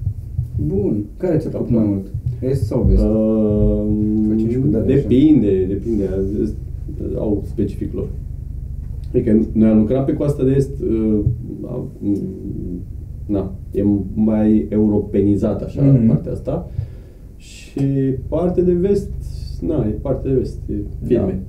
Bun. 0.66 1.04
Care 1.16 1.36
ți-a 1.38 1.50
plăcut 1.50 1.68
Da. 1.70 1.74
mai 1.78 1.86
mult? 1.88 2.06
Est 2.40 2.62
sau 2.62 2.82
vest? 2.82 3.02
Uh, 3.02 3.84
Facem 4.28 4.48
și 4.50 4.58
cu 4.58 4.66
date, 4.66 4.86
depinde, 4.92 5.64
depinde, 5.64 6.08
au 7.16 7.42
specific 7.46 7.94
lor. 7.94 8.08
Adică 9.14 9.38
noi 9.52 9.68
am 9.68 9.78
lucrat 9.78 10.04
pe 10.04 10.12
coasta 10.12 10.44
de 10.44 10.50
est, 10.50 10.80
uh, 10.80 11.18
a- 11.66 11.86
m- 12.04 12.18
na, 13.26 13.52
e 13.74 13.82
mai 14.14 14.66
europenizat 14.68 15.62
așa 15.62 15.82
Mhm. 15.82 16.06
partea 16.06 16.32
asta 16.32 16.70
și 17.36 17.80
partea 18.28 18.62
de 18.62 18.72
vest, 18.72 19.10
na, 19.60 19.84
e 19.88 19.90
partea 19.90 20.30
de 20.32 20.36
vest, 20.38 20.58
e 20.70 20.74
filme. 21.06 21.40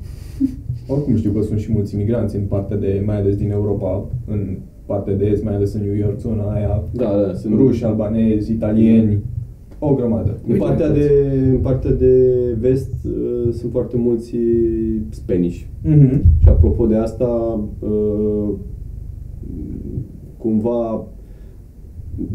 Oricum 0.88 1.16
știu 1.16 1.32
că 1.32 1.42
sunt 1.42 1.60
și 1.60 1.72
mulți 1.72 1.96
imigranți 1.96 2.36
în 2.36 2.44
partea 2.48 2.78
de, 2.78 3.04
mai 3.06 3.20
ales 3.20 3.36
din 3.36 3.52
Europa, 3.52 4.06
în 4.28 4.58
partea 4.86 5.14
de 5.14 5.26
est, 5.26 5.44
mai 5.44 5.56
ales 5.56 5.74
în 5.74 5.82
New 5.82 5.96
York, 5.96 6.20
zona 6.20 6.44
aia, 6.44 6.84
Da, 6.92 7.24
da, 7.26 7.34
sunt 7.34 7.56
ruși, 7.56 7.86
albanezi, 7.86 8.52
italieni, 8.52 9.22
o 9.80 9.94
grămadă. 9.94 10.38
În 10.48 10.58
partea, 10.58 10.92
de, 10.92 11.10
în 11.50 11.58
partea 11.58 11.92
de 11.92 12.16
vest 12.60 12.94
uh, 13.06 13.54
sunt 13.54 13.72
foarte 13.72 13.98
mulți 13.98 14.36
spanish. 15.10 15.62
Mhm. 15.82 16.24
Și 16.40 16.48
apropo 16.48 16.86
de 16.86 16.96
asta, 16.96 17.60
uh, 17.80 18.50
cumva 20.38 21.08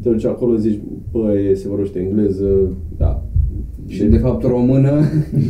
te 0.03 0.09
duci 0.11 0.25
acolo 0.25 0.57
zici, 0.57 0.81
băi, 1.13 1.57
se 1.57 1.69
vorbește 1.69 1.99
engleză, 1.99 2.71
da. 2.97 3.23
Și 3.87 4.05
de 4.05 4.17
fapt 4.17 4.45
română. 4.45 4.91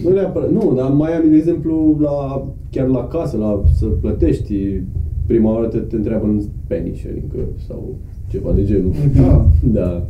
Nu 0.04 0.12
neapărat, 0.12 0.50
nu, 0.50 0.72
dar 0.76 0.90
mai 0.90 1.16
am, 1.16 1.30
de 1.30 1.36
exemplu, 1.36 1.96
la, 2.00 2.46
chiar 2.70 2.86
la 2.86 3.06
casă, 3.06 3.36
la 3.36 3.62
să 3.74 3.86
plătești, 3.86 4.82
prima 5.26 5.52
oară 5.52 5.66
te, 5.66 5.78
te 5.78 5.96
întreabă 5.96 6.26
în 6.26 6.40
Spanish, 6.40 7.04
adică, 7.10 7.36
sau 7.66 7.94
ceva 8.30 8.52
de 8.52 8.64
genul. 8.64 8.92
Ah. 9.16 9.44
Da. 9.78 10.06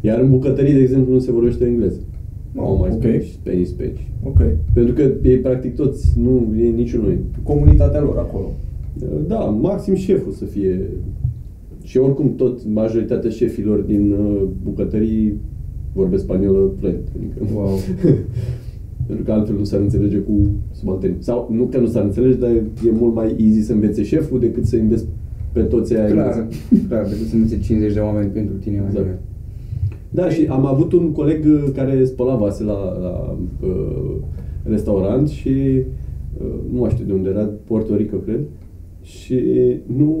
Iar 0.00 0.20
în 0.20 0.30
bucătării, 0.30 0.72
de 0.72 0.80
exemplu, 0.80 1.12
nu 1.12 1.18
se 1.18 1.32
vorbește 1.32 1.64
engleză. 1.64 2.00
Oh, 2.56 2.62
Au 2.62 2.76
mai 2.76 2.90
ok. 2.92 3.00
Spanish, 3.00 3.30
Spanish, 3.32 3.68
Spanish. 3.70 4.00
Ok. 4.22 4.40
Pentru 4.74 4.94
că 4.94 5.10
ei 5.22 5.36
practic 5.38 5.74
toți, 5.74 6.18
nu 6.20 6.54
e 6.58 6.68
niciunul. 6.70 7.18
Comunitatea 7.42 8.00
lor 8.00 8.16
acolo. 8.18 8.50
Da, 9.26 9.38
maxim 9.38 9.94
șeful 9.94 10.32
să 10.32 10.44
fie. 10.44 10.80
Și 11.82 11.98
oricum 11.98 12.34
tot 12.36 12.60
majoritatea 12.72 13.30
șefilor 13.30 13.78
din 13.78 14.12
uh, 14.12 14.42
bucătării 14.62 15.34
vorbesc 15.92 16.22
spaniolă 16.22 16.70
fluent. 16.78 17.08
Adică, 17.16 17.54
Wow. 17.54 17.68
pentru 19.14 19.32
că 19.32 19.38
altfel 19.38 19.56
nu 19.56 19.64
s-ar 19.64 19.80
înțelege 19.80 20.18
cu 20.18 20.32
subalternii. 20.72 21.22
Sau 21.22 21.48
nu 21.50 21.64
că 21.64 21.78
nu 21.78 21.86
s-ar 21.86 22.04
înțelege, 22.04 22.34
dar 22.34 22.50
e 22.50 22.90
mult 22.92 23.14
mai 23.14 23.36
easy 23.38 23.60
să 23.60 23.72
învețe 23.72 24.02
șeful 24.02 24.40
decât 24.40 24.64
să 24.66 24.76
înveți 24.76 25.04
pe 25.52 25.60
toți 25.62 25.96
aia 25.96 26.10
Clar, 26.10 26.26
engleză. 26.26 26.48
clar, 26.88 27.02
decât 27.06 27.26
să 27.26 27.34
învețe 27.34 27.58
50 27.58 27.92
de 27.92 28.00
oameni 28.00 28.30
pentru 28.30 28.54
tine 28.54 28.76
mai 28.76 28.86
Exact. 28.86 29.04
bine. 29.04 29.18
Da, 30.10 30.28
și 30.28 30.46
am 30.46 30.66
avut 30.66 30.92
un 30.92 31.12
coleg 31.12 31.44
uh, 31.44 31.70
care 31.74 32.04
spăla 32.04 32.34
vase 32.34 32.64
la, 32.64 32.98
la 33.00 33.38
uh, 33.62 34.14
restaurant 34.62 35.28
și 35.28 35.48
uh, 36.40 36.54
nu 36.72 36.80
mai 36.80 36.90
știu 36.90 37.04
de 37.04 37.12
unde 37.12 37.28
era, 37.28 37.50
Puerto 37.64 37.96
Rico, 37.96 38.16
cred. 38.16 38.40
Și 39.02 39.40
nu... 39.96 40.18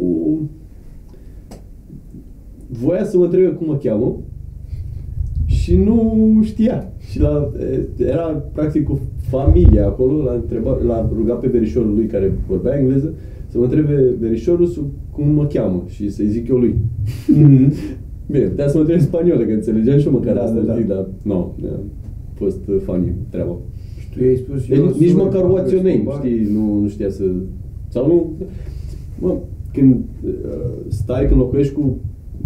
Voia 2.68 3.04
să 3.04 3.16
mă 3.16 3.24
întrebe 3.24 3.48
cum 3.48 3.66
mă 3.66 3.76
cheamă 3.76 4.16
și 5.62 5.76
nu 5.76 6.40
știa. 6.42 6.92
Și 7.10 7.20
la, 7.20 7.50
era 7.96 8.42
practic 8.52 8.84
cu 8.84 9.00
familia 9.28 9.86
acolo, 9.86 10.22
l-a, 10.22 10.32
întrebat, 10.32 10.84
l-a 10.84 11.10
rugat 11.16 11.40
pe 11.40 11.48
verișorul 11.48 11.94
lui 11.94 12.06
care 12.06 12.32
vorbea 12.48 12.78
engleză 12.78 13.12
să 13.48 13.58
mă 13.58 13.64
întrebe 13.64 14.14
verișorul 14.20 14.66
sub 14.66 14.84
cum 15.10 15.28
mă 15.28 15.46
cheamă 15.46 15.82
și 15.86 16.10
să-i 16.10 16.28
zic 16.28 16.48
eu 16.48 16.56
lui. 16.56 16.74
Mhm. 17.28 17.72
Bine, 18.30 18.44
putea 18.44 18.68
să 18.68 18.74
mă 18.74 18.80
întreb 18.80 18.98
în 18.98 19.04
spaniolă, 19.04 19.44
că 19.44 19.52
înțelegeam 19.52 19.98
și 19.98 20.06
eu 20.06 20.12
măcar 20.12 20.34
Da, 20.34 20.42
asta, 20.42 20.58
da, 20.58 20.62
da. 20.62 20.72
știi, 20.72 20.86
dar 20.88 21.06
nu, 21.22 21.34
a 21.34 21.78
fost 22.34 22.58
uh, 22.68 22.76
funny 22.84 23.12
treaba. 23.30 23.56
Și 23.98 24.10
tu 24.10 24.24
i-ai 24.24 24.36
spus 24.36 24.66
Deci, 24.66 24.78
eu 24.78 24.84
nici 24.84 25.08
sunt 25.08 25.22
măcar 25.22 25.42
what's 25.42 25.70
your 25.72 25.82
name, 25.82 25.96
Escobar. 25.96 26.18
știi, 26.24 26.48
nu, 26.52 26.78
nu 26.80 26.88
știa 26.88 27.10
să... 27.10 27.24
Sau 27.88 28.06
nu... 28.06 28.32
Mă, 29.18 29.36
când 29.72 29.94
uh, 30.24 30.30
stai, 30.88 31.26
când 31.26 31.40
locuiești 31.40 31.72
cu, 31.74 31.96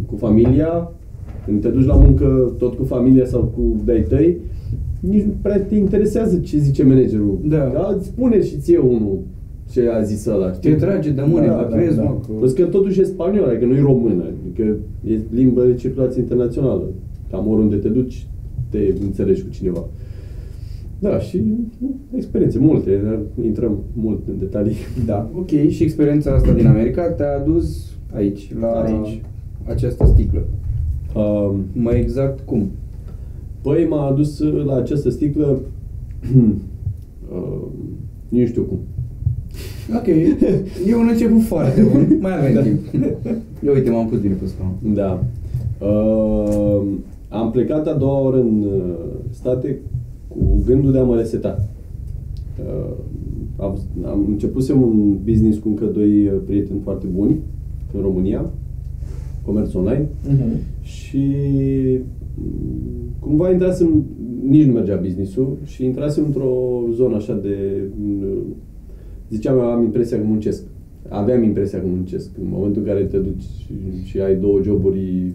cu 0.07 0.17
familia, 0.17 0.93
Când 1.47 1.61
te 1.61 1.69
duci 1.69 1.85
la 1.87 1.95
muncă 1.97 2.53
tot 2.59 2.75
cu 2.75 2.85
familia 2.85 3.25
sau 3.27 3.41
cu 3.57 3.77
de 3.85 4.05
tăi, 4.09 4.37
nici 5.01 5.23
nu 5.25 5.33
prea 5.43 5.61
te 5.61 5.75
interesează 5.77 6.39
ce 6.39 6.59
zice 6.59 6.83
managerul. 6.85 7.39
Da. 7.45 7.57
Dar 7.75 7.95
îți 7.97 8.07
spune 8.07 8.43
și 8.43 8.57
ție 8.57 8.79
unul 8.79 9.19
ce 9.71 9.89
a 9.89 10.01
zis 10.03 10.27
ăla. 10.27 10.51
Te 10.51 10.75
trage 10.75 11.11
de 11.11 11.23
mâine, 11.27 11.47
Da, 11.47 11.53
da, 11.53 11.63
da, 11.71 11.77
crezi, 11.77 11.97
da. 11.97 12.03
mă, 12.03 12.17
că- 12.27 12.33
Plus 12.39 12.53
că 12.53 12.65
totuși 12.65 13.01
e 13.01 13.05
spaniolă, 13.05 13.47
adică 13.51 13.65
nu 13.65 13.75
e 13.77 13.81
română, 13.81 14.25
adică 14.45 14.77
e 15.09 15.19
limbă 15.35 15.65
de 15.65 15.75
circulație 15.75 16.21
internațională. 16.21 16.83
Cam 17.31 17.49
oriunde 17.49 17.77
te 17.77 17.89
duci, 17.89 18.27
te 18.71 18.79
înțelegi 19.05 19.43
cu 19.43 19.49
cineva. 19.51 19.85
Da, 20.99 21.19
și 21.19 21.43
experiențe 22.17 22.59
multe, 22.59 23.01
dar 23.05 23.19
intrăm 23.45 23.79
mult 23.93 24.21
în 24.29 24.35
detalii. 24.39 24.75
Da. 25.07 25.31
Ok, 25.35 25.49
și 25.69 25.83
experiența 25.83 26.33
asta 26.35 26.53
din 26.53 26.67
America 26.67 27.03
te-a 27.11 27.37
adus 27.41 27.91
aici, 28.15 28.53
la 28.61 28.67
Aici. 28.69 29.21
această 29.69 30.07
sticlă. 30.07 30.43
Um, 31.17 31.65
Mai 31.73 32.01
exact 32.01 32.41
cum? 32.47 32.67
Păi 33.61 33.87
m-a 33.89 34.07
adus 34.07 34.39
la 34.65 34.77
această 34.77 35.11
sticlă, 35.11 35.59
uh, 37.33 37.63
nu 38.29 38.47
știu 38.47 38.63
cum. 38.63 38.79
Ok, 39.97 40.07
e 40.87 40.95
un 40.95 41.09
început 41.11 41.43
foarte 41.43 41.83
bun, 41.93 42.19
mai 42.21 42.39
avem 42.39 42.63
timp. 42.63 43.05
Eu 43.65 43.73
uite, 43.75 43.91
m-am 43.91 44.09
pus 44.09 44.21
din 44.21 44.33
pe 44.41 44.47
scaun. 44.47 44.95
Da. 44.95 45.23
Uh, 45.87 46.83
am 47.29 47.51
plecat 47.51 47.87
a 47.87 47.93
doua 47.93 48.19
oră 48.21 48.37
în 48.41 48.63
uh, 48.63 48.95
state 49.31 49.79
cu 50.29 50.63
gândul 50.67 50.93
de 50.93 50.99
a 50.99 51.03
mă 51.05 51.17
reseta. 51.17 51.65
Uh, 52.59 52.93
am, 53.57 53.79
am 54.07 54.25
începusem 54.29 54.83
un 54.83 55.17
business 55.25 55.59
cu 55.59 55.69
încă 55.69 55.85
doi 55.85 56.27
uh, 56.27 56.33
prieteni 56.47 56.81
foarte 56.83 57.07
buni 57.15 57.37
în 57.95 58.01
România, 58.01 58.45
comerț 59.45 59.75
online, 59.75 60.09
Mhm. 60.29 60.43
Și 60.97 61.27
mm, 62.35 63.15
cumva 63.21 63.51
intrasem, 63.51 64.05
nici 64.49 64.67
nu 64.67 64.73
mergea 64.73 64.97
business-ul 64.97 65.59
și 65.65 65.85
intrasem 65.85 66.25
într-o 66.25 66.83
zonă 66.93 67.17
așa 67.17 67.35
de, 67.35 67.83
mm, 67.99 68.55
ziceam, 69.31 69.59
am 69.59 69.83
impresia 69.83 70.17
că 70.17 70.25
muncesc. 70.27 70.65
Aveam 71.09 71.43
impresia 71.43 71.79
că 71.81 71.87
muncesc. 71.89 72.31
În 72.39 72.47
momentul 72.51 72.83
în 72.83 72.89
care 72.89 73.05
te 73.05 73.19
duci 73.19 73.43
și, 73.43 73.75
și 74.05 74.21
ai 74.21 74.37
două 74.37 74.63
joburi 74.63 75.33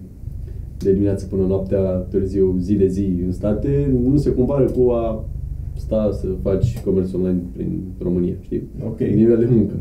de 0.77 0.91
dimineață 0.91 1.25
până 1.29 1.45
noaptea 1.47 1.81
târziu, 1.81 2.55
zi 2.59 2.75
de 2.75 2.87
zi 2.87 3.07
în 3.25 3.31
state, 3.31 3.91
nu 4.03 4.17
se 4.17 4.33
compară 4.33 4.65
cu 4.65 4.89
a 4.89 5.25
sta 5.75 6.09
să 6.11 6.27
faci 6.41 6.79
comerț 6.79 7.13
online 7.13 7.41
prin 7.53 7.81
România, 7.97 8.33
știi? 8.41 8.63
Ok. 8.85 8.99
Nivel 8.99 9.37
de 9.37 9.47
muncă. 9.51 9.73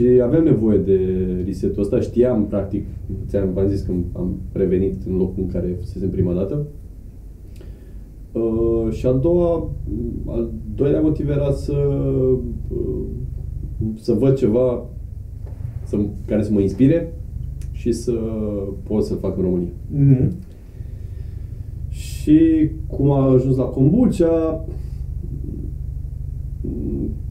Și 0.00 0.20
aveam 0.22 0.44
nevoie 0.44 0.78
de 0.78 0.98
resetul 1.44 1.82
ăsta, 1.82 2.00
știam 2.00 2.46
practic, 2.46 2.86
ți-am 3.26 3.52
v-am 3.52 3.68
zis 3.68 3.80
că 3.80 3.92
am 4.12 4.36
prevenit 4.52 5.02
în 5.08 5.16
locul 5.16 5.42
în 5.42 5.48
care 5.48 5.76
fusesem 5.78 6.10
prima 6.10 6.32
dată. 6.32 6.66
Uh, 8.32 8.92
și 8.92 9.06
a 9.06 9.12
doua, 9.12 9.70
al 10.26 10.50
doilea 10.74 11.00
motiv 11.00 11.28
era 11.28 11.50
să, 11.50 11.72
uh, 11.72 13.04
să 13.94 14.12
văd 14.12 14.36
ceva 14.36 14.86
să, 15.84 15.98
care 16.26 16.42
să 16.42 16.52
mă 16.52 16.60
inspire 16.60 17.12
și 17.72 17.92
să 17.92 18.12
pot 18.82 19.04
să-l 19.04 19.18
fac 19.18 19.36
în 19.36 19.42
România. 19.42 19.72
Mhm. 19.90 20.32
Și 21.88 22.70
cum 22.86 23.10
a 23.10 23.30
ajuns 23.30 23.56
la 23.56 23.64
kombucha, 23.64 24.64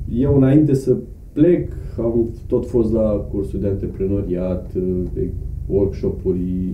eu 0.09 0.35
înainte 0.35 0.73
să 0.73 0.97
plec, 1.33 1.71
am 1.97 2.29
tot 2.47 2.65
fost 2.65 2.93
la 2.93 3.27
cursuri 3.31 3.61
de 3.61 3.67
antreprenoriat, 3.67 4.73
de 5.13 5.31
workshop-uri, 5.67 6.73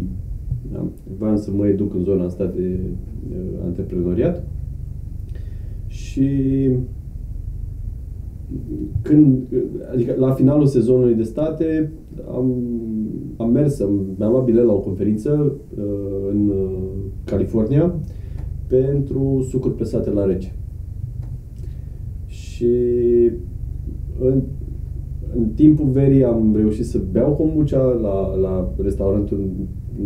am, 0.77 0.91
vreau 1.17 1.37
să 1.37 1.51
mă 1.51 1.67
educ 1.67 1.93
în 1.93 2.03
zona 2.03 2.25
asta 2.25 2.45
de 2.45 2.79
uh, 3.29 3.63
antreprenoriat. 3.65 4.47
Și 5.87 6.29
când, 9.01 9.43
adică 9.93 10.15
la 10.17 10.31
finalul 10.31 10.65
sezonului 10.65 11.15
de 11.15 11.23
state, 11.23 11.91
am, 12.31 12.53
am 13.37 13.51
mers, 13.51 13.79
am, 13.79 14.15
mi-am 14.17 14.31
luat 14.31 14.43
bilet 14.43 14.65
la 14.65 14.73
o 14.73 14.79
conferință 14.79 15.55
uh, 15.77 15.83
în 16.31 16.49
uh, 16.49 16.77
California 17.23 17.95
pentru 18.67 19.45
sucuri 19.49 19.75
presate 19.75 20.09
la 20.09 20.25
rece. 20.25 20.55
Și 22.25 22.75
în, 24.19 24.41
în 25.35 25.45
timpul 25.55 25.89
verii 25.89 26.23
am 26.23 26.53
reușit 26.55 26.85
să 26.85 26.99
beau 27.11 27.31
kombucha 27.31 27.81
la, 28.01 28.35
la 28.35 28.73
restaurantul 28.77 29.37
în, 29.37 29.49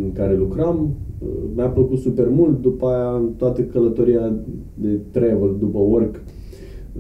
în 0.04 0.12
care 0.12 0.38
lucram. 0.38 0.90
Uh, 1.20 1.28
Mi-a 1.56 1.68
plăcut 1.68 1.98
super 1.98 2.28
mult. 2.30 2.62
După 2.62 2.86
aia, 2.86 3.16
în 3.16 3.30
toată 3.38 3.62
călătoria 3.62 4.34
de 4.74 5.00
travel, 5.12 5.56
după 5.60 5.80
work, 5.80 6.24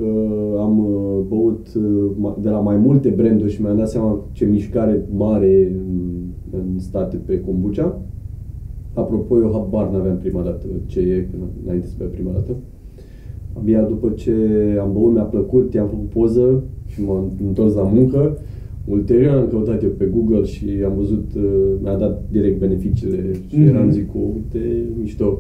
uh, 0.01 0.59
am 0.59 0.79
uh, 0.79 1.19
băut 1.27 1.67
uh, 1.75 2.11
ma- 2.21 2.41
de 2.41 2.49
la 2.49 2.59
mai 2.59 2.75
multe 2.75 3.09
branduri 3.09 3.51
și 3.51 3.61
mi-am 3.61 3.77
dat 3.77 3.89
seama 3.89 4.25
ce 4.31 4.45
mișcare 4.45 5.05
mare 5.15 5.45
e 5.45 5.67
în, 5.67 6.11
în 6.51 6.79
state 6.79 7.17
pe 7.25 7.39
kombucha. 7.39 8.01
Apropo, 8.93 9.37
eu 9.37 9.51
habar 9.51 9.89
n-aveam 9.89 10.17
prima 10.17 10.41
dată 10.41 10.65
ce 10.85 10.99
e, 10.99 11.27
când, 11.31 11.43
înainte 11.65 11.87
să 11.87 11.93
beau 11.97 12.09
prima 12.09 12.31
dată. 12.31 12.55
Abia 13.53 13.81
după 13.81 14.09
ce 14.09 14.33
am 14.81 14.93
băut, 14.93 15.13
mi-a 15.13 15.23
plăcut, 15.23 15.73
i-am 15.73 15.87
făcut 15.87 16.09
poză 16.09 16.63
și 16.89 17.03
m-am 17.03 17.31
întors 17.47 17.73
la 17.73 17.83
muncă. 17.83 18.37
Ulterior 18.87 19.35
am 19.35 19.47
căutat 19.47 19.83
eu 19.83 19.89
pe 19.89 20.05
Google 20.05 20.43
și 20.43 20.65
am 20.85 20.93
văzut, 20.97 21.25
uh, 21.35 21.43
mi-a 21.81 21.95
dat 21.97 22.23
direct 22.31 22.59
beneficiile 22.59 23.33
și 23.47 23.57
Mhm. 23.59 23.67
eram 23.67 23.89
zic, 23.91 24.09
uite, 24.33 24.83
mișto. 24.99 25.39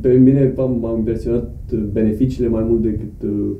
Pe 0.00 0.12
mine 0.12 0.52
m- 0.52 0.80
m-a 0.80 0.94
impresionat 0.96 1.54
uh, 1.72 1.82
beneficiile 1.92 2.48
mai 2.48 2.64
mult 2.68 2.82
decât 2.82 3.22
uh, 3.24 3.50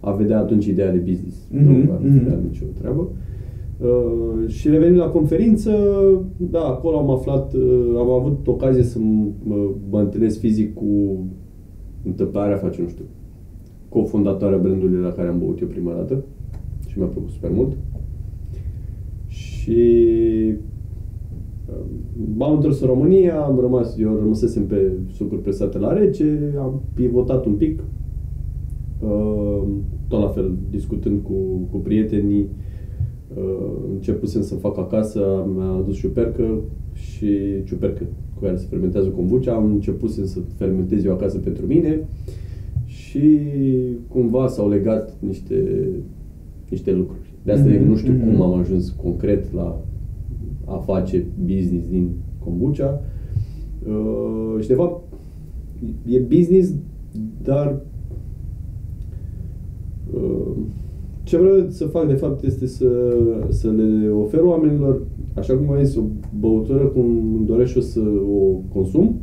a 0.00 0.10
vedea 0.12 0.38
atunci 0.38 0.66
ideea 0.66 0.92
de 0.92 0.98
business. 0.98 1.36
Mhm, 1.50 1.64
Nu 1.64 1.70
am 1.92 1.98
mhm. 2.02 2.12
mm 2.12 2.38
nicio 2.50 2.64
treabă. 2.80 3.08
Uh, 3.80 4.48
și 4.48 4.68
revenind 4.68 4.96
la 4.98 5.06
conferință, 5.08 5.70
da, 6.50 6.60
acolo 6.60 6.96
am 6.98 7.10
aflat, 7.10 7.54
uh, 7.54 7.94
am 7.96 8.10
avut 8.10 8.46
ocazie 8.46 8.82
să 8.82 8.98
m- 8.98 9.32
mă, 9.46 9.54
mă 9.90 10.00
întâlnesc 10.00 10.38
fizic 10.38 10.74
cu 10.74 10.84
întâmplarea 12.04 12.56
face, 12.56 12.82
nu 12.82 12.88
știu, 12.88 13.04
cofondatoarea 13.96 14.58
brandului 14.58 15.00
la 15.00 15.12
care 15.12 15.28
am 15.28 15.38
băut 15.38 15.60
eu 15.60 15.68
prima 15.68 15.92
dată 15.92 16.24
și 16.86 16.98
mi-a 16.98 17.06
plăcut 17.06 17.30
super 17.30 17.50
mult. 17.50 17.76
Și 19.26 19.80
uh, 21.68 21.84
m-am 22.36 22.54
întors 22.54 22.80
în 22.80 22.86
România, 22.86 23.40
am 23.40 23.60
rămas, 23.60 23.98
eu 23.98 24.16
rămăsesem 24.16 24.66
pe 24.66 24.92
sucuri 25.12 25.40
presate 25.40 25.78
la 25.78 25.92
rece, 25.92 26.54
am 26.58 26.82
pivotat 26.94 27.46
un 27.46 27.52
pic, 27.52 27.82
uh, 29.00 29.62
tot 30.08 30.20
la 30.20 30.28
fel, 30.28 30.56
discutând 30.70 31.22
cu, 31.22 31.32
cu 31.70 31.76
prietenii, 31.76 32.48
uh, 33.36 33.68
începusem 33.92 34.42
să 34.42 34.54
fac 34.54 34.78
acasă, 34.78 35.48
mi-a 35.54 35.70
adus 35.70 35.96
ciupercă 35.96 36.60
și 36.92 37.28
ciupercă 37.64 38.02
cu 38.34 38.40
care 38.40 38.56
se 38.56 38.66
fermentează 38.70 39.08
kombucha, 39.08 39.52
am 39.52 39.64
început 39.64 40.10
să 40.10 40.40
fermentez 40.56 41.04
eu 41.04 41.12
acasă 41.12 41.38
pentru 41.38 41.66
mine 41.66 42.06
și 43.06 43.40
cumva 44.08 44.46
s-au 44.46 44.68
legat 44.68 45.16
niște, 45.18 45.88
niște 46.70 46.92
lucruri. 46.92 47.34
De 47.42 47.52
asta 47.52 47.68
Mhm, 47.68 47.88
nu 47.88 47.96
știu 47.96 48.12
mhm. 48.12 48.22
cum 48.22 48.42
am 48.42 48.58
ajuns 48.58 48.90
concret 49.02 49.52
la 49.54 49.80
a 50.64 50.76
face 50.76 51.24
business 51.44 51.88
din 51.88 52.10
kombucha. 52.44 53.00
Uh, 53.88 54.60
și 54.60 54.68
de 54.68 54.74
fapt 54.74 55.02
e 56.06 56.18
business, 56.18 56.72
dar 57.42 57.80
uh, 60.14 60.56
ce 61.22 61.36
vreau 61.36 61.66
să 61.68 61.86
fac 61.86 62.06
de 62.06 62.14
fapt 62.14 62.44
este 62.44 62.66
să, 62.66 62.88
să 63.48 63.70
le 63.70 64.08
ofer 64.08 64.40
oamenilor, 64.40 65.02
așa 65.34 65.56
cum 65.56 65.70
am 65.70 65.82
zis, 65.82 65.96
o 65.96 66.02
băutură 66.38 66.84
cum 66.84 67.04
îmi 67.36 67.46
doresc 67.46 67.70
și 67.70 67.76
eu 67.76 67.82
să 67.82 68.00
o 68.38 68.60
consum, 68.72 69.20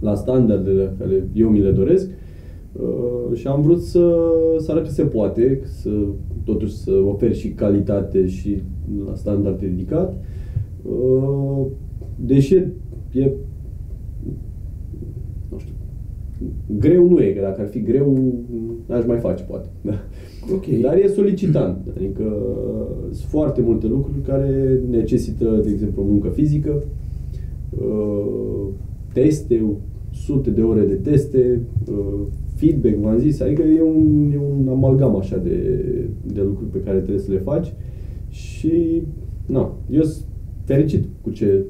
la 0.00 0.14
standardele 0.14 0.94
care 0.98 1.28
eu 1.34 1.48
mi 1.48 1.60
le 1.60 1.70
doresc 1.70 2.08
uh, 2.08 2.14
și 3.34 3.46
am 3.46 3.62
vrut 3.62 3.82
să, 3.82 4.32
să 4.58 4.70
arăt 4.70 4.82
că 4.82 4.90
se 4.90 5.02
poate, 5.02 5.60
să 5.64 5.90
totuși 6.44 6.76
să 6.76 6.92
ofer 6.92 7.34
și 7.34 7.48
calitate 7.48 8.26
și 8.26 8.62
la 9.06 9.14
standard 9.14 9.60
ridicat. 9.60 10.14
Uh, 10.82 11.66
deși 12.16 12.54
e, 12.54 12.70
e 13.12 13.32
nu 15.48 15.58
știu, 15.58 15.74
greu 16.78 17.08
nu 17.08 17.20
e, 17.20 17.32
că 17.32 17.40
dacă 17.40 17.60
ar 17.60 17.68
fi 17.68 17.82
greu, 17.82 18.34
n-aș 18.86 19.06
mai 19.06 19.18
face, 19.18 19.42
poate. 19.42 19.68
Da. 19.80 19.94
Ok. 20.54 20.66
Dar 20.80 20.96
e 20.96 21.06
solicitant, 21.06 21.86
adică 21.96 22.36
sunt 23.10 23.28
foarte 23.30 23.60
multe 23.60 23.86
lucruri 23.86 24.20
care 24.20 24.80
necesită, 24.90 25.60
de 25.64 25.70
exemplu, 25.70 26.02
muncă 26.02 26.28
fizică, 26.28 26.82
uh, 27.70 28.66
teste, 29.12 29.64
sute 30.12 30.50
de 30.50 30.62
ore 30.62 30.84
de 30.84 30.94
teste, 30.94 31.60
uh, 31.90 32.20
feedback, 32.66 32.96
v-am 33.02 33.18
zis, 33.18 33.40
adică 33.40 33.62
e 33.62 33.82
un, 33.82 34.30
e 34.32 34.38
un 34.60 34.68
amalgam 34.68 35.16
așa 35.16 35.36
de, 35.36 35.58
de 36.34 36.40
lucruri 36.42 36.70
pe 36.70 36.80
care 36.84 36.98
trebuie 36.98 37.22
să 37.24 37.32
le 37.32 37.38
faci 37.38 37.72
și, 38.30 39.02
na, 39.46 39.72
eu 39.90 40.02
sunt 40.02 40.24
fericit 40.64 41.04
cu 41.22 41.30
ce 41.30 41.64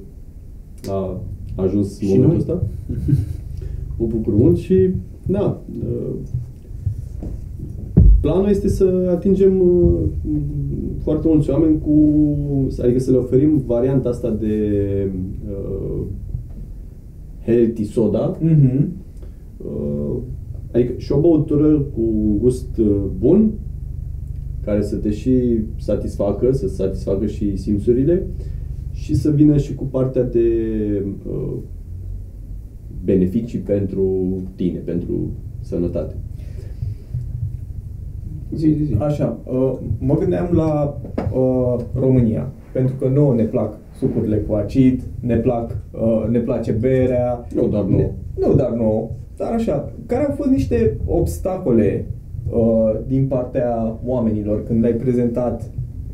a 0.89 1.21
ajuns 1.55 1.99
Și 1.99 2.05
momentul 2.07 2.29
noi. 2.29 2.37
ăsta. 2.39 2.63
Mă 3.99 4.07
bucur 4.07 4.35
mult 4.35 4.57
și, 4.57 4.91
da, 5.27 5.61
uh, 5.83 6.15
planul 8.21 8.49
este 8.49 8.69
să 8.69 9.07
atingem 9.11 9.61
uh, 9.61 9.99
foarte 11.03 11.29
mulți 11.29 11.51
oameni 11.51 11.79
cu, 11.81 11.93
adică 12.83 12.99
să 12.99 13.11
le 13.11 13.17
oferim 13.17 13.63
varianta 13.67 14.09
asta 14.09 14.31
de 14.31 14.57
uh, 15.51 16.01
healthy 17.47 17.85
soda, 17.85 18.37
Mhm. 18.41 18.89
Uh, 19.65 20.17
adică 20.73 20.93
și 20.97 21.13
o 21.13 21.21
băutură 21.21 21.79
cu 21.79 22.01
un 22.01 22.39
gust 22.39 22.77
uh, 22.77 22.97
bun, 23.19 23.51
care 24.65 24.83
să 24.83 24.97
te 24.97 25.11
și 25.11 25.61
satisfacă, 25.77 26.53
să 26.53 26.69
satisfacă 26.69 27.27
și 27.27 27.57
simțurile 27.57 28.27
și 28.93 29.15
să 29.15 29.31
vină 29.31 29.57
și 29.57 29.75
cu 29.75 29.85
partea 29.85 30.23
de 30.23 30.47
uh, 31.29 31.53
beneficii 33.05 33.59
pentru 33.59 34.27
tine, 34.55 34.79
pentru 34.79 35.31
sănătate. 35.61 36.15
Zi, 38.55 38.75
zi, 38.77 38.85
zi. 38.85 38.95
Așa, 38.99 39.39
uh, 39.45 39.73
mă 39.99 40.15
gândeam 40.15 40.49
la 40.53 41.01
uh, 41.35 41.85
România, 41.95 42.53
pentru 42.73 42.95
că 42.95 43.09
nouă 43.09 43.35
ne 43.35 43.45
plac 43.45 43.79
sucurile 43.99 44.37
cu 44.37 44.55
acid, 44.55 45.03
ne 45.21 45.37
plac, 45.37 45.79
uh, 45.93 46.29
ne 46.31 46.39
place 46.39 46.73
berea. 46.73 47.47
Nu 47.55 47.69
doar 47.69 47.85
nouă. 47.85 48.01
Ne, 48.01 48.11
nu 48.47 48.55
doar 48.55 48.71
nouă, 48.71 49.09
dar 49.43 49.53
așa, 49.53 49.93
care 50.07 50.25
au 50.27 50.35
fost 50.35 50.49
niște 50.51 50.97
obstacole 51.07 52.07
uh, 52.53 52.95
din 53.07 53.27
partea 53.29 53.99
oamenilor 54.07 54.65
când 54.65 54.81
le-ai 54.81 54.93
prezentat 54.95 55.71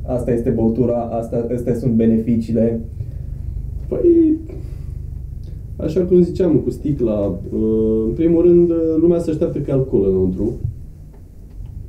asta 0.07 0.33
este 0.33 0.51
băutura, 0.51 1.01
asta, 1.01 1.47
astea 1.55 1.75
sunt 1.75 1.93
beneficiile. 1.93 2.81
Păi, 3.89 4.37
așa 5.77 6.01
cum 6.01 6.23
ziceam 6.23 6.57
cu 6.57 6.71
sticla, 6.71 7.39
uh, 7.53 8.05
în 8.07 8.13
primul 8.15 8.43
rând, 8.43 8.71
uh, 8.71 8.77
lumea 9.01 9.19
se 9.19 9.31
așteaptă 9.31 9.59
că 9.59 9.71
e 9.71 9.73
alcool 9.73 10.09
înăuntru. 10.09 10.53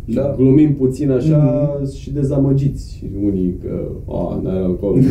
Și 0.08 0.16
Da. 0.16 0.34
glumim 0.38 0.74
puțin 0.74 1.12
așa 1.12 1.70
Mhm. 1.82 1.92
și 1.92 2.14
dezamăgiți. 2.14 2.96
Și 2.98 3.06
unii 3.26 3.56
că, 3.64 3.88
a, 4.08 4.40
n-are 4.44 4.64
alcool. 4.64 5.02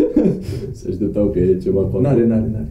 se 0.72 0.88
așteptau 0.88 1.26
că 1.26 1.38
e 1.38 1.56
ceva 1.62 1.80
cu 1.80 1.84
alcool. 1.84 2.02
N-are, 2.02 2.26
n-are, 2.26 2.48
n-are. 2.52 2.68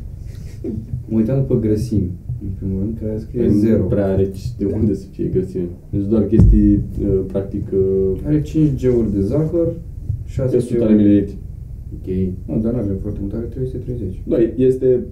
Mă 1.07 1.17
uitam 1.17 1.37
după 1.37 1.55
grăsimi, 1.59 2.09
în 2.43 2.49
primul 2.57 2.79
rând, 2.79 2.97
care 3.01 3.17
scrie 3.17 3.41
Păi 3.41 3.49
nu 3.53 3.57
zero. 3.59 3.83
prea 3.83 4.07
are 4.07 4.31
de 4.57 4.65
unde 4.65 4.93
să 4.93 5.05
fie 5.11 5.25
grăsime. 5.25 5.67
Deci 5.89 6.05
doar 6.05 6.23
chestii, 6.23 6.73
uh, 6.75 7.19
practic, 7.27 7.63
uh, 7.73 8.19
Are 8.25 8.41
5 8.41 8.81
G-uri 8.87 9.13
de 9.13 9.21
zahăr, 9.21 9.73
6 10.25 10.49
pe 10.51 10.57
100 10.57 10.73
de 10.73 10.79
G-uri... 10.79 10.93
mililitri. 10.95 11.37
Ok. 11.93 12.07
Nu, 12.45 12.61
dar 12.61 12.71
nu 12.73 12.79
avem 12.79 12.95
foarte 13.01 13.19
mult, 13.21 13.33
are 13.33 13.45
330. 13.45 14.21
Da, 14.27 14.37
este 14.55 15.05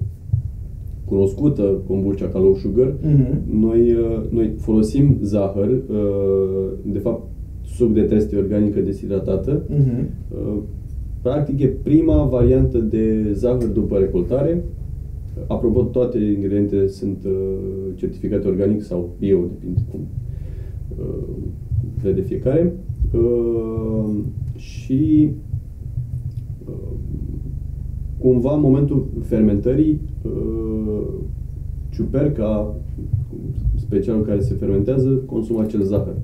cunoscută 1.05 1.82
kombucha 1.88 2.28
ca 2.28 2.39
low 2.39 2.55
sugar. 2.55 2.93
Mhm. 3.01 3.59
Noi, 3.59 3.91
uh, 3.91 4.21
noi 4.30 4.53
folosim 4.57 5.17
zahăr, 5.21 5.69
uh, 5.69 6.67
de 6.91 6.99
fapt 6.99 7.21
suc 7.65 7.93
de 7.93 8.01
trestie 8.01 8.38
organică 8.38 8.80
deshidratată. 8.80 9.63
Mhm. 9.69 10.09
Uh, 10.32 10.57
Practic 11.21 11.59
e 11.61 11.67
prima 11.84 12.23
variantă 12.23 12.78
de 12.78 13.32
zahăr 13.34 13.67
după 13.67 13.97
recoltare. 13.97 14.63
Apropo, 15.47 15.81
toate 15.81 16.17
ingredientele 16.17 16.88
sunt 16.88 17.23
uh, 17.25 17.93
certificate 17.95 18.47
organic 18.47 18.81
sau 18.81 19.15
bio, 19.19 19.39
depinde 19.49 19.79
cum 19.91 19.99
uh, 20.99 21.23
vede 22.03 22.21
fiecare. 22.21 22.73
Uh, 23.13 24.09
Și 24.55 25.29
uh, 26.67 26.73
cumva 28.17 28.53
în 28.55 28.61
momentul 28.61 29.07
fermentării 29.21 29.99
uh, 30.21 31.07
ciuperca, 31.89 32.75
specialul 33.75 34.25
care 34.25 34.39
se 34.39 34.53
fermentează, 34.53 35.09
consumă 35.09 35.61
acel 35.61 35.81
zahăr. 35.81 36.15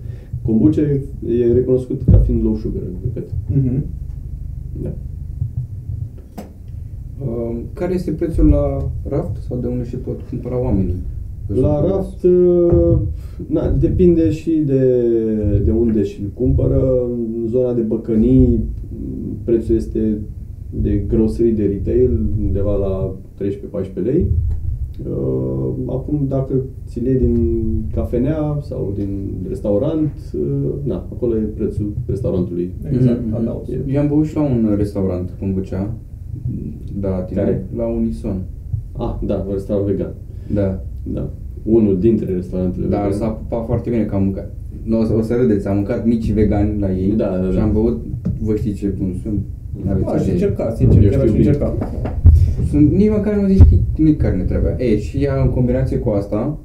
Kombucha 0.42 0.82
e- 0.82 1.04
e 1.28 1.54
recunoscut 1.54 2.02
ca 2.12 2.18
fiind 2.18 2.44
low 2.44 2.56
sugar, 2.56 2.82
repet. 3.04 3.30
Mhm. 3.50 3.84
Da. 4.82 4.94
Uh, 7.26 7.60
care 7.74 7.94
este 7.94 8.12
prețul 8.12 8.46
la 8.46 8.90
raft 9.10 9.36
sau 9.48 9.58
de 9.58 9.68
unde 9.68 9.84
și 9.84 9.96
pot 9.96 10.20
cumpăra 10.30 10.62
oamenii? 10.62 10.96
Că 11.48 11.60
La 11.60 11.76
sunt 11.80 11.90
raft, 11.92 12.24
uh, 12.24 12.98
na, 13.48 13.70
depinde 13.80 14.30
și 14.30 14.52
de, 14.52 14.82
de 15.66 15.72
unde 15.72 16.04
și 16.04 16.22
îl 16.22 16.30
cumpără. 16.34 17.04
În 17.12 17.48
zona 17.48 17.74
de 17.74 17.82
băcănii, 17.82 18.60
m, 18.92 19.38
prețul 19.44 19.76
este 19.76 20.18
de 20.82 21.04
grocery 21.08 21.52
de 21.52 21.64
retail, 21.66 22.20
undeva 22.42 22.76
la 22.76 23.16
13-14 23.46 24.04
lei. 24.04 24.26
Uh, 25.10 25.70
Acum, 25.88 26.26
dacă 26.28 26.54
ți 26.88 27.00
le 27.00 27.10
iei 27.10 27.20
din 27.20 27.36
cafenea 27.94 28.58
sau 28.62 28.94
din 28.98 29.32
restaurant, 29.48 30.12
uh, 30.34 30.70
na, 30.84 30.96
acolo 30.96 31.36
e 31.36 31.40
prețul 31.40 31.94
restaurantului. 32.06 32.72
Exact, 32.92 33.20
Mhm. 33.26 33.36
adaos. 33.36 33.70
E- 33.70 33.92
Eu 33.94 34.02
am 34.02 34.08
băut 34.08 34.26
și 34.26 34.36
la 34.36 34.42
un 34.42 34.74
restaurant 34.78 35.34
kombucha, 35.40 35.94
da, 37.00 37.10
tine, 37.10 37.42
Care? 37.42 37.66
la 37.76 37.86
Unison. 37.86 38.36
Ah, 38.98 39.16
da, 39.26 39.36
un 39.48 39.52
restaurant 39.54 39.88
vegan. 39.90 40.14
Da. 40.54 40.82
Da. 41.04 41.30
Unul 41.64 42.00
dintre 42.00 42.34
restaurantele 42.34 42.86
Dar 42.88 43.02
vegan. 43.02 43.18
s-a 43.18 43.28
pupat 43.28 43.66
foarte 43.66 43.90
bine 43.90 44.04
că 44.04 44.16
am 44.16 44.24
mâncat. 44.24 44.52
Nu, 44.84 45.00
o 45.00 45.04
să, 45.04 45.14
o 45.14 45.22
să 45.22 45.34
râdeți, 45.36 45.68
am 45.68 45.76
mâncat 45.76 46.06
mici 46.06 46.32
vegani 46.32 46.80
la 46.80 46.92
ei 46.92 47.14
Da, 47.18 47.38
da, 47.44 47.50
și 47.50 47.56
da. 47.56 47.64
am 47.64 47.72
băut, 47.72 48.02
vă 48.40 48.56
știți 48.56 48.78
ce 48.80 48.88
bun 48.88 49.14
sunt. 49.22 49.40
N-aveți 49.86 50.08
Aș 50.14 50.22
idee. 50.22 50.34
încerca, 50.34 50.74
sincer, 50.76 51.04
Eu 51.04 51.10
chiar 51.10 51.20
aș 51.20 51.26
știu 51.28 51.38
bine. 51.38 51.48
încerca. 51.50 51.78
Sunt, 52.70 52.92
nici 52.92 53.10
măcar 53.10 53.36
nu 53.36 53.48
zici 53.48 53.60
că 53.60 53.76
nici 54.02 54.18
carne 54.18 54.44
trebuia. 54.44 54.76
E, 54.78 54.98
și 54.98 55.18
ea 55.24 55.42
în 55.42 55.50
combinație 55.50 55.98
cu 55.98 56.10
asta, 56.10 56.58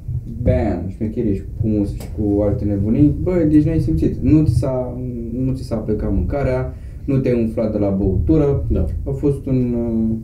bam, 0.42 0.88
șmecherie 0.88 1.34
și 1.34 1.40
cu 1.42 1.68
humus 1.68 1.92
și 1.94 2.00
cu 2.18 2.40
alte 2.42 2.64
nebunii, 2.64 3.14
bă, 3.22 3.46
deci 3.50 3.64
n-ai 3.64 3.80
simțit. 3.80 4.16
Nu 4.22 4.44
ți 4.44 4.54
s-a, 4.58 4.98
nu 5.44 5.52
ți 5.52 5.62
s-a 5.62 5.76
plecat 5.76 6.12
mâncarea, 6.12 6.74
nu 7.06 7.18
te-ai 7.18 7.42
umflat 7.42 7.72
de 7.72 7.78
la 7.78 7.90
băutură. 7.90 8.66
Da. 8.70 8.84
A 9.06 9.10
fost 9.10 9.46
un, 9.46 9.74
uh, 9.74 10.16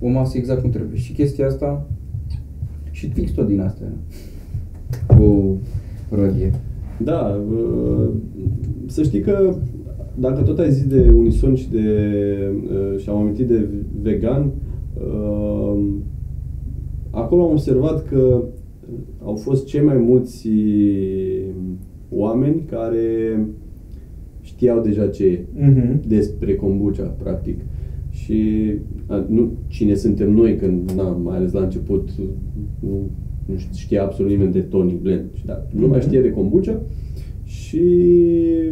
o 0.00 0.08
masă 0.08 0.38
exact 0.38 0.60
cum 0.60 0.70
trebuie. 0.70 0.98
Și 0.98 1.12
chestia 1.12 1.46
asta, 1.46 1.86
și 2.90 3.08
fix 3.08 3.30
tot 3.30 3.46
din 3.46 3.60
astea, 3.60 3.92
cu 5.06 5.58
rodie. 6.10 6.52
Da, 6.98 7.40
uh, 7.50 8.08
să 8.86 9.02
știi 9.02 9.20
că 9.20 9.54
dacă 10.18 10.42
tot 10.42 10.58
ai 10.58 10.72
zis 10.72 10.86
de 10.86 11.12
unison 11.14 11.54
și 11.54 11.70
de 11.70 11.88
uh, 12.70 12.98
și 12.98 13.08
am 13.08 13.16
amintit 13.16 13.48
de 13.48 13.68
vegan, 14.02 14.52
uh, 14.94 15.84
acolo 17.10 17.42
am 17.42 17.50
observat 17.50 18.06
că 18.06 18.42
au 19.24 19.34
fost 19.34 19.66
cei 19.66 19.84
mai 19.84 19.96
mulți 19.96 20.48
oameni 22.10 22.64
care 22.70 23.38
știau 24.54 24.80
deja 24.80 25.06
ce 25.06 25.24
e 25.26 25.44
Mhm. 25.56 26.00
despre 26.08 26.54
kombucha, 26.54 27.02
practic. 27.22 27.60
Și 28.10 28.42
a, 29.06 29.26
nu 29.28 29.50
cine 29.66 29.94
suntem 29.94 30.32
noi, 30.32 30.56
când, 30.56 30.90
na, 30.96 31.02
mai 31.02 31.36
ales 31.36 31.52
la 31.52 31.62
început, 31.62 32.08
nu, 32.80 33.10
nu 33.46 33.54
știa 33.74 34.02
absolut 34.02 34.30
nimeni 34.30 34.52
de 34.52 34.60
tonic 34.60 35.00
blend. 35.02 35.24
Și 35.32 35.46
da, 35.46 35.66
lumea 35.80 35.96
Mhm. 35.98 36.06
știe 36.06 36.20
de 36.20 36.30
kombucha 36.30 36.80
și, 37.44 37.82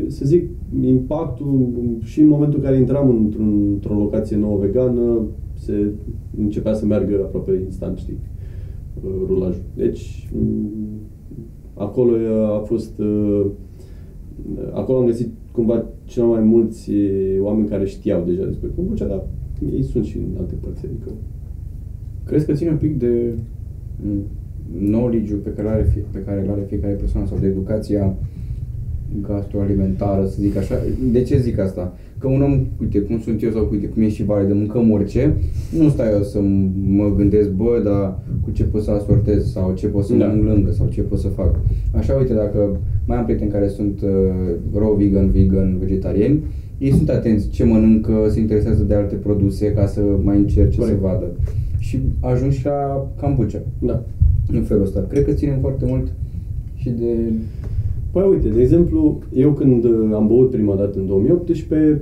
să 0.07 0.25
zic, 0.25 0.49
impactul 0.85 1.69
și 2.03 2.21
în 2.21 2.29
momentul 2.29 2.59
în 2.59 2.65
care 2.65 2.77
intram 2.79 3.09
într-un, 3.11 3.69
într-o 3.73 3.95
locație 3.95 4.37
nouă 4.37 4.59
vegană, 4.59 5.23
se 5.55 5.91
începea 6.39 6.75
să 6.75 6.87
meargă 6.87 7.15
aproape 7.23 7.61
instant, 7.65 7.99
știi, 7.99 8.19
uh, 9.05 9.11
rulajul. 9.27 9.63
Deci, 9.77 10.29
m, 10.35 10.67
acolo 11.75 12.13
a 12.57 12.59
fost 12.59 12.99
uh, 12.99 13.47
acolo 14.73 14.99
am 14.99 15.07
găsit 15.07 15.29
cumva 15.53 15.85
cel 16.05 16.25
mai 16.25 16.41
mulți 16.41 16.93
e, 16.93 17.39
oameni 17.41 17.69
care 17.69 17.87
știau 17.87 18.25
deja 18.25 18.45
despre 18.45 18.69
kombucha, 18.77 19.05
dar 19.05 19.23
ei 19.73 19.83
sunt 19.83 20.05
și 20.05 20.17
în 20.17 20.37
alte 20.39 20.55
părți, 20.61 20.85
adică 20.87 21.11
Crezi 22.27 22.47
că 22.47 22.53
ține 22.53 22.71
un 22.71 22.77
pic 22.77 22.99
de 22.99 23.33
mm, 24.05 24.23
knowledge-ul 24.87 25.39
pe 25.39 25.51
care, 25.51 25.69
are, 25.69 25.83
fie- 25.83 26.05
pe 26.11 26.19
care 26.19 26.43
îl 26.43 26.51
are 26.51 26.65
fiecare 26.69 26.93
persoană 26.93 27.27
sau 27.27 27.39
de 27.39 27.47
educația 27.47 28.15
gastroalimentară, 29.21 30.27
să 30.27 30.37
zic 30.41 30.57
așa. 30.57 30.75
De 31.13 31.23
ce 31.23 31.39
zic 31.39 31.59
asta? 31.59 31.95
Că 32.23 32.29
un 32.29 32.43
om, 32.43 32.67
uite, 32.81 32.99
cum 32.99 33.21
sunt 33.21 33.43
eu 33.43 33.51
sau 33.51 33.69
uite, 33.71 33.87
cum 33.87 34.03
e 34.03 34.09
și 34.09 34.25
Vale, 34.25 34.47
de 34.47 34.53
mâncăm 34.53 34.91
orice, 34.91 35.35
nu 35.79 35.89
stai 35.89 36.13
eu 36.13 36.23
să 36.23 36.39
m- 36.39 36.71
mă 36.87 37.13
gândesc, 37.17 37.51
bă, 37.51 37.81
dar 37.85 38.19
cu 38.45 38.51
ce 38.51 38.65
pot 38.65 38.83
să 38.83 38.91
asortez 38.91 39.53
sau 39.53 39.73
ce 39.75 39.87
pot 39.87 40.05
să 40.05 40.15
Da. 40.15 40.27
mănânc 40.27 40.45
lângă 40.49 40.71
sau 40.71 40.87
ce 40.91 41.01
pot 41.01 41.19
să 41.19 41.29
fac. 41.29 41.55
Așa, 41.95 42.15
uite, 42.15 42.35
dacă 42.35 42.77
mai 43.07 43.19
am 43.19 43.25
prieteni 43.25 43.51
care 43.51 43.69
sunt 43.69 44.01
uh, 44.03 44.09
raw 44.79 44.95
vegan, 44.95 45.31
vegan, 45.31 45.79
vegetariani, 45.79 46.41
ei 46.79 46.93
sunt 46.93 47.09
atenți 47.09 47.49
ce 47.49 47.65
mănâncă, 47.65 48.13
se 48.29 48.41
interesează 48.41 48.83
de 48.83 48.95
alte 48.95 49.15
produse 49.15 49.73
ca 49.73 49.87
să 49.87 50.01
mai 50.23 50.37
încerce 50.37 50.79
Corect. 50.79 50.99
să 51.01 51.07
vadă. 51.07 51.27
Și 51.79 51.99
ajung 52.21 52.51
și 52.53 52.65
la 52.65 53.09
cambucea 53.21 53.63
da. 53.79 54.03
în 54.53 54.63
felul 54.63 54.83
ăsta. 54.83 55.05
Cred 55.09 55.25
că 55.25 55.33
ținem 55.33 55.59
foarte 55.61 55.85
mult 55.89 56.13
și 56.75 56.91
de... 56.91 57.33
Păi 58.11 58.23
uite, 58.31 58.49
de 58.49 58.61
exemplu, 58.61 59.19
eu 59.35 59.51
când 59.51 59.85
uh, 59.85 60.11
am 60.15 60.27
băut 60.27 60.51
prima 60.51 60.75
dată 60.75 60.99
în 60.99 61.07
2018, 61.07 61.91
uh, 61.91 61.97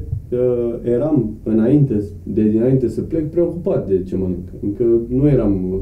eram 0.82 1.34
înainte, 1.42 2.04
de 2.22 2.48
dinainte 2.48 2.88
să 2.88 3.00
plec, 3.00 3.30
preocupat 3.30 3.88
de 3.88 4.02
ce 4.02 4.16
mănânc. 4.16 4.48
Încă 4.62 4.84
nu 5.08 5.28
eram, 5.28 5.72
uh, 5.72 5.80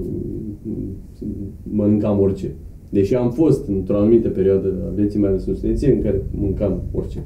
mâncam 1.62 2.20
orice. 2.20 2.54
Deși 2.88 3.14
am 3.14 3.30
fost 3.30 3.68
într-o 3.68 3.96
anumită 3.96 4.28
perioadă 4.28 4.74
a 4.86 4.94
vieții 4.94 5.20
mele 5.20 5.36
de 5.36 5.52
studenție 5.52 5.92
în 5.92 6.02
care 6.02 6.22
mâncam 6.30 6.82
orice. 6.92 7.24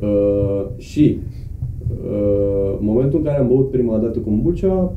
Uh, 0.00 0.66
și 0.76 1.18
uh, 2.04 2.76
în 2.80 2.86
momentul 2.86 3.18
în 3.18 3.24
care 3.24 3.38
am 3.38 3.48
băut 3.48 3.70
prima 3.70 3.98
dată 3.98 4.18
kombucha, 4.18 4.96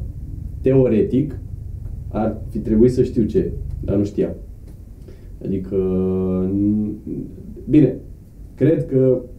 teoretic, 0.62 1.39
ar 2.08 2.41
fi 2.49 2.60
trebuit 2.60 2.91
să 2.91 3.04
știu 3.04 3.24
ce, 3.24 3.52
dar 3.84 3.95
nu 3.95 4.04
știam. 4.04 4.34
Adică, 5.45 5.76
n- 6.49 6.91
bine, 7.70 7.97
cred 8.56 8.86
că 8.86 8.97
uh, 8.97 9.30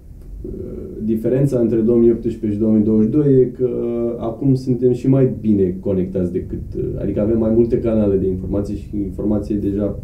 diferența 1.04 1.58
între 1.58 1.80
2018 1.80 2.52
și 2.52 2.58
2022 2.58 3.40
e 3.40 3.44
că 3.44 3.64
uh, 3.64 4.14
acum 4.18 4.54
suntem 4.54 4.92
și 4.92 5.08
mai 5.08 5.34
bine 5.40 5.76
conectați 5.80 6.32
decât, 6.32 6.74
uh, 6.76 6.84
adică 6.98 7.20
avem 7.20 7.38
mai 7.38 7.50
multe 7.50 7.78
canale 7.78 8.16
de 8.16 8.26
informații 8.26 8.76
și 8.76 8.96
informație 8.96 9.56
deja 9.56 9.98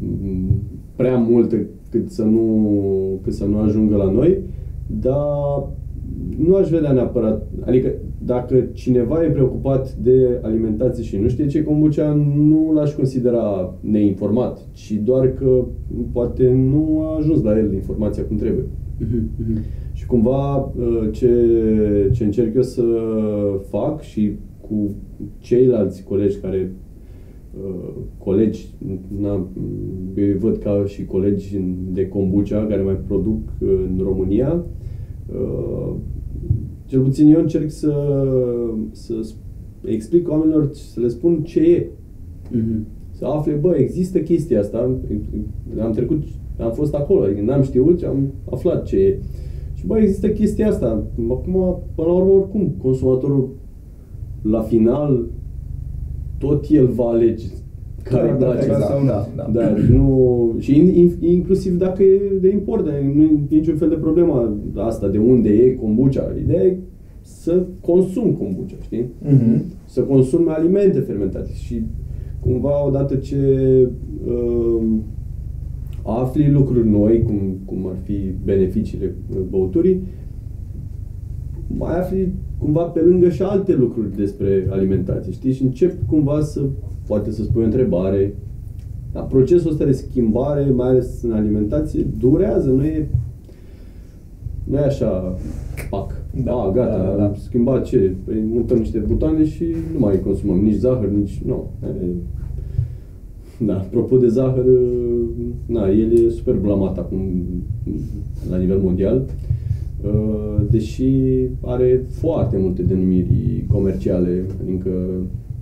mm, 0.00 0.62
prea 0.96 1.16
multe 1.16 1.68
cât 1.90 2.10
să 2.10 2.22
nu, 2.22 3.20
cât 3.22 3.32
să 3.32 3.44
nu 3.44 3.58
ajungă 3.58 3.96
la 3.96 4.10
noi, 4.10 4.38
dar 5.00 5.68
nu 6.38 6.54
aș 6.54 6.68
vedea 6.68 6.92
neapărat, 6.92 7.46
adică 7.60 7.92
dacă 8.24 8.68
cineva 8.72 9.24
e 9.24 9.28
preocupat 9.28 9.94
de 9.94 10.38
alimentație 10.42 11.02
și 11.02 11.16
nu 11.16 11.28
știe 11.28 11.46
ce 11.46 11.58
e 11.58 11.62
kombucha, 11.62 12.12
nu 12.36 12.72
l-aș 12.74 12.94
considera 12.94 13.74
neinformat, 13.80 14.68
ci 14.72 14.92
doar 15.04 15.32
că 15.32 15.64
poate 16.12 16.52
nu 16.52 17.00
a 17.02 17.16
ajuns 17.16 17.42
la 17.42 17.58
el 17.58 17.72
informația 17.72 18.24
cum 18.24 18.36
trebuie. 18.36 18.64
Și 19.92 20.06
cumva 20.06 20.56
uh, 20.56 21.08
ce, 21.10 22.10
ce 22.12 22.24
încerc 22.24 22.54
eu 22.54 22.62
să 22.62 22.84
fac 23.68 24.00
și 24.00 24.32
cu 24.60 24.94
ceilalți 25.38 26.02
colegi 26.02 26.38
care 26.38 26.72
uh, 27.64 27.94
colegi, 28.18 28.74
na, 29.20 29.48
eu 30.16 30.26
îi 30.26 30.36
văd 30.38 30.56
ca 30.56 30.84
și 30.86 31.04
colegi 31.04 31.60
de 31.92 32.08
kombucha 32.08 32.66
care 32.66 32.82
mai 32.82 33.00
produc 33.06 33.40
în 33.60 34.00
România, 34.02 34.64
uh, 35.32 35.94
cel 36.84 37.00
puțin 37.00 37.32
eu 37.32 37.40
încerc 37.40 37.70
să, 37.70 37.94
să 38.90 39.14
explic 39.84 40.30
oamenilor, 40.30 40.70
să 40.72 41.00
le 41.00 41.08
spun 41.08 41.42
ce 41.42 41.60
e. 41.60 41.90
Să 43.10 43.24
afle, 43.24 43.52
bă, 43.52 43.74
există 43.76 44.18
chestia 44.18 44.60
asta, 44.60 44.98
am 45.80 45.92
trecut, 45.92 46.22
am 46.62 46.72
fost 46.72 46.94
acolo, 46.94 47.24
adică 47.24 47.40
n-am 47.40 47.62
știut 47.62 47.98
și 47.98 48.04
am 48.04 48.32
aflat 48.50 48.84
ce 48.84 48.96
e. 48.96 49.18
Și 49.74 49.86
bă, 49.86 49.98
există 49.98 50.28
chestia 50.28 50.68
asta. 50.68 51.04
Acum, 51.30 51.82
până 51.94 52.08
la 52.08 52.12
urmă, 52.12 52.32
oricum, 52.32 52.74
consumatorul 52.82 53.48
la 54.42 54.60
final, 54.60 55.26
tot 56.38 56.64
el 56.70 56.86
va 56.86 57.04
alege 57.04 57.46
care 58.02 58.30
îi 58.30 58.36
place. 58.36 58.64
exact, 58.64 58.82
sau 58.82 59.04
da, 59.06 59.28
da. 59.36 59.50
Da, 59.52 59.74
nu, 59.90 60.54
și 60.58 60.78
in, 60.78 60.94
in, 60.94 61.12
inclusiv 61.20 61.78
dacă 61.78 62.02
e 62.02 62.38
de 62.40 62.50
import, 62.50 62.84
dar 62.84 62.94
nu 63.14 63.22
e 63.22 63.40
niciun 63.48 63.76
fel 63.76 63.88
de 63.88 63.94
problemă 63.94 64.56
asta, 64.76 65.08
de 65.08 65.18
unde 65.18 65.48
e 65.48 65.74
kombucha. 65.74 66.34
Ideea 66.42 66.62
e 66.62 66.78
să 67.22 67.66
consum 67.80 68.32
kombucha, 68.32 68.74
știi? 68.80 69.10
Mhm. 69.22 69.64
Să 69.84 70.00
consum 70.00 70.48
alimente 70.48 71.00
fermentate 71.00 71.50
și 71.52 71.82
cumva 72.40 72.86
odată 72.86 73.14
ce 73.14 73.38
uh, 74.26 74.82
afli 76.02 76.50
lucruri 76.50 76.88
noi, 76.88 77.22
cum, 77.22 77.56
cum 77.64 77.86
ar 77.86 77.96
fi 78.02 78.18
beneficiile 78.44 79.14
băuturii, 79.50 80.02
mai 81.66 81.98
afli 81.98 82.32
cumva 82.58 82.82
pe 82.82 83.00
lângă 83.00 83.28
și 83.28 83.42
alte 83.42 83.74
lucruri 83.74 84.16
despre 84.16 84.66
alimentație, 84.70 85.32
știi? 85.32 85.52
Și 85.52 85.62
încep 85.62 86.06
cumva 86.06 86.40
să, 86.40 86.62
poate 87.06 87.30
să 87.30 87.42
spui 87.42 87.62
o 87.62 87.64
întrebare, 87.64 88.34
dar 89.12 89.26
procesul 89.26 89.70
ăsta 89.70 89.84
de 89.84 89.92
schimbare, 89.92 90.70
mai 90.70 90.88
ales 90.88 91.22
în 91.22 91.32
alimentație, 91.32 92.06
durează, 92.18 92.70
nu 92.70 92.84
e, 92.84 93.08
nu 94.64 94.76
e 94.76 94.84
așa, 94.84 95.38
pac. 95.90 96.20
Da, 96.34 96.42
Da, 96.44 96.52
A, 96.52 96.70
gata, 96.70 96.96
da, 96.96 97.14
da. 97.16 97.24
am 97.24 97.34
schimbat 97.34 97.84
ce? 97.84 98.14
Păi 98.24 98.44
mutăm 98.52 98.78
niște 98.78 98.98
butoane 98.98 99.44
și 99.44 99.64
nu 99.92 99.98
mai 99.98 100.20
consumăm 100.20 100.58
nici 100.58 100.74
zahăr, 100.74 101.08
nici... 101.08 101.42
Nu. 101.46 101.70
E, 101.82 102.06
Da, 103.66 103.74
apropo 103.74 104.16
de 104.16 104.28
zahăr, 104.28 104.64
na, 105.66 105.88
el 105.88 106.12
e 106.12 106.30
super 106.30 106.54
blamat 106.54 106.98
acum 106.98 107.20
la 108.50 108.56
nivel 108.56 108.78
mondial, 108.78 109.24
uh, 110.04 110.62
deși 110.70 111.12
are 111.60 112.06
foarte 112.10 112.56
multe 112.58 112.82
denumiri 112.82 113.64
comerciale, 113.72 114.44
adică 114.62 114.90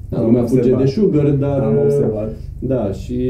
na, 0.09 0.19
Am 0.19 0.25
lumea 0.25 0.43
fuge 0.43 0.59
observat. 0.59 0.85
de 0.85 0.91
sugar, 0.91 1.31
dar... 1.31 1.61
Am 1.61 1.77
observat. 1.85 2.35
Da, 2.59 2.93
și 2.93 3.23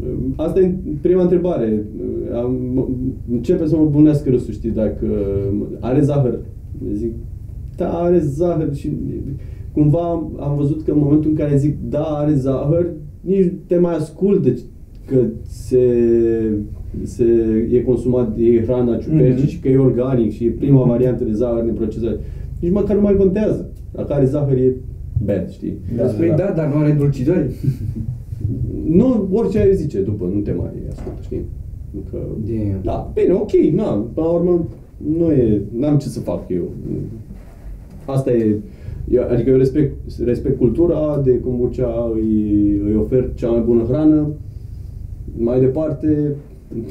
uh, 0.00 0.16
asta 0.36 0.60
e 0.60 0.74
prima 1.00 1.22
întrebare. 1.22 1.84
Uh, 2.00 2.36
Am, 2.36 2.86
începe 3.30 3.66
să 3.66 3.76
mă 3.76 3.84
bunească 3.84 4.30
râsul, 4.30 4.52
știi, 4.52 4.70
dacă 4.70 5.06
are 5.80 6.00
zahăr. 6.00 6.38
Zic, 6.92 7.12
da, 7.76 7.88
are 7.88 8.18
zahăr 8.18 8.74
și 8.74 8.90
cumva 9.72 10.08
am, 10.10 10.36
am 10.40 10.56
văzut 10.56 10.82
că 10.82 10.90
în 10.90 10.98
momentul 10.98 11.30
în 11.30 11.36
care 11.36 11.56
zic 11.56 11.76
da, 11.88 12.02
are 12.02 12.34
zahăr, 12.34 12.86
nici 13.26 13.52
te 13.66 13.78
mai 13.78 13.94
ascultă 13.94 14.48
că 15.06 15.16
se, 15.46 15.84
se 17.02 17.24
e 17.70 17.80
consumat, 17.82 18.36
e 18.38 18.62
hrana 18.62 18.96
ciupercii 18.96 19.42
Mhm. 19.42 19.46
și 19.46 19.58
că 19.60 19.68
e 19.68 19.76
organic 19.78 20.32
și 20.32 20.44
e 20.44 20.50
prima 20.50 20.84
variantă 20.84 21.24
de 21.24 21.32
zahăr 21.32 21.64
din 21.64 21.74
procesare. 21.74 22.16
Nici 22.60 22.72
măcar 22.72 22.96
nu 22.96 23.02
mai 23.02 23.16
contează. 23.16 23.70
Dacă 23.94 24.12
are 24.12 24.24
zahăr 24.24 24.56
e 24.56 24.74
bad, 25.24 25.50
știi? 25.50 25.74
Da, 25.96 26.08
Spui, 26.08 26.28
da, 26.28 26.34
da, 26.34 26.44
da. 26.44 26.52
dar 26.52 26.72
nu 26.74 26.78
are 26.80 26.92
dulcitori? 26.98 27.46
Nu, 28.88 29.28
orice 29.32 29.58
ai 29.58 29.74
zice 29.74 30.00
după, 30.00 30.30
nu 30.34 30.40
te 30.40 30.52
mai 30.52 30.70
ascultă, 30.90 31.18
știi? 31.22 31.40
Că, 32.10 32.18
Damn. 32.46 32.80
da, 32.82 33.10
bine, 33.14 33.32
ok, 33.32 33.50
na, 33.74 33.84
până 34.14 34.26
la 34.26 34.32
urmă, 34.32 34.68
nu 35.18 35.30
e, 35.32 35.62
n-am 35.76 35.98
ce 35.98 36.08
să 36.08 36.20
fac 36.20 36.48
eu. 36.48 36.70
Asta 38.04 38.32
e, 38.32 38.56
eu, 39.10 39.28
adică 39.30 39.50
eu 39.50 39.56
respect, 39.56 39.94
respect 40.24 40.58
cultura 40.58 41.20
de 41.24 41.40
kombucha, 41.40 42.10
îi, 42.14 42.80
îi 42.84 42.94
ofer 42.94 43.30
cea 43.34 43.50
mai 43.50 43.60
bună 43.60 43.82
hrană, 43.82 44.28
mai 45.36 45.60
departe, 45.60 46.34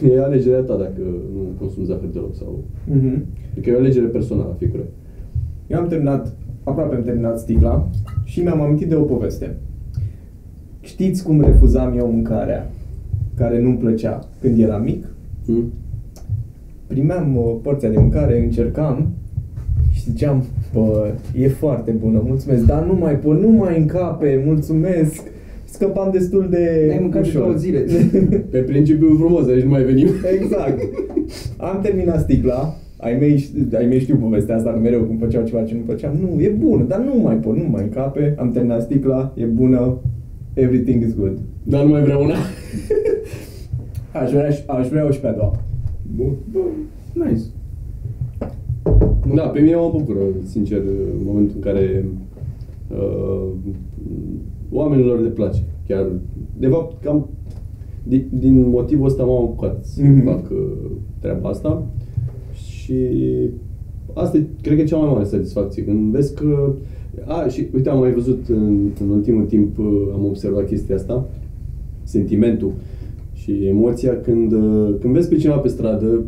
e 0.10 0.22
alegerea 0.22 0.60
ta 0.60 0.76
dacă 0.76 1.02
nu 1.34 1.42
consumi 1.60 1.86
zahăr 1.86 2.10
deloc 2.14 2.36
sau... 2.36 2.64
Mhm. 2.88 3.26
Adică 3.52 3.70
e 3.70 3.74
o 3.74 3.78
alegere 3.78 4.06
personală 4.06 4.50
a 4.50 4.56
fiecăruia. 4.58 4.90
Eu 5.68 5.80
am 5.80 5.88
terminat, 5.88 6.36
aproape 6.64 6.96
am 6.96 7.04
terminat 7.04 7.40
sticla 7.40 7.90
și 8.24 8.42
mi-am 8.42 8.62
amintit 8.62 8.90
de 8.90 8.96
o 8.96 9.02
poveste. 9.02 9.58
Știți 10.82 11.24
cum 11.24 11.42
refuzam 11.42 11.98
eu 11.98 12.12
mâncarea 12.12 12.72
care 13.36 13.62
nu-mi 13.62 13.78
plăcea 13.78 14.28
când 14.42 14.60
eram 14.60 14.84
mic? 14.84 15.06
Hmm? 15.46 15.72
Primeam 16.88 17.38
uh, 17.38 17.56
porția 17.62 17.90
de 17.90 17.98
mâncare, 17.98 18.44
încercam 18.44 19.14
și 19.90 20.02
ziceam, 20.02 20.44
bă, 20.76 21.12
e 21.38 21.48
foarte 21.48 21.92
bună, 21.92 22.24
mulțumesc, 22.28 22.66
dar 22.66 22.84
nu 22.86 22.94
mai 23.00 23.16
pot, 23.20 23.42
nu 23.42 23.50
mai 23.50 23.80
încape, 23.80 24.42
mulțumesc. 24.46 25.22
Scăpam 25.66 26.10
destul 26.12 26.48
de 26.50 26.86
N-ai 26.88 27.00
mâncat 27.02 27.22
de 27.22 27.28
ușor. 27.28 27.42
două 27.42 27.54
zile. 27.56 27.80
Pe 28.52 28.58
principiul 28.58 29.18
frumos, 29.18 29.48
aici 29.48 29.64
nu 29.64 29.70
mai 29.70 29.84
venim. 29.84 30.08
Exact. 30.42 30.80
Am 31.58 31.80
terminat 31.82 32.20
sticla. 32.20 32.76
Ai 32.98 33.18
mei, 33.20 33.36
ș- 33.38 33.74
ai 33.78 33.86
mei 33.86 34.00
știu 34.00 34.16
povestea 34.16 34.56
asta, 34.56 34.72
că 34.72 34.80
mereu 34.80 35.02
când 35.02 35.20
făceau 35.20 35.44
ceva 35.46 35.64
ce 35.64 35.74
nu 35.74 35.82
făceam. 35.86 36.14
Nu, 36.22 36.42
e 36.42 36.50
bună, 36.50 36.84
dar 36.88 37.00
nu 37.00 37.22
mai 37.22 37.36
pot, 37.36 37.56
nu 37.56 37.68
mai 37.72 37.84
încape. 37.84 38.36
Am 38.38 38.52
terminat 38.52 38.82
sticla, 38.82 39.34
e 39.36 39.44
bună, 39.46 39.98
everything 40.54 41.04
is 41.04 41.16
good. 41.16 41.38
Dar 41.64 41.84
nu 41.84 41.90
mai 41.90 42.02
vreau 42.04 42.24
una. 42.24 42.34
Aș 44.22 44.32
vrea, 44.32 44.50
și- 44.50 44.64
aș 44.68 44.88
vrea 44.88 45.06
o 45.08 45.12
și 45.12 45.20
pe 45.20 45.28
a 45.28 45.32
doua. 45.34 45.56
Bun. 46.16 46.32
Nice. 47.14 47.42
Da, 49.34 49.42
pe 49.42 49.60
mine 49.60 49.76
mă 49.76 49.90
bucură, 49.98 50.20
sincer, 50.44 50.78
în 51.18 51.26
momentul 51.26 51.56
în 51.56 51.62
care 51.62 52.06
uh, 52.92 53.48
oamenilor 54.72 55.20
le 55.22 55.30
place. 55.30 55.64
Chiar, 55.88 56.08
de 56.60 56.68
fapt, 56.68 57.04
cam 57.04 57.28
din, 58.04 58.28
din 58.40 58.70
motivul 58.70 59.06
ăsta 59.06 59.24
m-am 59.24 59.44
apucat 59.44 59.86
să 59.86 60.02
Mhm. 60.04 60.24
fac 60.26 60.50
uh, 60.52 60.92
treaba 61.20 61.50
asta 61.50 61.84
și 62.54 62.96
asta 64.14 64.38
e, 64.38 64.46
cred 64.62 64.76
că 64.76 64.82
e 64.82 64.86
cea 64.86 64.98
mai 64.98 65.12
mare 65.14 65.24
satisfacție, 65.24 65.84
când 65.84 66.12
vezi 66.12 66.36
că 66.36 66.74
a, 67.26 67.48
și 67.48 67.68
uite, 67.76 67.90
am 67.90 68.00
mai 68.00 68.12
văzut 68.14 68.48
în, 68.50 68.90
în 69.02 69.10
ultimul 69.10 69.46
timp, 69.46 69.78
uh, 69.78 69.86
am 70.14 70.26
observat 70.26 70.68
chestia 70.68 70.96
asta, 70.96 71.28
sentimentul 72.04 72.72
și 73.34 73.52
emoția 73.66 74.22
când, 74.22 74.52
uh, 74.52 74.96
când 75.00 75.14
vezi 75.14 75.30
pe 75.30 75.36
cineva 75.36 75.58
pe 75.60 75.68
stradă, 75.68 76.24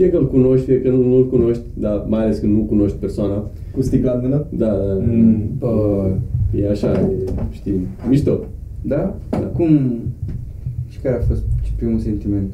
fie 0.00 0.10
că 0.10 0.16
îl 0.16 0.28
cunoști, 0.28 0.64
fie 0.66 0.80
că 0.80 0.88
nu- 0.90 1.08
nu-l 1.08 1.28
cunoști, 1.28 1.62
dar 1.74 2.04
mai 2.08 2.22
ales 2.22 2.38
când 2.38 2.52
nu 2.56 2.60
cunoști 2.62 2.96
persoana, 2.96 3.50
Cu 3.74 3.82
sticla 3.82 4.12
în 4.12 4.20
mână? 4.22 4.46
da, 4.56 4.66
da, 4.66 4.94
da. 4.94 4.94
Mm. 5.12 5.42
Bă, 5.58 6.10
e 6.56 6.68
așa, 6.70 6.92
e, 7.00 7.30
știi, 7.50 7.72
mișto. 8.08 8.38
da? 8.82 9.16
Da. 9.30 9.38
Cum? 9.38 9.90
Și 10.88 11.00
care 11.00 11.16
a 11.16 11.20
fost 11.20 11.42
primul 11.76 11.98
sentiment? 11.98 12.50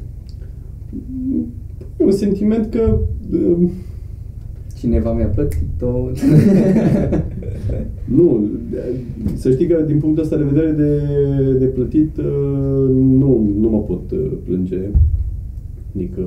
E 1.99 2.03
un 2.03 2.11
sentiment 2.11 2.69
că 2.71 2.97
um, 3.33 3.69
Cineva 4.77 5.13
mi-a 5.13 5.27
plătit-o. 5.27 5.87
Nu, 8.15 8.45
de- 8.71 8.95
să 9.35 9.51
știi 9.51 9.67
că 9.67 9.83
din 9.87 9.99
punctul 9.99 10.23
ăsta 10.23 10.37
de 10.37 10.43
vedere 10.43 10.71
de, 10.71 11.01
de 11.59 11.65
plătit, 11.65 12.17
uh, 12.17 12.89
nu, 12.95 13.49
nu 13.59 13.69
mă 13.69 13.77
pot 13.79 14.11
uh, 14.11 14.31
plânge. 14.45 14.79
Adică 15.95 16.21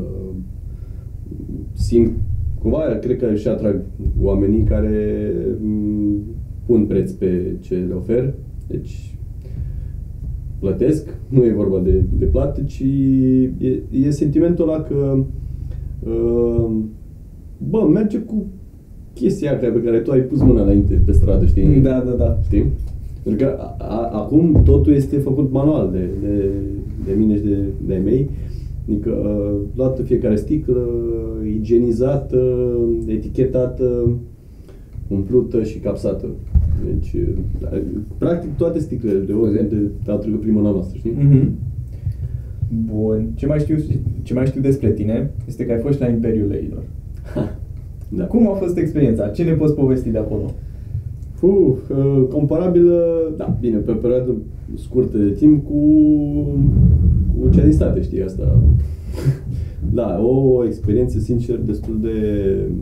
simt, 1.80 2.12
cumva, 2.60 2.98
cred 3.00 3.16
că 3.16 3.34
și 3.34 3.48
atrag 3.48 3.80
oamenii 4.20 4.62
care 4.62 5.32
m, 5.62 6.20
pun 6.66 6.84
preț 6.86 7.10
pe 7.12 7.56
ce 7.60 7.74
le 7.74 7.94
ofer. 7.94 8.34
Deci 8.66 9.14
plătesc, 10.58 11.16
nu 11.28 11.44
e 11.44 11.52
vorba 11.52 11.78
de, 11.78 12.04
de 12.18 12.24
plată, 12.24 12.62
ci 12.62 12.84
e, 13.58 13.82
e 13.90 14.10
sentimentul 14.10 14.68
ăla 14.68 14.82
că 14.82 15.24
uh, 16.06 16.70
bă, 17.70 17.88
merge 17.92 18.18
cu 18.18 18.46
chestia 19.14 19.50
aia 19.50 19.70
pe 19.70 19.82
care 19.82 19.98
tu 19.98 20.10
ai 20.10 20.20
pus 20.20 20.42
mâna 20.42 20.62
înainte 20.62 21.02
pe 21.06 21.12
stradă, 21.12 21.46
știi? 21.46 21.80
Da, 21.80 22.02
da, 22.06 22.10
da. 22.10 22.38
Știi? 22.42 22.64
Pentru 23.22 23.46
că 23.46 23.56
a, 23.58 23.76
a, 23.78 24.10
acum 24.12 24.62
totul 24.64 24.92
este 24.92 25.16
făcut 25.16 25.52
manual 25.52 25.90
de, 25.92 26.08
de, 26.20 26.50
de 27.06 27.12
mine 27.18 27.36
și 27.36 27.42
de, 27.42 27.58
de 27.86 27.94
ai 27.94 28.00
mei. 28.04 28.28
Adică 28.88 29.10
uh, 29.10 29.60
luată 29.74 30.02
fiecare 30.02 30.36
sticlă, 30.36 30.86
igienizată, 31.56 32.70
etichetată, 33.06 34.08
umplută 35.08 35.62
și 35.62 35.78
capsată. 35.78 36.26
Deci, 36.84 37.12
uh, 37.12 37.82
practic 38.18 38.56
toate 38.56 38.78
sticlele 38.78 39.18
de 39.18 39.32
ori 39.32 39.68
de, 39.68 39.90
au 40.10 40.18
trecut 40.18 40.40
prin 40.40 40.52
mâna 40.52 40.70
noastră, 40.70 40.98
știi? 40.98 41.12
Mhm. 41.18 41.52
Bun. 42.92 43.28
Ce 43.34 43.46
mai, 43.46 43.58
știu, 43.58 43.76
ce 44.22 44.34
mai 44.34 44.46
știu 44.46 44.60
despre 44.60 44.90
tine 44.90 45.30
este 45.46 45.66
că 45.66 45.72
ai 45.72 45.78
fost 45.78 46.00
la 46.00 46.08
Imperiul 46.08 46.48
Leilor. 46.48 46.82
Da. 48.16 48.24
Cum 48.24 48.48
a 48.48 48.52
fost 48.52 48.76
experiența? 48.76 49.28
Ce 49.28 49.42
ne 49.42 49.52
poți 49.52 49.74
povesti 49.74 50.10
de 50.10 50.18
acolo? 50.18 50.52
Puh, 51.40 51.76
uh, 51.88 52.26
comparabilă, 52.28 53.32
da, 53.36 53.56
bine, 53.60 53.76
pe 53.76 53.90
o 53.90 53.94
perioadă 53.94 54.34
scurtă 54.74 55.16
de 55.18 55.30
timp 55.30 55.64
cu, 55.64 55.80
cu 57.41 57.49
cea 57.49 57.62
din 57.62 57.72
state, 57.72 58.03
știi, 58.03 58.22
asta. 58.22 58.59
Da, 59.93 60.20
o 60.22 60.64
experiență, 60.64 61.18
sincer, 61.18 61.59
destul 61.59 62.01
de 62.01 62.18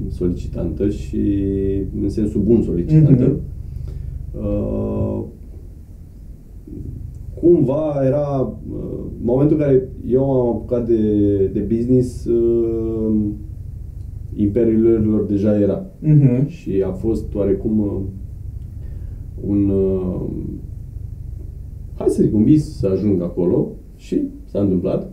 solicitantă 0.08 0.88
și 0.88 1.20
în 2.02 2.08
sensul 2.08 2.40
bun 2.40 2.62
solicitantă. 2.62 3.26
Mhm. 3.26 3.40
Uh, 4.44 5.24
cumva 7.40 8.02
era 8.06 8.56
uh, 8.70 9.04
momentul 9.22 9.56
în 9.56 9.62
care 9.62 9.88
eu 10.06 10.26
m-am 10.26 10.46
apucat 10.46 10.86
de, 10.86 11.46
de 11.52 11.60
business, 11.60 12.24
uh, 12.24 13.14
Imperiul 14.36 14.82
Lorilor 14.82 15.24
deja 15.24 15.60
era. 15.60 15.86
Mhm. 15.98 16.46
Și 16.46 16.82
a 16.86 16.90
fost 16.90 17.34
oarecum 17.34 17.78
uh, 17.78 18.00
un, 19.46 19.68
uh, 19.68 20.20
hai 21.94 22.08
să 22.08 22.22
zic, 22.22 22.34
un 22.34 22.44
vis 22.44 22.76
să 22.76 22.86
ajung 22.86 23.22
acolo 23.22 23.72
și 23.98 24.22
s-a 24.44 24.60
întâmplat. 24.60 25.10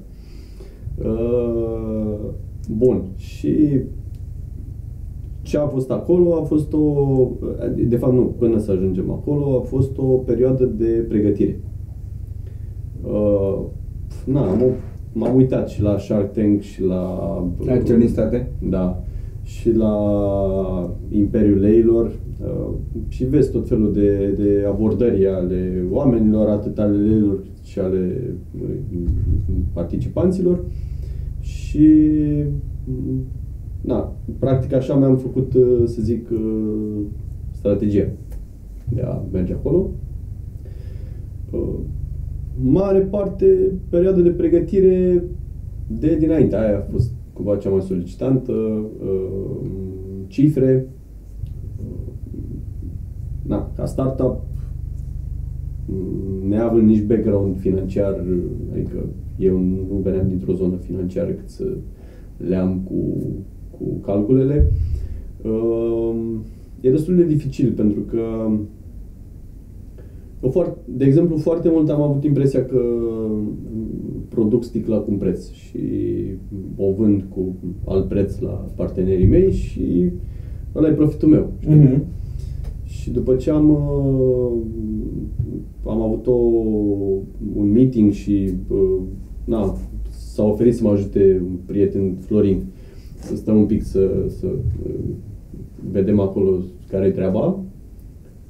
Uh, 1.03 2.15
bun, 2.69 3.03
și 3.15 3.79
ce 5.41 5.57
a 5.57 5.67
fost 5.67 5.91
acolo 5.91 6.33
a 6.33 6.43
fost 6.43 6.73
o, 6.73 7.27
de 7.87 7.95
fapt 7.95 8.13
nu, 8.13 8.21
până 8.21 8.57
să 8.57 8.71
ajungem 8.71 9.11
acolo, 9.11 9.57
a 9.57 9.65
fost 9.65 9.97
o 9.97 10.03
perioadă 10.03 10.65
de 10.65 11.05
pregătire. 11.07 11.59
Uh, 13.03 13.59
na, 14.25 14.49
am, 14.49 14.61
m-am 15.13 15.35
uitat 15.35 15.69
și 15.69 15.81
la 15.81 15.97
Shark 15.97 16.33
Tank 16.33 16.61
și 16.61 16.83
la... 16.83 17.03
La 17.65 17.77
cel 17.77 17.97
din 17.97 18.07
state? 18.07 18.51
Da. 18.69 19.03
Și 19.43 19.75
la 19.75 19.95
Imperiul 21.09 21.59
Leilor 21.59 22.05
uh, 22.05 22.73
și 23.07 23.25
vezi 23.25 23.51
tot 23.51 23.67
felul 23.67 23.93
de, 23.93 24.35
de 24.37 24.65
abordări 24.67 25.27
ale 25.27 25.83
oamenilor, 25.91 26.49
atât 26.49 26.79
ale 26.79 26.97
leilor 26.97 27.43
și 27.75 27.81
ale 27.81 28.35
uh, 28.61 28.75
participanților. 29.73 30.63
Și 31.39 31.89
mm, 32.85 33.23
na, 33.81 34.15
practic 34.39 34.73
așa 34.73 34.95
mi-am 34.95 35.17
făcut, 35.17 35.53
uh, 35.53 35.83
să 35.85 36.01
zic, 36.01 36.29
uh, 36.29 37.01
strategia 37.51 38.07
de 38.89 39.01
a 39.01 39.23
merge 39.31 39.53
acolo. 39.53 39.89
Uh, 41.51 41.79
Mare 42.61 42.99
parte, 42.99 43.71
perioada 43.89 44.21
de 44.21 44.29
pregătire 44.29 45.23
de 45.87 46.15
dinainte, 46.19 46.55
aia 46.55 46.77
a 46.77 46.91
fost 46.91 47.11
cumva 47.33 47.55
cea 47.55 47.69
mai 47.69 47.81
solicitantă, 47.81 48.51
uh, 48.51 49.67
cifre, 50.27 50.87
uh, 51.77 52.13
na, 53.41 53.71
ca 53.75 53.85
startup, 53.85 54.41
mm, 54.41 54.54
neavând 56.47 56.87
nici 56.87 57.03
background 57.03 57.57
financiar, 57.57 58.23
adică 58.73 59.05
eu 59.37 59.57
nu 59.59 60.01
veneam 60.03 60.27
dintr-o 60.27 60.53
zonă 60.53 60.75
financiară 60.75 61.31
cât 61.31 61.49
să 61.49 61.77
le 62.37 62.55
am 62.55 62.81
cu, 62.83 63.17
cu 63.77 63.83
calculele, 63.99 64.71
uh, 65.41 66.15
e 66.81 66.91
destul 66.91 67.15
de 67.15 67.25
dificil 67.25 67.71
pentru 67.71 68.01
că 68.01 68.49
o 70.39 70.49
foarte, 70.49 70.77
de 70.85 71.05
exemplu, 71.05 71.37
foarte 71.37 71.69
mult 71.69 71.89
am 71.89 72.01
avut 72.01 72.23
impresia 72.23 72.65
că 72.65 72.79
produc 74.29 74.63
sticla 74.63 74.97
cu 74.97 75.11
un 75.11 75.17
preț 75.17 75.49
și 75.49 75.79
o 76.75 76.91
vând 76.91 77.25
cu 77.29 77.55
alt 77.85 78.07
preț 78.07 78.39
la 78.39 78.65
partenerii 78.75 79.27
mei 79.27 79.51
și 79.51 80.11
ăla 80.75 80.87
e 80.87 80.91
profitul 80.91 81.29
meu. 81.29 81.51
Știi? 81.59 81.75
Mhm. 81.75 82.03
Și 83.05 83.11
după 83.11 83.35
ce 83.35 83.49
am, 83.49 83.69
uh, 83.69 84.51
am 85.85 86.01
avut 86.01 86.27
o, 86.27 86.33
un 87.55 87.71
meeting 87.71 88.11
și 88.11 88.53
uh, 88.69 88.99
na, 89.43 89.75
s-a 90.09 90.43
oferit 90.43 90.75
să 90.75 90.83
mă 90.83 90.89
ajute 90.89 91.41
un 91.49 91.57
prieten, 91.65 92.15
Florin, 92.19 92.63
să 93.19 93.35
stăm 93.35 93.57
un 93.57 93.65
pic 93.65 93.83
să, 93.83 94.09
să 94.27 94.47
uh, 94.47 94.93
vedem 95.91 96.19
acolo 96.19 96.57
care 96.89 97.05
e 97.05 97.11
treaba, 97.11 97.59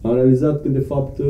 am 0.01 0.13
realizat 0.13 0.61
că, 0.61 0.69
de 0.69 0.79
fapt, 0.79 1.17
uh, 1.17 1.25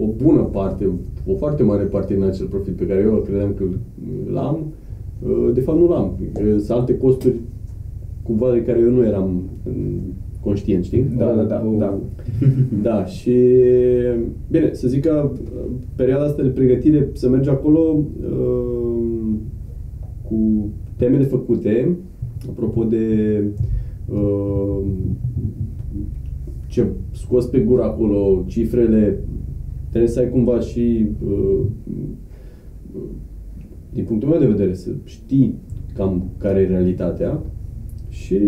o 0.00 0.06
bună 0.22 0.40
parte, 0.40 0.88
o 1.26 1.34
foarte 1.34 1.62
mare 1.62 1.84
parte 1.84 2.14
din 2.14 2.22
acel 2.22 2.46
profit 2.46 2.74
pe 2.76 2.86
care 2.86 3.00
eu 3.00 3.24
credeam 3.26 3.54
că 3.54 3.64
l-am, 4.32 4.72
uh, 5.26 5.50
de 5.54 5.60
fapt 5.60 5.78
nu 5.78 5.88
l-am. 5.88 6.18
Uh, 6.20 6.54
Sunt 6.56 6.70
alte 6.70 6.96
costuri 6.96 7.34
cumva 8.22 8.52
de 8.52 8.62
care 8.62 8.78
eu 8.80 8.90
nu 8.90 9.04
eram 9.04 9.42
mm, 9.64 10.14
conștient, 10.40 10.84
știi? 10.84 11.06
Da, 11.16 11.32
da, 11.34 11.42
da, 11.42 11.62
da. 11.78 11.98
Da, 12.82 13.04
și 13.04 13.32
bine, 14.50 14.72
să 14.72 14.88
zic 14.88 15.04
că 15.04 15.30
uh, 15.32 15.70
perioada 15.96 16.24
asta 16.24 16.42
de 16.42 16.48
pregătire, 16.48 17.08
să 17.12 17.28
mergi 17.28 17.48
acolo 17.48 18.04
uh, 18.30 19.34
cu 20.22 20.68
temele 20.96 21.24
făcute, 21.24 21.96
apropo 22.48 22.84
de 22.84 23.44
uh, 24.12 24.80
ce 26.66 26.86
scos 27.12 27.46
pe 27.46 27.58
gură 27.58 27.82
acolo, 27.82 28.44
cifrele, 28.46 29.18
trebuie 29.88 30.10
să 30.10 30.20
ai 30.20 30.30
cumva 30.30 30.60
și 30.60 31.06
uh, 31.28 31.60
din 33.92 34.04
punctul 34.04 34.28
meu 34.28 34.38
de 34.38 34.46
vedere, 34.46 34.74
să 34.74 34.90
știi 35.04 35.54
cam 35.94 36.30
care 36.38 36.60
e 36.60 36.66
realitatea 36.66 37.42
și 38.20 38.38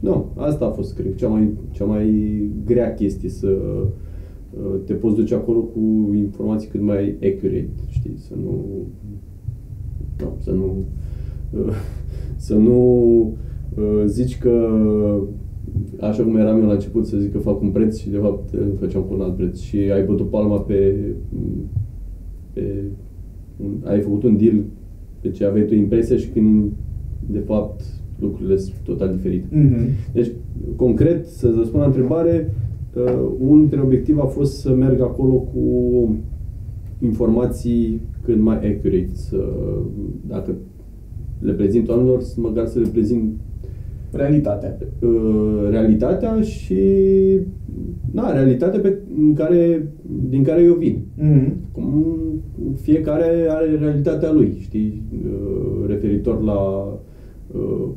nu, 0.00 0.26
asta 0.36 0.64
a 0.64 0.70
fost, 0.70 0.94
cred, 0.94 1.14
cea 1.14 1.28
mai, 1.28 1.50
cea 1.70 1.84
mai 1.84 2.40
grea 2.64 2.94
chestie 2.94 3.28
să 3.28 3.48
uh, 3.48 4.80
te 4.84 4.92
poți 4.92 5.14
duce 5.14 5.34
acolo 5.34 5.60
cu 5.60 6.12
informații 6.14 6.68
cât 6.68 6.80
mai 6.80 7.16
accurate, 7.22 7.70
știi, 7.88 8.14
să 8.16 8.34
nu, 8.44 8.64
nu 10.18 10.36
să 10.38 10.50
nu, 10.50 10.84
uh, 11.50 11.72
să 12.36 12.54
nu 12.54 12.80
uh, 13.76 14.02
zici 14.06 14.38
că 14.38 14.68
așa 16.00 16.22
cum 16.22 16.36
eram 16.36 16.60
eu 16.60 16.66
la 16.66 16.72
început 16.72 17.06
să 17.06 17.16
zic 17.18 17.32
că 17.32 17.38
fac 17.38 17.60
un 17.60 17.70
preț 17.70 17.98
și 17.98 18.10
de 18.10 18.16
fapt 18.16 18.52
îl 18.52 18.76
făceam 18.78 19.02
cu 19.02 19.14
un 19.14 19.20
alt 19.20 19.36
preț. 19.36 19.58
Și 19.60 19.76
ai 19.76 20.04
bătut 20.04 20.30
palma 20.30 20.60
pe, 20.60 20.94
pe 22.52 22.84
un, 23.56 23.80
ai 23.84 24.00
făcut 24.00 24.22
un 24.22 24.36
deal 24.36 24.64
pe 25.20 25.30
ce 25.30 25.44
aveai 25.44 25.66
tu 25.66 25.74
impresia 25.74 26.16
și 26.16 26.28
când 26.28 26.72
de 27.30 27.38
fapt 27.38 27.97
lucrurile 28.20 28.56
sunt 28.56 28.76
total 28.84 29.12
diferite. 29.14 29.46
Mhm. 29.50 29.88
Deci, 30.12 30.30
concret, 30.76 31.26
să 31.26 31.52
răspund 31.56 31.80
la 31.82 31.86
întrebare, 31.88 32.54
uh, 32.94 33.30
unul 33.38 33.58
dintre 33.58 33.80
obiective 33.80 34.20
a 34.20 34.24
fost 34.24 34.58
să 34.60 34.74
merg 34.74 35.00
acolo 35.00 35.34
cu 35.34 36.16
informații 37.00 38.00
cât 38.24 38.40
mai 38.40 38.54
accurate, 38.56 39.10
să, 39.12 39.48
dacă 40.26 40.54
le 41.40 41.52
prezint 41.52 41.88
oamenilor, 41.88 42.20
să 42.20 42.40
măcar 42.40 42.66
să 42.66 42.78
le 42.78 42.88
prezint 42.92 43.32
Realitatea. 44.12 44.76
uh, 45.02 45.68
realitatea 45.70 46.40
și 46.40 46.74
na, 48.12 48.32
realitatea 48.32 48.80
pe, 48.80 48.98
în 49.18 49.34
care, 49.34 49.88
din 50.28 50.42
care 50.42 50.62
eu 50.62 50.74
vin. 50.74 50.98
Mhm. 51.18 51.52
Cum 51.72 52.04
fiecare 52.80 53.46
are 53.48 53.76
realitatea 53.80 54.32
lui, 54.32 54.56
știi, 54.60 55.02
uh, 55.24 55.86
referitor 55.88 56.42
la, 56.42 56.92
uh, 57.52 57.88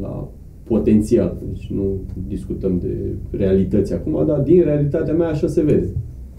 la 0.00 0.28
potențial. 0.62 1.36
Deci 1.48 1.70
nu 1.70 2.00
discutăm 2.28 2.78
de 2.78 3.14
realități 3.30 3.92
acum, 3.92 4.24
dar 4.26 4.40
din 4.40 4.62
realitatea 4.62 5.14
mea 5.14 5.28
așa 5.28 5.46
se 5.46 5.62
vede. 5.62 5.88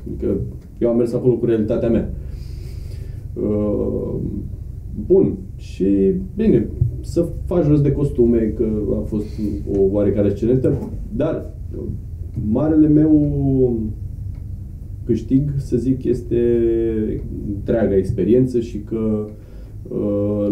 Adică 0.07 0.39
eu 0.77 0.89
am 0.89 0.97
mers 0.97 1.13
acolo 1.13 1.33
cu 1.33 1.45
realitatea 1.45 1.89
mea. 1.89 2.09
Uh, 3.33 4.15
bun. 5.05 5.37
Și 5.55 6.13
bine, 6.35 6.67
să 7.01 7.27
faci 7.45 7.67
rost 7.67 7.83
de 7.83 7.91
costume, 7.91 8.53
că 8.57 8.67
a 9.01 9.03
fost 9.05 9.39
o 9.77 9.79
oarecare 9.91 10.27
excelentă, 10.27 10.73
dar 11.15 11.53
marele 12.51 12.87
meu 12.87 13.79
câștig, 15.05 15.51
să 15.55 15.77
zic, 15.77 16.03
este 16.03 16.37
întreaga 17.55 17.95
experiență 17.95 18.59
și 18.59 18.79
că 18.79 19.25
uh, 19.25 19.31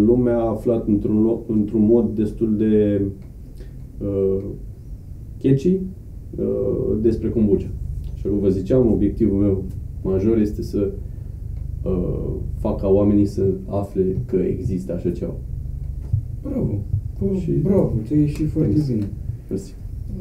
lumea 0.05 0.37
a 0.39 0.49
aflat 0.49 0.87
într-un, 0.87 1.21
loc, 1.21 1.49
într-un 1.49 1.81
mod 1.85 2.15
destul 2.15 2.57
de 2.57 3.01
uh, 4.01 4.43
catchy 5.41 5.79
uh, 6.39 6.97
despre 7.01 7.29
kombucha. 7.29 7.67
Și 8.15 8.27
cum 8.27 8.39
vă 8.39 8.49
ziceam, 8.49 8.91
obiectivul 8.91 9.37
meu 9.37 9.63
major 10.03 10.37
este 10.37 10.61
să 10.61 10.91
uh, 11.83 12.29
fac 12.59 12.79
ca 12.81 12.87
oamenii 12.87 13.25
să 13.25 13.43
afle 13.67 14.03
că 14.25 14.35
există 14.35 14.93
așa 14.93 15.09
ceva. 15.11 15.33
Bravo. 16.43 16.71
Și- 17.35 17.39
Și... 17.41 17.51
Bravo, 17.51 17.91
ce 18.07 18.13
e 18.13 18.25
și 18.25 18.45
foarte 18.45 18.69
Thanks. 18.71 18.91
bine. 18.91 19.07
Mersi. 19.49 19.75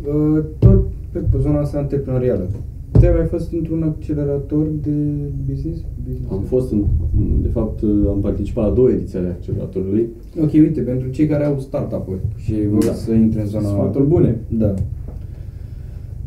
Uh, 0.07 0.45
tot 0.59 0.85
pe 1.12 1.39
zona 1.39 1.61
asta 1.61 1.79
antreprenorială. 1.79 2.49
Te-ai 2.91 3.14
mai 3.16 3.26
fost 3.26 3.53
într-un 3.53 3.82
accelerator 3.82 4.66
de 4.82 4.91
business? 5.51 5.80
business? 6.07 6.30
Am 6.32 6.41
fost, 6.43 6.72
în, 6.72 6.84
de 7.43 7.49
fapt, 7.49 7.82
am 8.09 8.18
participat 8.20 8.68
la 8.68 8.74
două 8.74 8.91
ediții 8.91 9.18
ale 9.18 9.28
acceleratorului. 9.28 10.09
Ok, 10.43 10.53
uite, 10.53 10.80
pentru 10.80 11.09
cei 11.09 11.26
care 11.26 11.45
au 11.45 11.59
startup-uri 11.59 12.20
și 12.36 12.55
vor 12.70 12.84
Da. 12.84 12.93
să 12.93 13.12
intre 13.12 13.41
în 13.41 13.47
zona... 13.47 13.68
Sfaturi 13.68 14.07
bune. 14.07 14.36
Da. 14.49 14.74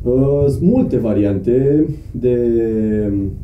Uh, 0.03 0.45
Sunt 0.47 0.61
multe 0.61 0.97
variante 0.97 1.85
de 2.11 2.37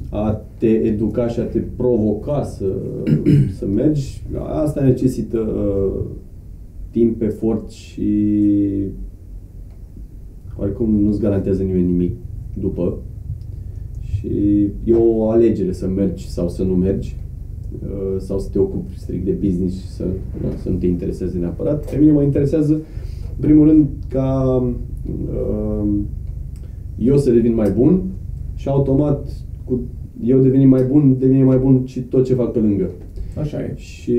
a 0.09 0.41
te 0.57 0.67
educa 0.67 1.27
și 1.27 1.39
a 1.39 1.43
te 1.43 1.59
provoca 1.75 2.43
să, 2.43 2.65
să 3.57 3.65
mergi. 3.65 4.23
Asta 4.49 4.81
necesită 4.81 5.37
uh, 5.39 6.01
timp, 6.91 7.21
efort 7.21 7.69
și 7.69 8.11
oricum 10.59 10.95
nu-ți 11.01 11.19
garantează 11.19 11.63
nimeni 11.63 11.85
nimic 11.85 12.11
după. 12.59 12.97
Și 14.01 14.29
e 14.83 14.93
o 14.93 15.29
alegere 15.29 15.71
să 15.71 15.87
mergi 15.87 16.29
sau 16.29 16.49
să 16.49 16.63
nu 16.63 16.73
mergi 16.73 17.15
uh, 17.83 18.15
sau 18.17 18.39
să 18.39 18.49
te 18.49 18.59
ocupi 18.59 18.99
strict 18.99 19.25
de 19.25 19.31
business 19.31 19.79
și 19.79 19.87
să, 19.87 20.05
să 20.61 20.69
nu 20.69 20.75
te 20.75 20.87
intereseze 20.87 21.37
neapărat. 21.37 21.89
Pe 21.91 21.97
mine 21.97 22.11
mă 22.11 22.21
interesează, 22.21 22.73
în 22.73 23.39
primul 23.39 23.67
rând, 23.67 23.87
ca 24.09 24.63
uh, 25.29 25.89
eu 26.97 27.17
să 27.17 27.31
devin 27.31 27.53
mai 27.53 27.71
bun 27.71 28.03
și 28.55 28.67
automat 28.67 29.45
cu 29.63 29.79
eu 30.23 30.39
devenind 30.39 30.69
mai 30.69 30.83
bun, 30.83 31.15
devine 31.19 31.43
mai 31.43 31.57
bun 31.57 31.85
și 31.85 31.99
tot 31.99 32.25
ce 32.25 32.33
fac 32.33 32.51
pe 32.51 32.59
lângă. 32.59 32.89
Așa 33.39 33.59
e. 33.59 33.73
Și 33.75 34.13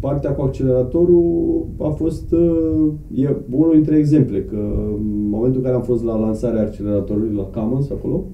partea 0.00 0.30
cu 0.30 0.42
acceleratorul 0.42 1.66
a 1.78 1.88
fost 1.88 2.32
uh, 2.32 2.92
e 3.14 3.36
unul 3.50 3.72
dintre 3.72 3.96
exemple, 3.96 4.42
că 4.42 4.56
în 4.96 5.28
momentul 5.28 5.58
în 5.58 5.64
care 5.64 5.74
am 5.74 5.82
fost 5.82 6.04
la 6.04 6.18
lansarea 6.18 6.62
acceleratorului 6.62 7.36
la 7.36 7.42
Commons 7.42 7.90
acolo, 7.90 8.24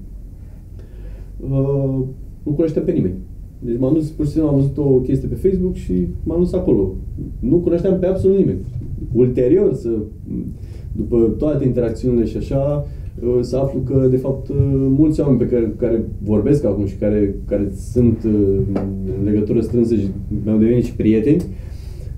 uh, 1.39 2.05
nu 2.43 2.51
cunoșteam 2.51 2.85
pe 2.85 2.91
nimeni. 2.91 3.15
Deci 3.59 3.79
m-am 3.79 3.93
dus, 3.93 4.09
pur 4.09 4.25
și 4.25 4.31
simplu 4.31 4.49
am 4.49 4.55
văzut 4.55 4.77
o 4.77 4.99
chestie 4.99 5.27
pe 5.27 5.47
Facebook 5.49 5.75
și 5.75 6.07
m-am 6.23 6.39
dus 6.39 6.53
acolo. 6.53 6.93
Nu 7.39 7.57
cunoșteam 7.57 7.99
pe 7.99 8.05
absolut 8.05 8.37
nimeni. 8.37 8.59
Ulterior, 9.13 9.73
să, 9.73 9.89
după 10.95 11.35
toate 11.37 11.65
interacțiunile 11.65 12.25
și 12.25 12.37
așa, 12.37 12.85
uh, 12.85 13.02
să 13.41 13.57
aflu 13.57 13.79
că, 13.79 14.07
de 14.09 14.17
fapt, 14.17 14.47
uh, 14.49 14.55
mulți 14.97 15.19
oameni 15.21 15.37
pe 15.39 15.45
care, 15.47 15.73
care 15.77 16.05
vorbesc 16.23 16.65
acum 16.65 16.85
și 16.85 16.95
care, 16.95 17.35
care 17.47 17.71
sunt 17.75 18.23
uh, 18.25 18.57
în 19.19 19.23
legătură 19.25 19.59
strânsă 19.61 19.95
și 19.95 20.07
mi-au 20.45 20.57
devenit 20.57 20.83
și 20.83 20.93
prieteni, 20.95 21.41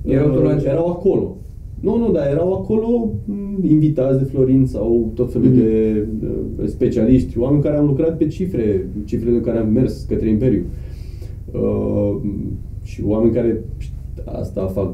Erau 0.06 0.30
tot 0.30 0.42
la 0.42 0.46
uh, 0.46 0.52
început? 0.52 0.72
erau 0.74 0.88
acolo. 0.88 1.36
Nu, 1.80 1.98
nu, 1.98 2.12
dar 2.12 2.28
erau 2.32 2.54
acolo 2.54 3.12
m, 3.26 3.64
invitați 3.68 4.18
de 4.18 4.24
Florin 4.24 4.66
sau 4.66 5.12
tot 5.16 5.32
felul 5.32 5.48
Mhm. 5.48 5.58
de 5.58 6.06
uh, 6.24 6.68
specialiști, 6.68 7.40
oameni 7.40 7.64
care 7.64 7.78
am 7.78 7.86
lucrat 7.86 8.18
pe 8.18 8.28
cifre, 8.28 8.88
cifrele 9.06 9.40
care 9.40 9.58
am 9.58 9.70
mers 9.72 10.04
către 10.10 10.30
Imperiu. 10.30 10.64
Uh, 11.52 12.16
și 12.84 13.04
oameni 13.06 13.34
care 13.34 13.64
asta 14.26 14.66
fac, 14.66 14.94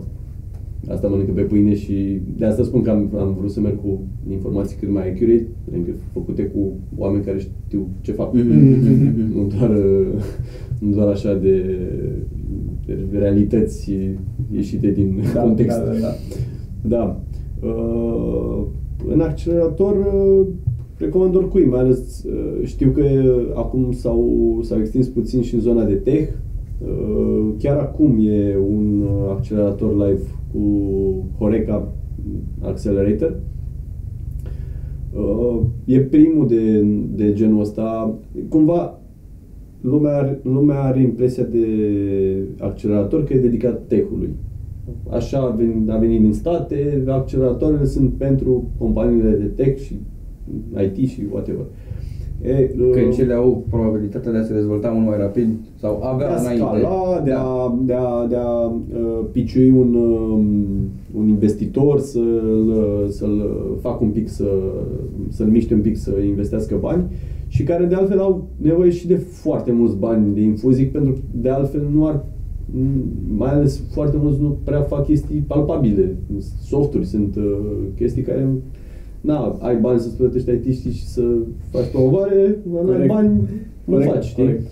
asta 0.89 1.07
mănâncă 1.07 1.31
pe 1.31 1.41
pâine 1.41 1.75
și 1.75 2.21
de 2.37 2.45
asta 2.45 2.63
spun 2.63 2.81
că 2.81 2.89
am, 2.89 3.09
am 3.19 3.35
vrut 3.37 3.51
să 3.51 3.59
merg 3.59 3.81
cu 3.81 4.01
informații 4.29 4.77
cât 4.79 4.89
mai 4.89 5.09
accurate, 5.09 5.47
adică 5.73 5.91
făcute 6.13 6.43
cu 6.43 6.71
oameni 6.97 7.23
care 7.23 7.39
știu 7.39 7.87
ce 8.01 8.11
fac. 8.11 8.33
Mhm. 8.33 9.33
Nu 9.35 9.47
doar, 9.57 9.69
uh, 9.69 10.07
nu 10.79 10.91
doar 10.95 11.07
așa 11.07 11.33
de, 11.35 11.77
de 12.85 13.17
realități 13.17 13.91
ieșite 14.51 14.91
din 14.91 15.19
Da, 15.33 15.41
context. 15.41 15.77
da, 15.77 15.83
da, 15.91 15.99
da. 15.99 16.15
Da. 16.87 17.19
Uh, 17.67 18.63
în 19.13 19.19
accelerator 19.19 19.95
uh, 19.95 20.47
recomand 20.97 21.35
oricui, 21.35 21.65
mai 21.65 21.79
ales 21.79 22.23
uh, 22.23 22.65
știu 22.65 22.89
că 22.89 23.01
uh, 23.01 23.51
acum 23.55 23.91
s-au, 23.91 24.59
s-au 24.63 24.79
extins 24.79 25.07
puțin 25.07 25.41
și 25.41 25.53
în 25.55 25.61
zona 25.61 25.83
de 25.85 25.93
tech. 25.93 26.31
Uh, 26.81 27.53
chiar 27.59 27.77
acum 27.77 28.17
e 28.27 28.57
un 28.69 29.01
uh, 29.01 29.29
accelerator 29.35 29.91
live 30.07 30.21
cu 30.51 31.25
Horeca 31.37 31.93
Accelerator. 32.61 33.39
Uh, 35.13 35.61
e 35.85 35.99
primul 35.99 36.47
de, 36.47 36.81
de 37.15 37.33
genul 37.33 37.59
ăsta. 37.59 38.15
Cumva 38.49 39.01
lumea 39.81 40.17
are, 40.17 40.39
lumea 40.43 40.81
are 40.81 41.01
impresia 41.01 41.43
de 41.43 41.67
accelerator 42.59 43.23
că 43.23 43.33
e 43.33 43.39
dedicat 43.39 43.87
tehului. 43.87 44.29
Așa 45.09 45.39
a 45.39 45.49
venit, 45.49 45.89
a 45.89 45.97
venit 45.97 46.21
din 46.21 46.33
state, 46.33 47.03
acceleratoarele 47.07 47.85
sunt 47.85 48.13
pentru 48.13 48.69
companiile 48.77 49.31
de 49.31 49.45
tech 49.45 49.81
și 49.81 49.99
IT 50.83 51.09
și 51.09 51.23
whatever. 51.31 51.65
E, 52.41 52.71
Că 52.91 52.99
uh, 52.99 53.13
cele 53.15 53.33
au 53.33 53.65
probabilitatea 53.69 54.31
de 54.31 54.37
a 54.37 54.43
se 54.43 54.53
dezvolta 54.53 54.89
mult 54.89 55.07
mai 55.07 55.17
rapid 55.17 55.47
sau 55.79 55.97
de 55.99 56.05
avea 56.05 56.35
a 56.37 56.39
înainte. 56.39 56.63
scala, 56.63 57.21
de 57.23 57.31
a, 57.31 57.77
de 57.85 57.93
a, 57.93 58.25
de 58.27 58.35
a 58.35 58.65
uh, 58.65 59.25
piciui 59.31 59.69
un, 59.69 59.93
um, 59.93 60.45
un 61.17 61.27
investitor, 61.27 61.99
să-l, 61.99 63.07
să-l 63.09 63.49
fac 63.81 64.01
un 64.01 64.09
pic, 64.09 64.29
să, 64.29 64.47
să-l 65.29 65.47
miște 65.47 65.73
un 65.73 65.81
pic, 65.81 65.97
să 65.97 66.11
investească 66.25 66.77
bani 66.79 67.03
și 67.47 67.63
care 67.63 67.85
de 67.85 67.95
altfel 67.95 68.19
au 68.19 68.47
nevoie 68.57 68.89
și 68.89 69.07
de 69.07 69.15
foarte 69.15 69.71
mulți 69.71 69.97
bani 69.97 70.33
de 70.33 70.41
infuzii, 70.41 70.85
pentru 70.85 71.11
că 71.11 71.19
de 71.31 71.49
altfel 71.49 71.87
nu 71.93 72.07
ar 72.07 72.23
mai 73.37 73.49
ales 73.49 73.81
foarte 73.93 74.17
mulți 74.21 74.41
nu 74.41 74.57
prea 74.63 74.81
fac 74.81 75.05
chestii 75.05 75.43
palpabile. 75.47 76.15
Softuri 76.61 77.05
sunt 77.05 77.35
uh, 77.35 77.59
chestii 77.95 78.21
care 78.21 78.47
na, 79.21 79.57
ai 79.59 79.75
bani 79.77 79.99
să-ți 79.99 80.17
plătești 80.17 80.51
it 80.51 80.75
și 80.75 81.07
să 81.07 81.21
faci 81.69 81.89
promovare, 81.91 82.59
dar 82.73 82.83
nu 82.83 82.89
ai 82.89 82.95
Corect. 82.95 83.13
bani, 83.13 83.41
nu 83.85 83.93
Corect, 83.93 84.11
faci, 84.11 84.23
știi? 84.23 84.43
corect. 84.43 84.67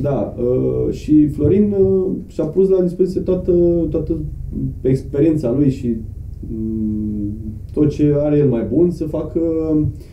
Da, 0.00 0.34
uh, 0.38 0.92
și 0.92 1.26
Florin 1.28 1.72
uh, 1.80 2.06
și-a 2.26 2.44
pus 2.44 2.68
la 2.68 2.82
dispoziție 2.82 3.20
toată, 3.20 3.52
toată 3.90 4.18
experiența 4.82 5.52
lui 5.52 5.70
și 5.70 5.96
mm, 6.50 7.32
tot 7.72 7.90
ce 7.90 8.14
are 8.16 8.38
el 8.38 8.48
mai 8.48 8.66
bun 8.72 8.90
să 8.90 9.04
facă, 9.04 9.40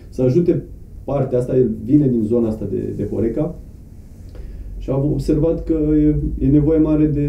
să 0.10 0.22
ajute 0.22 0.64
partea 1.04 1.38
asta, 1.38 1.56
el 1.56 1.72
vine 1.84 2.08
din 2.08 2.22
zona 2.24 2.48
asta 2.48 2.66
de, 2.70 2.94
de 2.96 3.08
Horeca 3.12 3.56
și 4.90 4.96
am 4.96 5.12
observat 5.12 5.64
că 5.64 5.78
e, 5.96 6.16
e 6.46 6.48
nevoie 6.48 6.80
mare 6.80 7.06
de, 7.06 7.28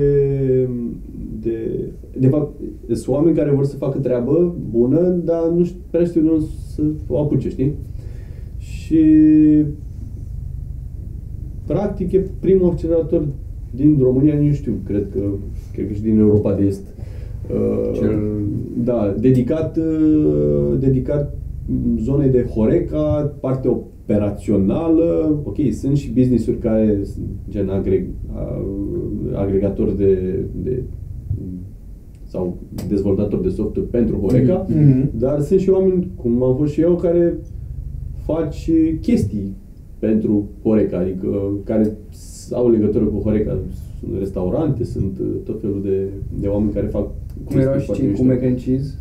de, 1.41 1.81
de 2.19 2.29
fapt, 2.29 2.61
sunt 2.87 3.09
oameni 3.09 3.37
care 3.37 3.51
vor 3.51 3.65
să 3.65 3.77
facă 3.77 3.99
treabă 3.99 4.55
bună, 4.71 5.01
dar 5.25 5.49
nu 5.57 5.65
știu, 5.65 5.79
prea 5.91 6.05
știu 6.05 6.21
de 6.21 6.29
unde 6.29 6.45
să 6.75 6.83
o 7.09 7.19
apuce, 7.19 7.49
știi? 7.49 7.73
Și 8.57 9.05
practic 11.67 12.13
e 12.13 12.27
primul 12.41 12.71
accelerator 12.71 13.27
din 13.71 13.99
România, 14.03 14.35
nu 14.41 14.53
știu, 14.53 14.73
cred 14.87 15.07
că, 15.13 15.21
cred 15.73 15.87
că 15.87 15.93
și 15.93 16.03
din 16.03 16.19
Europa 16.19 16.55
de 16.55 16.63
Est. 16.65 16.83
Uh, 17.55 17.99
Cel- 17.99 18.19
Da, 18.85 19.15
dedicat, 19.21 19.77
uh, 19.77 20.79
dedicat 20.79 21.35
zonei 21.99 22.29
de 22.29 22.47
Horeca, 22.55 23.33
parte 23.41 23.69
operațională, 24.11 25.39
ok, 25.45 25.57
sunt 25.73 25.97
și 25.97 26.11
business-uri 26.13 26.59
care 26.59 27.01
sunt 27.05 27.27
gen 27.49 27.69
agreg, 27.69 28.07
uh, 28.35 29.35
agregatori 29.35 29.97
de, 29.97 30.45
de 30.63 30.83
sau 32.27 32.57
dezvoltatori 32.89 33.43
de 33.43 33.49
software 33.49 33.89
pentru 33.91 34.17
Horeca, 34.17 34.67
Mhm. 34.69 35.11
dar 35.19 35.41
sunt 35.41 35.61
și 35.61 35.71
oameni, 35.71 36.11
cum 36.17 36.43
am 36.43 36.57
fost 36.57 36.73
și 36.73 36.81
eu, 36.81 36.95
care 36.97 37.39
faci 38.25 38.71
chestii 39.01 39.57
pentru 39.99 40.45
Horeca, 40.63 40.99
adică 40.99 41.29
care 41.65 41.97
au 42.53 42.71
legătură 42.71 43.05
cu 43.05 43.19
Horeca. 43.23 43.59
Sunt 44.01 44.19
restaurante, 44.19 44.85
sunt 44.85 45.19
uh, 45.19 45.27
tot 45.45 45.61
felul 45.61 45.81
de, 45.85 46.09
de 46.41 46.47
oameni 46.47 46.73
care 46.73 46.87
fac 46.87 47.09
Cum 47.45 47.59
erau 47.59 47.79
și 47.79 47.85
foarte 47.85 48.03
cei 48.03 48.13
cu 48.13 48.23
mișto. 48.23 48.35
mac 48.35 48.43
and 48.51 48.61
cheese? 48.61 48.95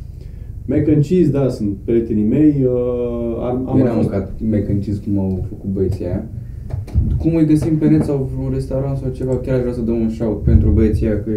Mac 0.70 0.88
and 0.88 1.04
cheese, 1.04 1.30
da, 1.32 1.50
sunt 1.50 1.70
prietenii 1.86 2.24
mei. 2.24 2.54
Uh, 2.64 3.38
am, 3.50 3.56
am 3.68 3.68
Eu 3.68 3.74
mai 3.74 3.84
n-am 3.84 3.96
fost- 3.96 4.10
mâncat 4.10 4.32
mac 4.50 4.70
and 4.70 4.84
cheese 4.84 5.00
cum 5.06 5.20
au 5.20 5.46
făcut 5.50 5.70
băieții 5.70 6.06
aia. 6.06 6.26
Cum 7.18 7.36
îi 7.36 7.46
găsim 7.46 7.76
pe 7.78 7.88
net 7.90 8.04
sau 8.04 8.30
vreun 8.36 8.52
restaurant 8.54 8.98
sau 8.98 9.10
ceva, 9.12 9.36
chiar 9.38 9.56
aș 9.56 9.62
vrea 9.62 9.74
să 9.74 9.82
dăm 9.82 10.00
un 10.02 10.10
shout 10.10 10.42
pentru 10.44 10.70
băieții 10.70 11.06
aia, 11.06 11.24
că 11.24 11.32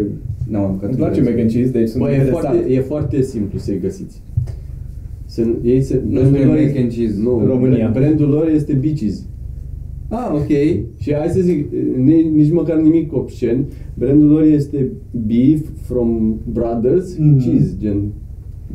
n-am 0.49 0.69
mâncat. 0.69 0.87
Îmi 0.89 0.97
place 0.97 1.21
mac 1.21 1.39
and 1.39 1.49
cheese, 1.51 1.71
deci 1.71 1.87
sunt 1.87 2.03
Bă, 2.03 2.09
e 2.09 2.13
interesat. 2.13 2.41
foarte, 2.41 2.71
e 2.73 2.79
foarte 2.79 3.21
simplu 3.21 3.57
să-i 3.59 3.79
găsiți. 3.79 4.21
Sunt, 5.25 5.57
ei 5.63 5.81
se, 5.81 6.01
Nu 6.05 6.09
brandul 6.11 6.25
spune 6.33 6.45
lor 6.45 6.55
mac 6.55 6.65
este- 6.65 6.79
and 6.79 6.91
cheese. 6.91 7.15
Nu, 7.23 7.37
În 7.37 7.45
România. 7.45 7.89
Brandul 7.93 8.29
lor 8.29 8.47
este 8.47 8.73
Beaches. 8.73 9.25
Ah, 10.09 10.29
ok. 10.33 10.47
Și 10.99 11.13
hai 11.13 11.27
să 11.27 11.39
zic, 11.41 11.65
ni- 12.03 12.29
nici 12.35 12.51
măcar 12.51 12.77
nimic 12.77 13.15
obscen. 13.15 13.65
Brandul 13.93 14.27
lor 14.29 14.41
este 14.43 14.87
Beef 15.27 15.59
from 15.81 16.35
Brothers 16.53 17.17
Mhm. 17.17 17.37
Cheese, 17.39 17.73
gen 17.81 17.97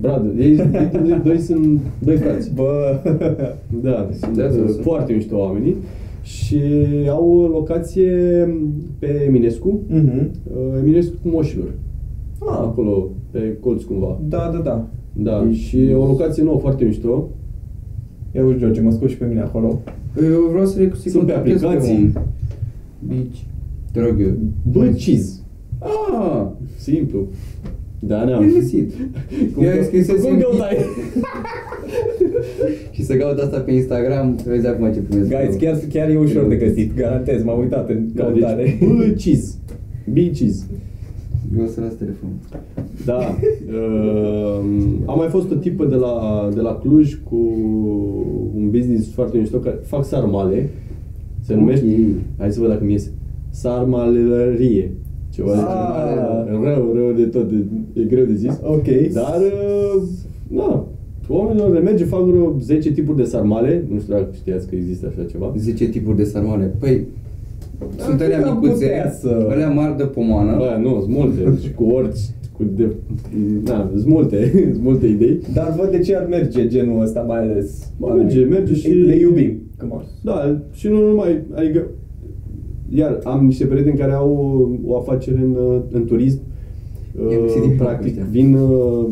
Brothers. 0.00 0.38
Ei, 0.38 0.50
ei 0.50 1.00
doi, 1.02 1.20
doi 1.24 1.38
sunt 1.38 1.80
doi 1.98 2.16
frați. 2.16 2.54
Bă, 2.54 2.98
Da, 3.82 4.08
sunt 4.20 4.36
Da, 4.36 4.44
uh, 4.44 4.50
sunt. 4.50 4.82
foarte 4.82 5.12
mișto 5.12 5.38
oamenii. 5.38 5.76
Și 6.22 6.60
au 7.10 7.48
locație 7.52 8.12
pe 8.98 9.24
Eminescu, 9.26 9.80
Mhm. 9.88 10.30
uh, 10.44 10.78
Eminescu 10.82 11.12
cu 11.22 11.28
moșilor. 11.28 11.68
Ah. 12.40 12.46
Acolo, 12.58 13.08
pe 13.30 13.56
colț 13.60 13.82
cumva. 13.82 14.20
da, 14.28 14.50
da, 14.54 14.58
da. 14.58 14.86
Da, 15.12 15.48
și 15.52 15.92
o 15.96 16.06
locație 16.06 16.42
nouă 16.42 16.58
foarte 16.58 16.84
mișto. 16.84 17.28
Ia 18.34 18.44
uite, 18.44 18.58
George, 18.58 18.80
mă 18.80 18.90
scot 18.90 19.08
și 19.08 19.16
pe 19.16 19.24
mine 19.28 19.40
acolo. 19.40 19.80
Eu 20.22 20.48
vreau 20.50 20.66
să 20.66 20.80
le 20.80 20.90
să 20.94 21.08
Sunt 21.08 21.26
pe 21.26 21.32
aplicații. 21.32 22.12
Beach. 23.08 23.36
Te 23.92 24.00
rog 24.00 24.20
eu. 24.20 24.32
Bă, 24.72 24.84
cheese. 24.86 25.40
Ah, 25.78 26.46
Simplu. 26.76 27.26
Da, 28.00 28.24
ne-am. 28.24 28.42
am 28.42 28.50
găsit. 28.54 28.92
Cum 29.54 29.62
Eu 29.64 29.70
că- 29.70 29.78
am 29.78 29.84
scris 29.84 30.06
să 30.06 30.12
cum 30.12 30.38
căutai? 30.38 30.76
și 32.94 33.04
să 33.04 33.14
caut 33.16 33.38
asta 33.38 33.58
pe 33.58 33.72
Instagram, 33.72 34.38
să 34.42 34.48
vezi 34.48 34.66
acum 34.66 34.92
ce 34.92 34.98
primesc. 35.00 35.28
Guys, 35.28 35.56
chiar, 35.60 35.78
chiar 35.92 36.10
e 36.10 36.18
ușor 36.18 36.46
de 36.48 36.56
găsit, 36.56 36.96
garantez, 36.96 37.42
m-am 37.44 37.58
uitat 37.58 37.88
în 37.90 38.08
Da, 38.14 38.24
căutare. 38.24 38.62
deci, 38.62 38.88
bă, 38.96 39.04
cheese. 39.16 39.54
Bee 40.12 40.30
cheese. 40.30 40.64
Eu 41.58 41.64
o 41.64 41.66
să 41.66 41.80
las 41.80 41.94
telefonul. 41.94 42.36
Da. 43.04 43.18
Uh, 43.72 44.60
am 45.06 45.18
mai 45.18 45.28
fost 45.28 45.50
o 45.50 45.54
tipă 45.54 45.84
de 45.84 45.94
la, 45.94 46.48
de 46.54 46.60
la 46.60 46.74
Cluj 46.74 47.14
cu 47.30 47.36
un 48.56 48.70
business 48.70 49.12
foarte 49.12 49.38
mișto 49.38 49.58
care 49.58 49.78
fac 49.84 50.04
sarmale. 50.04 50.68
Se 51.40 51.52
Ok. 51.52 51.58
numește, 51.58 51.86
hai 52.38 52.52
să 52.52 52.60
văd 52.60 52.68
dacă 52.68 52.84
mi 52.84 52.92
iese, 52.92 53.10
sarmalărie. 53.50 54.90
Ceva 55.38 55.52
de 55.52 55.60
Ah. 55.60 56.44
genul. 56.46 56.64
Rău, 56.64 56.92
rău 56.94 57.12
de 57.12 57.24
tot, 57.24 57.50
e, 57.50 58.00
e 58.00 58.04
greu 58.04 58.24
de 58.24 58.34
zis. 58.34 58.60
Ok. 58.62 58.88
Dar, 59.12 59.36
uh, 59.40 60.02
na, 60.48 60.86
oamenilor 61.28 61.72
le 61.72 61.80
merge, 61.80 62.04
fac 62.04 62.20
vreo 62.22 62.56
10 62.60 62.92
tipuri 62.92 63.16
de 63.16 63.24
sarmale. 63.24 63.84
Nu 63.92 63.98
știu 64.00 64.12
dacă 64.14 64.26
știați 64.34 64.68
că 64.68 64.74
există 64.74 65.06
așa 65.10 65.28
ceva. 65.30 65.52
10 65.58 65.88
tipuri 65.88 66.16
de 66.16 66.24
sarmale. 66.24 66.74
Păi, 66.78 67.06
sunt 67.96 68.16
cred 68.16 68.28
că 68.30 68.34
alea 68.34 68.48
am 68.50 68.58
micuțe, 68.60 68.84
putea 68.84 69.10
să- 69.10 69.46
alea 69.50 69.70
mari 69.70 69.96
de 69.96 70.04
pomană. 70.04 70.56
Bă, 70.56 70.78
nu, 70.82 71.00
sunt 71.00 71.14
multe. 71.14 71.58
și 71.62 71.72
cu 71.74 71.84
orice, 71.84 72.20
cu 72.56 72.62
de, 72.76 72.86
na, 73.64 73.90
sunt 73.94 74.06
multe, 74.06 74.50
sunt 74.72 74.82
multe 74.82 75.06
idei. 75.06 75.40
Dar 75.54 75.74
văd 75.78 75.90
de 75.90 75.98
ce 75.98 76.16
ar 76.16 76.26
merge 76.30 76.66
genul 76.68 77.02
ăsta, 77.02 77.20
mai 77.20 77.38
ales. 77.38 77.92
Bă, 77.98 78.12
merge, 78.16 78.44
merge 78.44 78.74
și- 78.74 78.88
Le 78.88 79.14
iubim. 79.16 79.52
Come 79.78 79.92
on. 79.94 80.02
Da, 80.22 80.60
și 80.72 80.88
nu 80.88 81.08
numai, 81.08 81.40
adică, 81.54 81.86
iar 82.94 83.18
am 83.24 83.44
niște 83.44 83.64
prieteni 83.64 83.96
care 83.98 84.12
au 84.12 84.30
o 84.86 84.96
afacere 84.96 85.38
în, 85.38 85.56
în 85.90 86.04
turism, 86.04 86.38
I-am 87.30 87.40
găsit 87.42 87.60
din 87.60 87.70
uh, 87.70 87.76
prag 87.76 87.88
practic 87.88 88.06
ăștia. 88.10 88.26
vin 88.30 88.54
uh, 88.54 89.06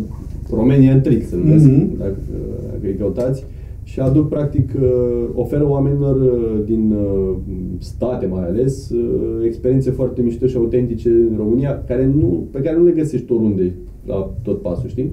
Romanian 0.54 1.00
Trick, 1.00 1.26
se 1.28 1.36
numesc, 1.36 1.64
Mhm. 1.66 1.98
dacă, 1.98 2.16
uh, 2.32 2.70
dacă 2.70 2.86
îi 2.86 2.94
căutați, 2.98 3.44
și 3.82 4.00
aduc 4.00 4.28
practic, 4.28 4.70
uh, 4.82 5.24
oferă 5.34 5.68
oamenilor 5.68 6.16
uh, 6.20 6.64
din 6.64 6.92
uh, 6.92 7.34
state 7.78 8.26
mai 8.26 8.44
ales, 8.44 8.90
uh, 8.90 9.44
experiențe 9.44 9.90
foarte 9.90 10.22
mișto 10.22 10.46
și 10.46 10.56
autentice 10.56 11.08
în 11.08 11.34
România, 11.36 11.82
care 11.86 12.06
nu, 12.14 12.44
pe 12.50 12.60
care 12.60 12.76
nu 12.76 12.84
le 12.84 12.90
găsești 12.90 13.32
oriunde 13.32 13.72
la 14.06 14.30
tot 14.42 14.60
pasul, 14.62 14.88
știi? 14.88 15.10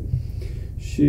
Și 0.78 1.06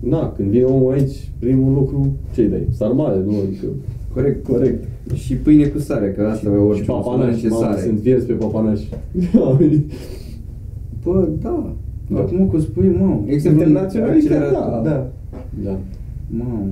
na, 0.00 0.32
când 0.36 0.48
vine 0.50 0.64
omul 0.64 0.92
aici, 0.92 1.30
primul 1.38 1.72
lucru, 1.74 2.12
ce-i 2.34 2.48
dai? 2.48 2.66
Sarmale, 2.70 3.22
nu? 3.26 3.32
Adică, 3.46 3.66
Corect, 4.14 4.46
corect. 4.46 4.84
Și 5.14 5.34
pâine 5.36 5.64
cu 5.66 5.78
sare, 5.78 6.12
că 6.16 6.26
asta 6.32 6.48
e 6.48 6.52
orice 6.56 6.82
și 6.82 6.90
o 6.90 6.92
să 6.96 7.00
papanași, 7.02 7.26
mănânce 7.26 7.48
mamă, 7.48 7.62
sare. 7.64 7.80
sunt 7.80 7.98
vierți 7.98 8.26
pe 8.26 8.32
papanași. 8.32 8.88
Bă, 11.04 11.28
da. 11.42 11.72
Da. 12.10 12.18
Acum 12.20 12.48
că 12.48 12.58
spui, 12.60 12.88
mă, 13.00 13.16
există 13.26 13.50
vreun 13.50 13.66
Internaționalitate, 13.68 14.34
accelerator? 14.34 14.82
da. 14.82 14.90
da. 14.90 15.06
da. 15.64 15.78
Mamă. 16.30 16.66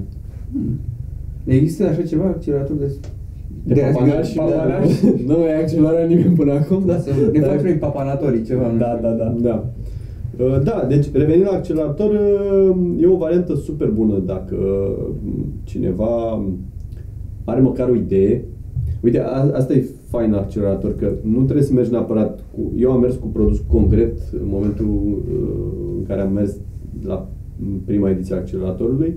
Hmm. 0.53 0.79
Există 1.45 1.85
așa 1.87 2.03
ceva, 2.03 2.25
accelerator 2.25 2.77
de... 2.77 2.91
De, 3.65 3.81
papanași, 3.93 4.35
papanași. 4.37 5.05
Nu 5.29 5.39
mai 5.39 5.61
accelerat 5.61 6.09
nimeni 6.09 6.35
până 6.37 6.53
acum, 6.53 6.83
Da, 6.87 6.93
da. 6.93 6.99
să 6.99 7.11
ne 7.33 7.39
Da. 7.41 7.47
facem 7.47 7.65
noi 7.65 7.73
papanatorii 7.75 8.43
ceva. 8.43 8.71
nu 8.73 8.79
Da, 8.79 8.97
știu. 8.97 9.09
da, 9.09 9.15
da. 9.15 9.35
Da. 9.41 9.65
Uh, 10.45 10.63
Da, 10.63 10.85
deci 10.89 11.07
revenind 11.13 11.45
la 11.51 11.57
accelerator, 11.57 12.11
uh, 12.11 12.77
e 13.03 13.07
o 13.07 13.17
variantă 13.17 13.55
super 13.55 13.89
bună 13.89 14.23
dacă 14.27 14.55
uh, 14.55 15.43
cineva 15.65 16.43
are 17.47 17.61
măcar 17.61 17.89
o 17.89 17.95
idee. 17.95 18.45
Uite, 19.03 19.21
a, 19.21 19.51
asta 19.53 19.73
e 19.73 19.89
fain 20.09 20.31
la 20.31 20.39
accelerator, 20.39 20.97
că 20.97 21.13
nu 21.23 21.43
trebuie 21.43 21.65
să 21.65 21.73
mergi 21.73 21.91
neapărat 21.91 22.45
cu... 22.55 22.73
Eu 22.77 22.93
am 22.93 23.01
mers 23.01 23.15
cu 23.15 23.27
produs 23.27 23.63
concret 23.67 24.19
în 24.33 24.49
momentul 24.51 24.87
uh, 24.87 25.97
în 25.99 26.05
care 26.07 26.21
am 26.21 26.33
mers 26.33 26.57
la 27.07 27.29
prima 27.85 28.11
ediție 28.11 28.35
a 28.35 28.39
acceleratorului. 28.39 29.15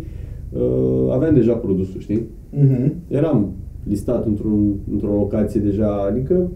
Uh, 0.53 1.11
aveam 1.11 1.34
deja 1.34 1.53
produsul, 1.53 1.99
știi? 1.99 2.21
Mhm. 2.51 2.93
eram 3.07 3.51
listat 3.84 4.25
într-un, 4.25 4.75
într-o 4.91 5.13
locație 5.13 5.61
deja, 5.61 6.07
adică 6.09 6.49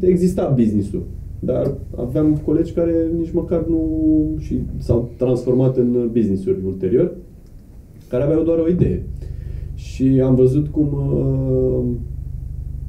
exista 0.00 0.54
business-ul. 0.56 1.02
Dar 1.40 1.74
aveam 1.96 2.40
colegi 2.44 2.72
care 2.72 3.10
nici 3.18 3.32
măcar 3.32 3.66
nu 3.68 3.88
și 4.38 4.60
s-au 4.78 5.10
transformat 5.16 5.76
în 5.76 6.08
business-uri 6.12 6.58
ulterior, 6.66 7.14
care 8.08 8.22
aveau 8.22 8.42
doar 8.42 8.58
o 8.58 8.68
idee. 8.68 9.02
Și 9.94 10.20
am 10.24 10.34
văzut 10.34 10.68
cum 10.68 10.88
uh, 10.92 11.84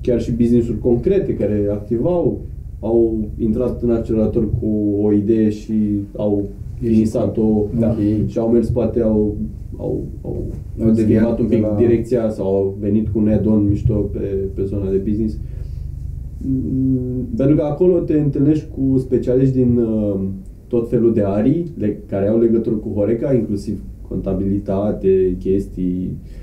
chiar 0.01 0.21
și 0.21 0.31
business-uri 0.31 0.79
concrete 0.79 1.33
care 1.35 1.67
activau 1.71 2.39
au 2.79 3.27
intrat 3.37 3.81
în 3.81 3.91
accelerator 3.91 4.49
cu 4.59 4.97
o 5.01 5.11
idee 5.13 5.49
și 5.49 5.73
au 6.15 6.43
finisat-o 6.79 7.65
Da. 7.79 7.89
Ok. 7.89 8.27
și 8.27 8.37
au 8.37 8.49
mers 8.49 8.69
poate 8.69 9.01
au 9.01 9.35
au, 9.77 10.03
au, 10.21 10.45
Au 10.79 10.85
au 10.87 10.91
deviat 10.93 11.21
schimbat 11.21 11.39
un 11.39 11.47
de 11.47 11.55
pic 11.55 11.65
la- 11.65 11.75
direcția 11.77 12.29
sau 12.29 12.45
au 12.55 12.77
venit 12.79 13.07
cu 13.09 13.19
un 13.19 13.27
add-on 13.27 13.67
mișto 13.69 13.93
pe, 13.93 14.19
pe 14.53 14.63
zona 14.63 14.89
de 14.91 14.97
business. 14.97 15.37
Mm, 16.37 17.25
Pentru 17.37 17.55
că 17.55 17.61
acolo 17.63 17.99
te 17.99 18.13
întâlnești 18.13 18.65
cu 18.77 18.97
specialiști 18.97 19.55
din 19.55 19.77
uh, 19.77 20.19
tot 20.67 20.89
felul 20.89 21.13
de 21.13 21.21
arii 21.25 21.65
le, 21.77 21.99
care 22.07 22.27
au 22.27 22.39
legătură 22.39 22.75
cu 22.75 22.89
Horeca, 22.95 23.33
inclusiv 23.33 23.81
contabilitate, 24.07 25.35
chestii 25.39 26.09
uh, 26.11 26.41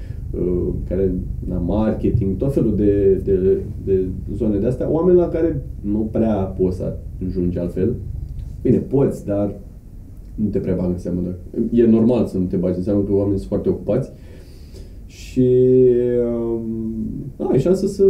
care, 0.88 1.14
na, 1.48 1.58
marketing, 1.58 2.36
tot 2.36 2.52
felul 2.52 2.76
de, 2.76 3.20
de, 3.24 3.56
de 3.84 4.04
zone 4.34 4.58
de 4.58 4.66
astea, 4.66 4.90
oameni 4.90 5.18
la 5.18 5.28
care 5.28 5.62
nu 5.80 6.08
prea 6.10 6.34
poți 6.34 6.76
să 6.76 6.96
ajungi 7.26 7.58
altfel. 7.58 7.94
Bine, 8.62 8.76
poți, 8.78 9.26
dar 9.26 9.54
nu 10.34 10.48
te 10.48 10.58
prea 10.58 10.74
bagă 10.74 10.88
în 10.88 10.98
seamă. 10.98 11.20
Dar 11.24 11.34
e 11.72 11.86
normal 11.86 12.26
să 12.26 12.38
nu 12.38 12.44
te 12.44 12.56
bagi 12.56 12.76
în 12.76 12.82
seamă 12.82 13.00
că 13.02 13.12
oamenii 13.12 13.36
sunt 13.38 13.48
foarte 13.48 13.68
ocupați. 13.68 14.10
Și 15.06 15.48
um, 16.34 16.62
da, 17.36 17.44
ai 17.44 17.58
șansa 17.58 17.86
să 17.86 18.04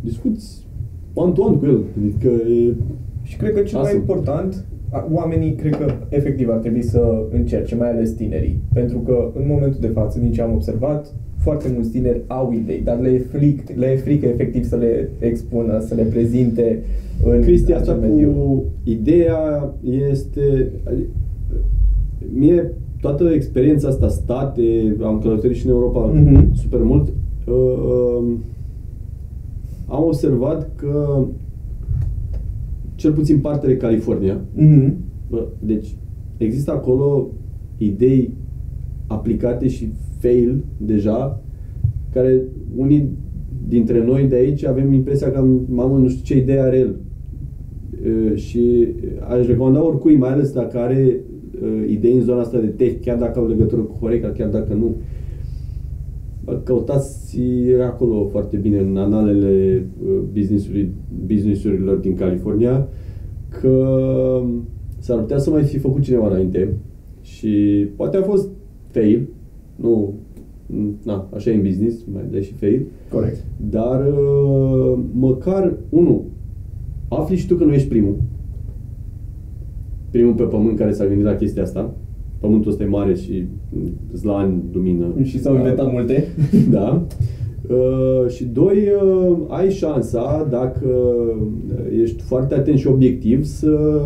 discuți 0.00 0.66
one-to-one 1.14 1.56
cu 1.56 1.64
el. 1.66 1.80
Adică 1.98 2.28
e... 2.28 2.74
Și 3.22 3.36
cred 3.36 3.52
că 3.54 3.60
cel 3.60 3.78
mai 3.78 3.90
Awesome. 3.92 4.00
important, 4.00 4.64
a- 4.90 5.08
oamenii 5.12 5.54
cred 5.54 5.76
că 5.76 5.92
efectiv 6.08 6.48
ar 6.48 6.56
trebui 6.58 6.82
să 6.82 7.26
încerce, 7.32 7.74
mai 7.74 7.90
ales 7.90 8.10
tinerii. 8.10 8.60
Pentru 8.72 8.98
că 8.98 9.30
în 9.34 9.44
momentul 9.48 9.80
de 9.80 9.86
față, 9.86 10.18
din 10.18 10.32
ce 10.32 10.42
am 10.42 10.52
observat, 10.54 11.14
foarte 11.48 11.70
mulți 11.74 11.90
tineri 11.90 12.20
au 12.26 12.52
idei, 12.52 12.80
dar 12.84 13.00
le 13.00 13.08
e, 13.08 13.18
fric, 13.18 13.60
le 13.74 13.86
e 13.86 13.96
frică 13.96 14.26
efectiv 14.26 14.64
să 14.64 14.76
le 14.76 15.08
expună, 15.18 15.80
să 15.80 15.94
le 15.94 16.02
prezinte 16.02 16.82
în 17.24 17.40
Chestia 17.42 17.76
asta 17.76 17.92
acel 17.92 18.08
mediu. 18.10 18.30
cu 18.30 18.64
ideea 18.84 19.74
este... 20.10 20.70
adică, 20.84 21.08
Mie 22.34 22.72
toată 23.00 23.24
experiența 23.34 23.88
asta, 23.88 24.08
state, 24.08 24.96
am 25.02 25.18
călătorit 25.18 25.56
și 25.56 25.66
în 25.66 25.72
Europa 25.72 26.00
Mhm. 26.04 26.54
super 26.54 26.82
mult, 26.82 27.08
uh, 27.46 28.32
am 29.86 30.04
observat 30.04 30.70
că 30.76 31.24
cel 32.94 33.12
puțin 33.12 33.38
partea 33.38 33.68
de 33.68 33.76
California, 33.76 34.40
Mhm. 34.54 34.94
Bă, 35.30 35.46
deci 35.58 35.96
există 36.36 36.70
acolo 36.70 37.26
idei 37.78 38.32
aplicate 39.06 39.68
și 39.68 39.92
fail 40.18 40.64
deja, 40.76 41.42
care 42.12 42.42
unii 42.76 43.10
dintre 43.68 44.04
noi 44.04 44.24
de 44.24 44.34
aici 44.34 44.64
avem 44.64 44.92
impresia 44.92 45.30
că 45.30 45.38
am, 45.38 45.66
mamă, 45.68 45.98
nu 45.98 46.08
știu 46.08 46.22
ce 46.24 46.42
idee 46.42 46.60
are 46.60 46.78
el. 46.78 46.96
E, 48.32 48.36
Și 48.36 48.88
aș 49.28 49.46
recomanda 49.46 49.86
oricui, 49.86 50.16
mai 50.16 50.30
ales 50.30 50.52
dacă 50.52 50.78
are 50.78 51.20
uh, 51.62 51.90
idei 51.90 52.14
în 52.14 52.22
zona 52.22 52.40
asta 52.40 52.58
de 52.58 52.66
tech, 52.66 53.04
chiar 53.04 53.18
dacă 53.18 53.38
au 53.38 53.48
legătură 53.48 53.80
cu 53.80 53.96
Horeca, 54.00 54.28
chiar 54.28 54.48
dacă 54.48 54.74
nu. 54.74 54.96
Căutați 56.64 57.38
acolo 57.90 58.26
foarte 58.30 58.56
bine 58.56 58.78
în 58.78 58.96
analele 58.96 59.84
uh, 60.06 60.18
business-uri, 60.32 60.90
business-urilor 61.26 61.96
din 61.96 62.14
California 62.14 62.88
că 63.48 64.42
s-ar 64.98 65.18
putea 65.18 65.38
să 65.38 65.50
mai 65.50 65.62
fi 65.62 65.78
făcut 65.78 66.02
cineva 66.02 66.28
înainte 66.28 66.76
și 67.20 67.86
poate 67.96 68.16
a 68.16 68.22
fost 68.22 68.48
fail, 68.90 69.28
nu, 69.80 70.14
na, 71.04 71.28
așa 71.34 71.50
e 71.50 71.54
în 71.54 71.62
business, 71.62 72.04
mai 72.12 72.24
dai 72.30 72.42
și 72.42 72.52
fail, 72.52 72.86
Corect. 73.10 73.44
dar 73.70 74.06
uh, 74.06 74.98
măcar, 75.12 75.76
unul, 75.88 76.24
afli 77.08 77.36
și 77.36 77.46
tu 77.46 77.54
că 77.54 77.64
nu 77.64 77.72
ești 77.72 77.88
primul, 77.88 78.16
primul 80.10 80.34
pe 80.34 80.42
pământ 80.42 80.78
care 80.78 80.92
s-a 80.92 81.06
gândit 81.06 81.24
la 81.24 81.34
chestia 81.34 81.62
asta, 81.62 81.94
pământul 82.40 82.70
ăsta 82.70 82.82
e 82.82 82.86
mare 82.86 83.14
și 83.14 83.44
îți 84.12 84.24
la 84.24 84.36
ani 84.36 84.62
lumină. 84.72 85.06
Și 85.22 85.38
s-au 85.38 85.56
inventat 85.56 85.92
multe. 85.92 86.24
Da. 86.70 87.06
Uh, 87.68 88.28
și 88.28 88.44
doi, 88.44 88.76
uh, 89.02 89.36
ai 89.48 89.70
șansa, 89.70 90.46
dacă 90.50 90.88
ești 92.00 92.22
foarte 92.22 92.54
atent 92.54 92.78
și 92.78 92.86
obiectiv, 92.86 93.44
să 93.44 94.00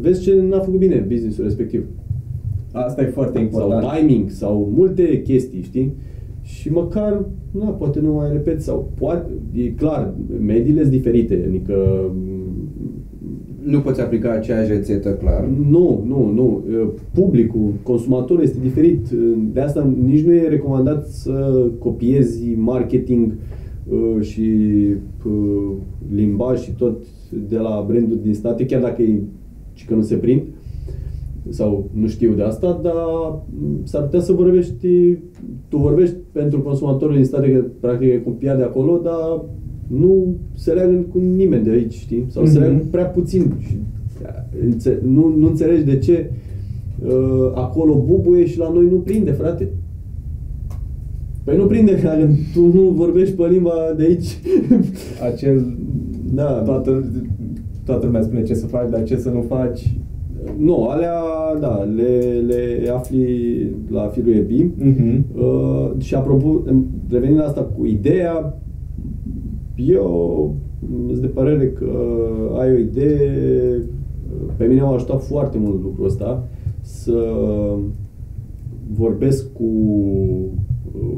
vezi 0.00 0.22
ce 0.22 0.40
n-a 0.48 0.58
făcut 0.58 0.78
bine 0.78 1.06
businessul 1.08 1.44
respectiv. 1.44 1.84
Asta 2.72 3.02
e 3.02 3.06
foarte 3.06 3.38
important. 3.38 3.82
Sau 3.82 3.92
timing, 3.96 4.30
sau 4.30 4.72
multe 4.76 5.22
chestii, 5.22 5.62
știi? 5.62 5.92
Și 6.42 6.72
măcar, 6.72 7.24
na, 7.50 7.64
poate 7.64 8.00
nu 8.00 8.12
mai 8.12 8.32
repet, 8.32 8.62
sau 8.62 8.92
poate, 8.98 9.30
e 9.52 9.68
clar, 9.68 10.14
mediile 10.40 10.80
sunt 10.80 10.92
diferite, 10.92 11.44
adică 11.48 11.74
Nu 13.64 13.80
poți 13.80 14.00
aplica 14.00 14.30
aceeași 14.30 14.70
rețetă, 14.70 15.12
clar. 15.12 15.48
Nu, 15.70 16.04
nu, 16.06 16.30
nu. 16.34 16.62
Publicul, 17.14 17.72
consumatorul 17.82 18.42
este 18.42 18.58
diferit. 18.62 19.08
De 19.52 19.60
asta 19.60 19.92
nici 20.04 20.24
nu 20.24 20.32
e 20.32 20.48
recomandat 20.48 21.06
să 21.06 21.66
copiezi 21.78 22.54
marketing 22.56 23.32
uh, 23.88 24.22
și 24.22 24.50
uh, 25.26 25.72
limbaj 26.14 26.60
și 26.60 26.70
tot 26.72 27.02
de 27.48 27.56
la 27.56 27.84
branduri 27.88 28.22
din 28.22 28.34
state, 28.34 28.66
chiar 28.66 28.80
dacă 28.80 29.02
e 29.02 29.20
și 29.72 29.86
că 29.86 29.94
nu 29.94 30.02
se 30.02 30.14
prind 30.14 30.42
sau 31.48 31.90
nu 31.92 32.06
știu 32.06 32.32
de 32.32 32.42
asta, 32.42 32.80
dar 32.82 32.94
s-ar 33.82 34.02
putea 34.02 34.20
să 34.20 34.32
vorbești, 34.32 35.16
tu 35.68 35.76
vorbești 35.76 36.16
pentru 36.32 36.60
consumatorul 36.60 37.14
din 37.14 37.24
state, 37.24 37.52
că 37.52 37.64
practic 37.80 38.08
e 38.08 38.20
copiat 38.24 38.56
de 38.56 38.62
acolo, 38.62 39.00
dar 39.04 39.42
nu 39.86 40.34
se 40.54 40.72
leagă 40.72 41.04
cu 41.12 41.18
nimeni 41.18 41.64
de 41.64 41.70
aici, 41.70 41.92
știi? 41.94 42.24
Sau 42.28 42.44
se 42.44 42.58
Mhm. 42.58 42.68
leagă 42.68 42.84
prea 42.90 43.04
puțin 43.06 43.52
și 43.58 43.76
înțe- 44.70 45.00
nu, 45.04 45.34
nu 45.38 45.46
înțelegi 45.46 45.84
de 45.84 45.98
ce 45.98 46.30
uh, 47.06 47.50
acolo 47.54 48.04
bubuie 48.06 48.46
și 48.46 48.58
la 48.58 48.70
noi 48.72 48.86
nu 48.90 48.96
prinde, 48.96 49.30
frate. 49.30 49.68
Păi 51.44 51.56
nu 51.56 51.64
prinde, 51.66 51.98
că 52.02 52.08
tu 52.54 52.66
nu 52.66 52.80
vorbești 52.90 53.34
pe 53.34 53.46
limba 53.50 53.72
de 53.96 54.02
aici. 54.02 54.38
Acel, 55.32 55.76
Da. 56.34 56.44
toată, 56.64 57.10
toată 57.84 58.06
lumea 58.06 58.22
spune 58.22 58.42
ce 58.42 58.54
să 58.54 58.66
faci, 58.66 58.90
dar 58.90 59.02
ce 59.02 59.16
să 59.16 59.30
nu 59.30 59.40
faci. 59.48 59.98
Nu, 60.58 60.88
alea, 60.88 61.20
da, 61.60 61.88
le, 61.94 62.42
le 62.46 62.90
afli 62.94 63.66
la 63.90 64.06
firul 64.06 64.32
EBI. 64.32 64.70
Mhm. 64.76 65.24
Uh, 65.36 65.90
și 65.98 66.14
apropo, 66.14 66.62
revenind 67.10 67.38
la 67.38 67.44
asta 67.44 67.62
cu 67.62 67.86
ideea, 67.86 68.58
eu 69.76 70.54
sunt 71.08 71.20
de 71.20 71.26
părere 71.26 71.68
că 71.68 71.90
ai 72.58 72.72
o 72.72 72.78
idee, 72.78 73.82
pe 74.56 74.64
mine 74.66 74.82
m-a 74.82 74.94
ajutat 74.94 75.22
foarte 75.22 75.58
mult 75.58 75.82
lucrul 75.82 76.06
ăsta, 76.06 76.48
să 76.80 77.34
vorbesc 78.92 79.52
cu, 79.52 79.70
uh, 80.94 81.16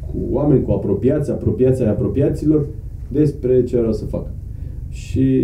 cu 0.00 0.16
oameni, 0.30 0.62
cu 0.62 0.70
apropiați, 0.70 1.30
apropiații 1.30 1.84
ai 1.84 1.90
apropiaților, 1.90 2.66
despre 3.12 3.64
ce 3.64 3.76
vreau 3.76 3.92
să 3.92 4.04
fac. 4.04 4.26
Și 4.88 5.40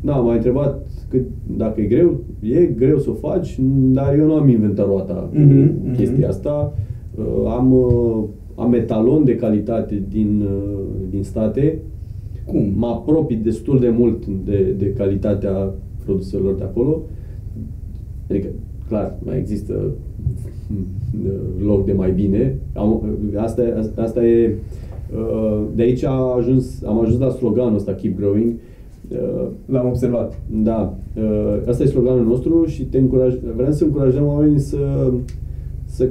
da, 0.00 0.16
m-a 0.16 0.34
întrebat 0.34 0.89
cât, 1.10 1.22
dacă 1.56 1.80
e 1.80 1.84
greu, 1.84 2.20
e 2.40 2.64
greu 2.64 2.98
să 2.98 3.10
o 3.10 3.12
faci, 3.12 3.58
dar 3.92 4.18
eu 4.18 4.26
nu 4.26 4.34
am 4.34 4.48
inventat 4.48 4.86
roata 4.86 5.12
cu 5.32 5.38
Mhm, 5.38 5.74
mhm. 5.84 5.96
chestia 5.96 6.28
asta. 6.28 6.72
Uh, 7.18 7.50
Am, 7.58 7.72
uh, 7.72 8.24
am 8.54 8.72
etalon 8.72 9.24
de 9.24 9.36
calitate 9.36 10.02
din, 10.08 10.42
uh, 10.42 10.78
din 11.10 11.22
state. 11.22 11.78
Cum? 12.46 12.72
Mă 12.76 12.86
apropii 12.86 13.36
destul 13.36 13.78
de 13.80 13.88
mult 13.88 14.26
de, 14.26 14.74
de 14.78 14.92
calitatea 14.92 15.74
produselor 16.04 16.54
de 16.54 16.62
acolo. 16.64 17.02
Adică, 18.30 18.46
clar, 18.88 19.14
mai 19.24 19.38
există 19.38 19.74
uh, 21.24 21.66
loc 21.66 21.84
de 21.84 21.92
mai 21.92 22.12
bine. 22.12 22.58
Am, 22.74 23.02
asta, 23.36 23.62
e- 23.62 23.90
asta 23.96 24.26
e, 24.26 24.54
uh, 25.14 25.62
de 25.74 25.82
aici 25.82 26.04
a 26.04 26.34
ajuns, 26.38 26.82
am 26.86 27.00
ajuns 27.00 27.18
la 27.20 27.28
sloganul 27.30 27.74
ăsta, 27.74 27.92
Keep 27.92 28.16
Growing. 28.16 28.48
Uh, 28.52 28.58
L-am 29.66 29.86
observat. 29.86 30.40
da, 30.62 30.96
uh, 31.16 31.68
asta 31.68 31.82
e 31.82 31.86
sloganul 31.86 32.24
nostru 32.24 32.64
și 32.66 32.84
te 32.84 32.98
încuraj, 32.98 33.34
vrem 33.56 33.72
să 33.72 33.84
încurajăm 33.84 34.26
oamenii 34.26 34.58
să, 34.58 35.12
să 35.84 36.08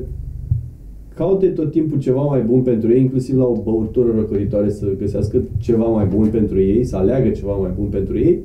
caute 1.15 1.47
tot 1.47 1.71
timpul 1.71 1.99
ceva 1.99 2.21
mai 2.21 2.41
bun 2.41 2.61
pentru 2.61 2.91
ei, 2.91 3.01
inclusiv 3.01 3.37
la 3.37 3.45
o 3.45 3.61
băutură 3.63 4.07
răcoritoare 4.15 4.69
să 4.69 4.85
găsească 4.99 5.41
ceva 5.57 5.85
mai 5.85 6.05
bun 6.05 6.27
pentru 6.27 6.61
ei, 6.61 6.83
să 6.83 6.95
aleagă 6.95 7.29
ceva 7.29 7.55
mai 7.55 7.71
bun 7.77 7.87
pentru 7.87 8.17
ei, 8.17 8.39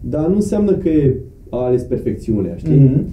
dar 0.00 0.28
nu 0.28 0.34
înseamnă 0.34 0.72
că 0.72 0.88
e 0.88 1.16
a 1.50 1.56
ales 1.64 1.82
perfecțiunea, 1.82 2.56
știi? 2.56 2.76
Mhm. 2.76 3.04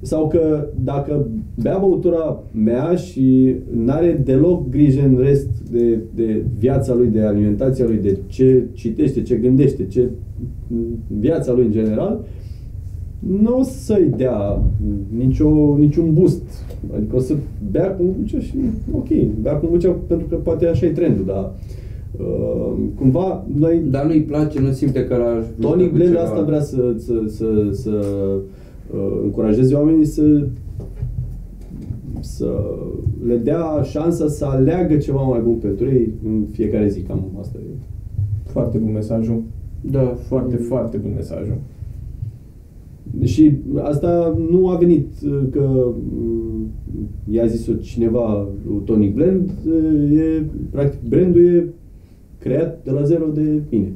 Sau 0.00 0.28
că 0.28 0.66
dacă 0.84 1.26
bea 1.62 1.78
băutura 1.78 2.42
mea 2.52 2.94
și 2.94 3.54
n-are 3.70 4.20
deloc 4.24 4.68
grijă 4.68 5.02
în 5.04 5.18
rest 5.18 5.48
de, 5.70 5.98
de 6.14 6.44
viața 6.58 6.94
lui, 6.94 7.08
de 7.08 7.20
alimentația 7.20 7.84
lui, 7.84 7.96
de 7.96 8.18
ce 8.26 8.64
citește, 8.72 9.22
ce 9.22 9.36
gândește, 9.36 9.86
ce 9.86 10.08
viața 11.20 11.52
lui 11.52 11.64
în 11.64 11.70
general, 11.70 12.24
nu 13.18 13.58
o 13.58 13.62
să-i 13.62 14.12
dea 14.16 14.62
nicio, 15.16 15.76
niciun 15.78 16.14
boost. 16.14 16.42
Adică 16.96 17.16
o 17.16 17.18
să 17.18 17.34
bea 17.70 17.90
kombucha 17.90 18.38
și 18.38 18.54
ok, 18.92 19.08
bea 19.42 19.54
kombucha 19.54 19.96
pentru 20.06 20.26
că 20.26 20.36
poate 20.36 20.66
așa 20.66 20.86
e 20.86 20.90
trendul, 20.90 21.24
dar 21.24 21.52
uh, 22.18 22.72
cumva 22.94 23.46
noi 23.58 23.82
Dar 23.90 24.04
nu-i 24.04 24.20
place, 24.22 24.60
nu 24.60 24.70
simte 24.70 25.04
că 25.04 25.16
la 25.16 25.42
Tony 25.60 25.88
Blend 25.88 26.16
asta 26.16 26.42
vrea 26.42 26.60
să, 26.60 26.94
să, 26.96 27.22
să, 27.26 27.68
să 27.72 27.90
uh, 27.90 28.40
încurajeze 29.22 29.74
oamenii 29.74 30.04
să 30.04 30.46
să 32.20 32.64
le 33.26 33.36
dea 33.36 33.82
șansa 33.82 34.28
să 34.28 34.44
aleagă 34.44 34.96
ceva 34.96 35.22
mai 35.22 35.40
bun 35.40 35.54
pentru 35.54 35.86
ei 35.86 36.12
în 36.24 36.46
fiecare 36.50 36.88
zi. 36.88 37.00
Cam 37.00 37.24
asta 37.40 37.58
e. 37.58 37.74
Foarte 38.44 38.78
bun 38.78 38.92
mesajul. 38.92 39.42
Da, 39.80 40.14
Foarte, 40.26 40.56
foarte 40.56 40.96
bun 40.96 41.12
mesajul. 41.14 41.56
Și 43.22 43.52
asta 43.82 44.38
nu 44.50 44.68
a 44.68 44.76
venit 44.76 45.06
uh, 45.24 45.40
că 45.50 45.92
mm, 46.12 46.66
i-a 47.30 47.46
zis-o 47.46 47.72
cineva 47.72 48.48
lui 48.66 48.82
Tonic 48.84 49.14
Blend, 49.14 49.50
uh, 49.66 50.18
e, 50.18 50.46
practic 50.70 51.08
brandul 51.08 51.44
e 51.44 51.72
creat 52.38 52.84
de 52.84 52.90
la 52.90 53.02
zero 53.02 53.26
de 53.26 53.62
mine. 53.70 53.92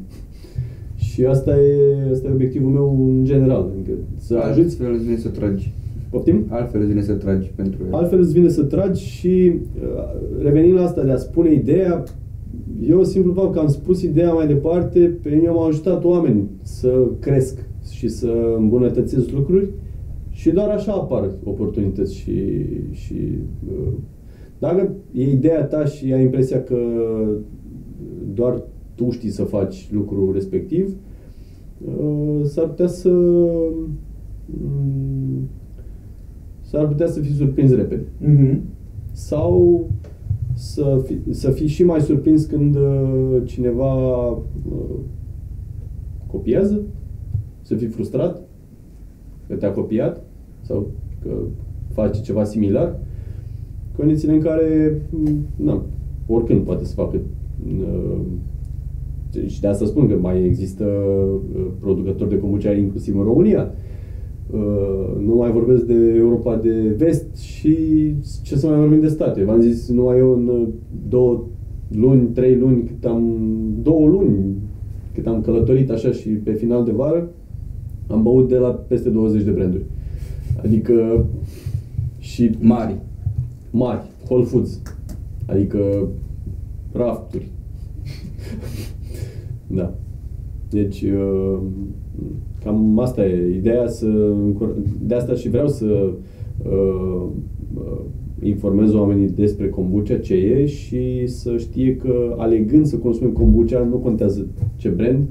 Și 1.12 1.24
asta 1.24 1.50
e, 1.56 2.10
asta 2.12 2.28
e 2.28 2.32
obiectivul 2.32 2.70
meu 2.70 3.06
în 3.08 3.24
general, 3.24 3.70
adică 3.74 3.92
să 4.16 4.36
ajuți, 4.36 4.80
Altfel 4.80 4.94
îți 4.94 5.04
vine 5.04 5.16
să 5.16 5.28
tragi. 5.28 5.72
poftim? 6.10 6.46
Altfel 6.48 6.80
îți 6.80 6.90
vine 6.90 7.02
să 7.02 7.12
tragi 7.12 7.52
pentru 7.56 7.80
el. 7.86 7.94
Altfel 7.94 8.20
îți 8.20 8.32
vine 8.32 8.48
să 8.48 8.62
tragi 8.62 9.04
și 9.04 9.52
uh, 9.82 10.42
revenind 10.42 10.74
la 10.74 10.82
asta 10.82 11.02
de 11.04 11.10
a 11.10 11.16
spune 11.16 11.52
ideea, 11.52 12.02
eu 12.88 13.02
simplu 13.02 13.32
fapt 13.32 13.52
că 13.52 13.58
am 13.58 13.68
spus 13.68 14.02
ideea 14.02 14.32
mai 14.32 14.46
departe, 14.46 15.18
pe 15.22 15.28
mine 15.28 15.48
m-au 15.48 15.66
ajutat 15.66 16.04
oameni 16.04 16.50
să 16.62 17.08
cresc 17.18 17.66
și 17.90 18.08
să 18.08 18.54
îmbunătățesc 18.58 19.30
lucruri 19.30 19.68
și 20.30 20.50
doar 20.50 20.68
așa 20.68 20.92
apar 20.92 21.30
oportunități 21.44 22.16
și, 22.16 22.32
și 22.90 23.14
uh, 23.68 23.92
dacă 24.58 24.94
e 25.12 25.30
ideea 25.30 25.64
ta 25.64 25.84
și 25.84 26.12
ai 26.12 26.22
impresia 26.22 26.62
că 26.62 26.76
doar 28.34 28.62
tu 29.02 29.10
știi 29.10 29.30
să 29.30 29.44
faci 29.44 29.88
lucrul 29.92 30.32
respectiv, 30.32 30.96
uh, 31.84 32.44
s-ar 32.44 32.66
putea 32.66 32.86
să 32.86 33.10
mm, 34.46 35.48
s-ar 36.60 36.86
putea 36.86 37.06
să 37.06 37.20
fii 37.20 37.34
surprins 37.34 37.74
repede. 37.74 38.04
Mhm. 38.18 38.60
Sau 39.12 39.86
să, 40.54 41.02
fi, 41.04 41.34
să 41.34 41.50
fii 41.50 41.66
și 41.66 41.84
mai 41.84 42.00
surprins 42.00 42.44
când 42.44 42.76
uh, 42.76 43.42
cineva 43.44 44.28
uh, 44.30 44.98
copiază, 46.26 46.80
să 47.60 47.74
fii 47.74 47.86
frustrat 47.86 48.42
că 49.48 49.54
te-a 49.54 49.72
copiat 49.72 50.24
sau 50.60 50.90
că 51.22 51.30
face 51.92 52.20
ceva 52.20 52.44
similar, 52.44 52.98
condițiile 53.96 54.34
în 54.34 54.40
care, 54.40 55.00
m, 55.10 55.46
na, 55.56 55.82
oricând 56.26 56.64
poate 56.64 56.84
să 56.84 56.94
facă. 56.94 57.20
Uh, 59.36 59.46
Și 59.46 59.60
de 59.60 59.66
asta 59.66 59.86
spun 59.86 60.08
că 60.08 60.16
mai 60.20 60.44
există 60.44 60.84
uh, 60.84 61.66
producători 61.80 62.30
de 62.30 62.38
kombucha 62.38 62.72
inclusiv 62.72 63.18
în 63.18 63.24
România. 63.24 63.72
Uh, 64.50 65.24
nu 65.24 65.34
mai 65.34 65.50
vorbesc 65.50 65.84
de 65.84 66.14
Europa 66.16 66.56
de 66.56 66.94
vest 66.96 67.36
și 67.36 67.76
ce 68.42 68.56
să 68.56 68.66
mai 68.66 68.78
vorbim 68.78 69.00
de 69.00 69.08
state. 69.08 69.44
V-am 69.44 69.60
zis, 69.60 69.88
numai 69.88 70.18
eu 70.18 70.32
în 70.32 70.48
uh, 70.48 70.68
două 71.08 71.44
luni, 71.88 72.28
trei 72.28 72.56
luni, 72.56 72.84
cât 72.84 73.04
am, 73.04 73.38
două 73.82 74.06
luni, 74.06 74.56
cât 75.14 75.26
am 75.26 75.40
călătorit 75.40 75.90
așa 75.90 76.10
și 76.10 76.28
pe 76.28 76.52
final 76.52 76.84
de 76.84 76.90
vară, 76.90 77.30
am 78.06 78.22
băut 78.22 78.48
de 78.48 78.56
la 78.56 78.68
peste 78.68 79.08
20 79.08 79.42
de 79.42 79.50
branduri. 79.50 79.84
Adică 80.64 81.26
și 82.18 82.50
Mari. 82.60 82.96
mari, 83.70 84.02
Whole 84.28 84.44
Foods, 84.44 84.80
adică 85.46 86.08
rafturi. 86.92 87.48
Da. 89.74 89.94
Deci, 90.70 91.02
uh, 91.02 91.58
cam 92.64 92.98
asta 92.98 93.24
e 93.26 93.56
ideea, 93.56 93.86
să, 93.88 94.06
încur- 94.44 94.76
de 95.02 95.14
asta 95.14 95.34
și 95.34 95.48
vreau 95.48 95.68
să 95.68 96.12
uh, 96.64 97.26
uh, 97.74 98.00
informez 98.42 98.94
oamenii 98.94 99.28
despre 99.28 99.68
kombucha, 99.68 100.18
ce 100.18 100.34
e 100.34 100.66
și 100.66 101.26
să 101.26 101.56
știe 101.56 101.96
că 101.96 102.34
alegând 102.36 102.86
să 102.86 102.96
consume 102.96 103.30
kombucha, 103.30 103.84
nu 103.84 103.96
contează 103.96 104.46
ce 104.76 104.88
brand, 104.88 105.28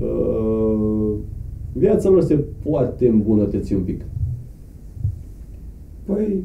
uh, 0.00 1.12
viața 1.72 2.08
lor 2.08 2.22
se 2.22 2.44
poate 2.62 3.08
îmbunătăți 3.08 3.74
un 3.74 3.82
pic. 3.82 4.04
Păi, 6.04 6.42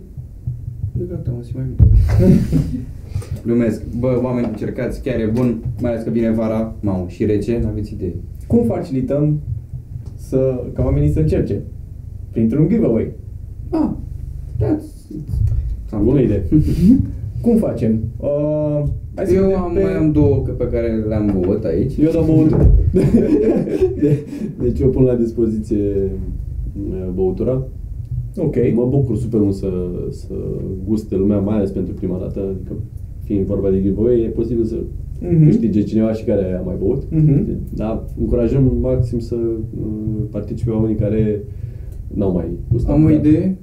e 1.01 1.03
gata, 1.09 1.31
mă 1.31 1.43
simt 1.43 1.55
mai 1.55 1.65
bine. 1.75 2.39
Glumesc. 3.45 3.81
Bă, 3.99 4.19
oameni, 4.23 4.47
încercați, 4.51 5.01
chiar 5.01 5.19
e 5.19 5.31
bun, 5.33 5.63
mai 5.81 5.91
ales 5.91 6.03
că 6.03 6.09
vine 6.09 6.31
vara, 6.31 6.75
mamă, 6.81 7.05
și 7.07 7.25
rece, 7.25 7.59
n-aveți 7.63 7.93
idee. 7.93 8.13
Cum 8.47 8.63
facilităm 8.63 9.39
să, 10.15 10.63
ca 10.73 10.83
oamenii 10.83 11.09
să 11.09 11.19
încerce? 11.19 11.61
Printr-un 12.31 12.67
giveaway. 12.69 13.11
Ah, 13.69 13.89
that's... 14.59 14.83
Bună 16.03 16.19
idee. 16.19 16.43
Cum 17.41 17.55
facem? 17.57 17.99
Uh, 18.17 18.83
hai 19.15 19.25
să 19.25 19.33
Eu 19.33 19.41
vedem 19.43 19.59
am, 19.59 19.73
pe- 19.73 19.81
mai 19.81 19.95
am 19.95 20.11
două 20.11 20.41
că- 20.45 20.51
pe 20.51 20.67
care 20.67 21.03
le-am 21.07 21.37
băut 21.41 21.63
aici. 21.63 21.97
Eu 21.97 22.11
dau 22.11 22.23
băutură. 22.23 22.71
De- 24.01 24.25
deci 24.61 24.79
eu 24.79 24.89
pun 24.89 25.03
la 25.03 25.15
dispoziție 25.15 25.93
uh, 26.89 27.07
băutura. 27.13 27.63
Ok. 28.37 28.55
Mă 28.73 28.85
bucur 28.89 29.17
super 29.17 29.39
mult 29.39 29.53
să, 29.55 29.69
să 30.09 30.33
guste 30.87 31.15
lumea, 31.15 31.39
mai 31.39 31.55
ales 31.55 31.69
pentru 31.71 31.93
prima 31.93 32.17
dată. 32.17 32.39
Adică 32.55 32.71
fiind 33.25 33.45
vorba 33.45 33.69
de 33.69 33.81
giveaway, 33.81 34.19
e 34.21 34.27
posibil 34.27 34.65
să 34.65 34.75
Mhm. 35.19 35.45
câștige 35.45 35.83
cineva 35.83 36.13
și 36.13 36.23
care 36.23 36.55
a 36.59 36.61
mai 36.61 36.75
băut. 36.79 37.03
Mhm. 37.09 37.45
Dar 37.75 38.03
încurajăm 38.19 38.77
maxim 38.81 39.19
să 39.19 39.35
uh, 39.35 39.87
participe 40.31 40.69
oamenii 40.71 40.95
care 40.95 41.41
n-au 42.13 42.31
mai 42.33 42.45
gustat. 42.71 42.93
Am 42.95 43.03
o 43.03 43.09
idee. 43.11 43.55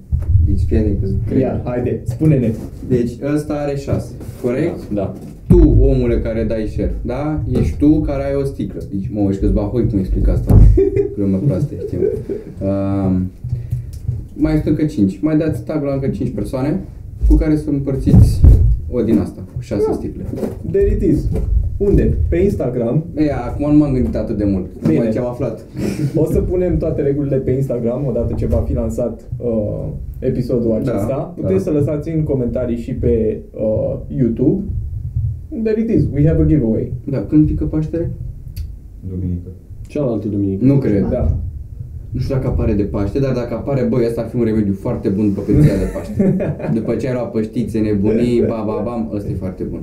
Deci, 0.46 0.60
fii 0.60 0.76
atent 0.76 0.98
că 1.02 1.08
cred. 1.26 1.40
Ia, 1.40 1.60
haide, 1.64 2.00
spune-ne. 2.04 2.50
Deci, 2.88 3.10
ăsta 3.34 3.54
are 3.54 3.76
șase, 3.76 4.12
corect? 4.42 4.92
Da. 4.94 5.14
Tu, 5.48 5.58
omule 5.78 6.18
care 6.20 6.44
dai 6.44 6.66
share, 6.66 6.94
da? 7.06 7.42
Ești 7.60 7.76
tu 7.78 8.00
care 8.00 8.22
ai 8.24 8.34
o 8.42 8.44
sticlă. 8.44 8.80
Deci, 8.90 9.10
mă, 9.12 9.26
ești 9.28 9.40
că-ți 9.40 9.52
bahoi 9.52 9.86
cum 9.88 9.98
explic 9.98 10.28
asta. 10.28 10.58
Glumă 11.16 11.36
proastă, 11.46 11.74
știu. 11.86 11.98
Um, 12.60 13.30
mai 14.36 14.52
sunt 14.52 14.64
încă 14.66 14.84
5. 14.84 15.18
Mai 15.22 15.36
dați 15.38 15.64
tag 15.64 15.82
la 15.84 15.92
încă 15.92 16.06
5 16.08 16.30
persoane 16.30 16.80
cu 17.28 17.34
care 17.34 17.56
să 17.56 17.70
împărțiți 17.70 18.40
o 18.92 19.02
din 19.02 19.18
asta, 19.18 19.40
cu 19.54 19.60
6 19.60 19.84
Da. 19.86 19.92
sticle. 19.92 20.24
There 20.70 20.90
it 20.92 21.02
is. 21.02 21.28
Unde? 21.76 22.16
Pe 22.28 22.36
Instagram. 22.36 23.04
Ei, 23.16 23.30
acum 23.30 23.72
nu 23.72 23.78
m-am 23.78 23.92
gândit 23.92 24.16
atât 24.16 24.36
de 24.36 24.44
mult. 24.44 24.66
Bine. 24.86 24.98
După 24.98 25.08
ce 25.10 25.18
am 25.18 25.26
aflat. 25.26 25.64
O 26.22 26.24
să 26.24 26.40
punem 26.40 26.76
toate 26.78 27.02
regulile 27.02 27.36
pe 27.36 27.50
Instagram 27.50 28.06
odată 28.06 28.34
ce 28.36 28.46
va 28.46 28.62
fi 28.66 28.74
lansat 28.74 29.28
uh, 29.38 29.84
episodul 30.18 30.72
acesta. 30.72 31.06
Da, 31.08 31.14
Puteți 31.14 31.64
da. 31.64 31.70
să 31.70 31.70
lăsați 31.70 32.10
în 32.10 32.22
comentarii 32.22 32.76
și 32.76 32.94
pe 32.94 33.40
uh, 33.54 33.96
YouTube. 34.16 34.62
There 35.62 35.80
it 35.80 35.90
is. 35.90 36.04
We 36.14 36.26
have 36.26 36.42
a 36.42 36.46
giveaway. 36.46 36.92
Da, 37.10 37.18
când 37.18 37.46
pică 37.46 37.64
Paștele? 37.64 38.10
Duminică. 39.08 39.48
Cealaltă 39.86 40.28
duminică. 40.28 40.64
Nu 40.64 40.78
cred. 40.78 41.08
Da. 41.08 41.36
Nu 42.12 42.20
știu 42.20 42.34
dacă 42.34 42.46
apare 42.46 42.72
de 42.72 42.82
Paște, 42.82 43.18
dar 43.18 43.32
dacă 43.32 43.54
apare, 43.54 43.82
băi, 43.82 44.04
asta 44.06 44.20
ar 44.20 44.28
fi 44.28 44.36
un 44.36 44.44
remediu 44.44 44.74
foarte 44.80 45.08
bun 45.08 45.28
după 45.28 45.40
peția 45.40 45.74
de 45.76 45.90
Paște. 45.94 46.36
După 46.78 46.94
ce 46.94 47.06
ai 47.08 47.12
luat 47.14 47.30
păștițe, 47.30 47.78
nebunii, 47.78 48.44
ba, 48.48 48.64
ba, 48.66 48.80
bam, 48.84 49.10
ăsta 49.14 49.30
e 49.30 49.34
foarte 49.34 49.62
bun. 49.62 49.80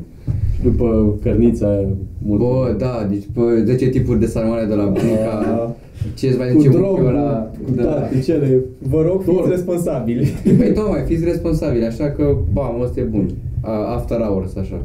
Și 0.55 0.61
după 0.63 1.15
cărnița 1.23 1.67
aia 1.67 1.87
mult. 2.25 2.39
Bă, 2.39 2.75
da, 2.77 3.07
deci 3.09 3.23
pe 3.33 3.63
10 3.65 3.87
tipuri 3.89 4.19
de 4.19 4.25
sarmale 4.25 4.65
de 4.65 4.73
la 4.73 4.83
bunica, 4.83 5.33
Ah. 5.39 5.69
ce 6.15 6.27
îți 6.27 6.37
mai 6.37 6.51
cu 6.51 6.59
zice 6.59 6.71
drog, 6.77 6.85
unchiul 6.89 7.07
ăla. 7.07 7.51
cu 7.65 7.71
Da. 7.75 7.83
toate 7.83 8.19
cele. 8.19 8.59
Vă 8.89 9.01
rog, 9.07 9.21
fiți 9.21 9.35
Tot. 9.37 9.49
responsabili. 9.49 10.27
Păi 10.57 10.71
tocmai, 10.73 11.03
fiți 11.05 11.23
responsabili, 11.23 11.85
așa 11.85 12.05
că, 12.09 12.35
bam, 12.53 12.81
ăsta 12.83 12.99
e 12.99 13.03
bun. 13.03 13.29
A- 13.61 13.93
After 13.95 14.17
hours, 14.17 14.55
așa. 14.55 14.81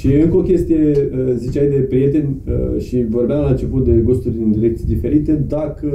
Și 0.00 0.14
încă 0.14 0.36
o 0.36 0.42
chestie, 0.42 0.92
uh, 1.12 1.32
ziceai 1.36 1.68
de 1.68 1.76
prieteni 1.76 2.36
uh, 2.46 2.82
și 2.82 3.04
vorbeam 3.08 3.40
la 3.40 3.50
început 3.50 3.84
de 3.84 3.92
gusturi 3.92 4.34
în 4.42 4.50
direcții 4.50 4.86
diferite, 4.86 5.32
dacă, 5.32 5.88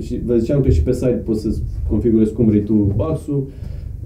și 0.00 0.20
vă 0.24 0.36
ziceam 0.36 0.62
că 0.62 0.70
și 0.70 0.82
pe 0.82 0.92
site 0.92 1.22
poți 1.24 1.40
să 1.40 1.48
configurezi 1.88 2.32
cum 2.32 2.46
vrei 2.46 2.62
tu 2.62 2.92
box-ul, 2.96 3.46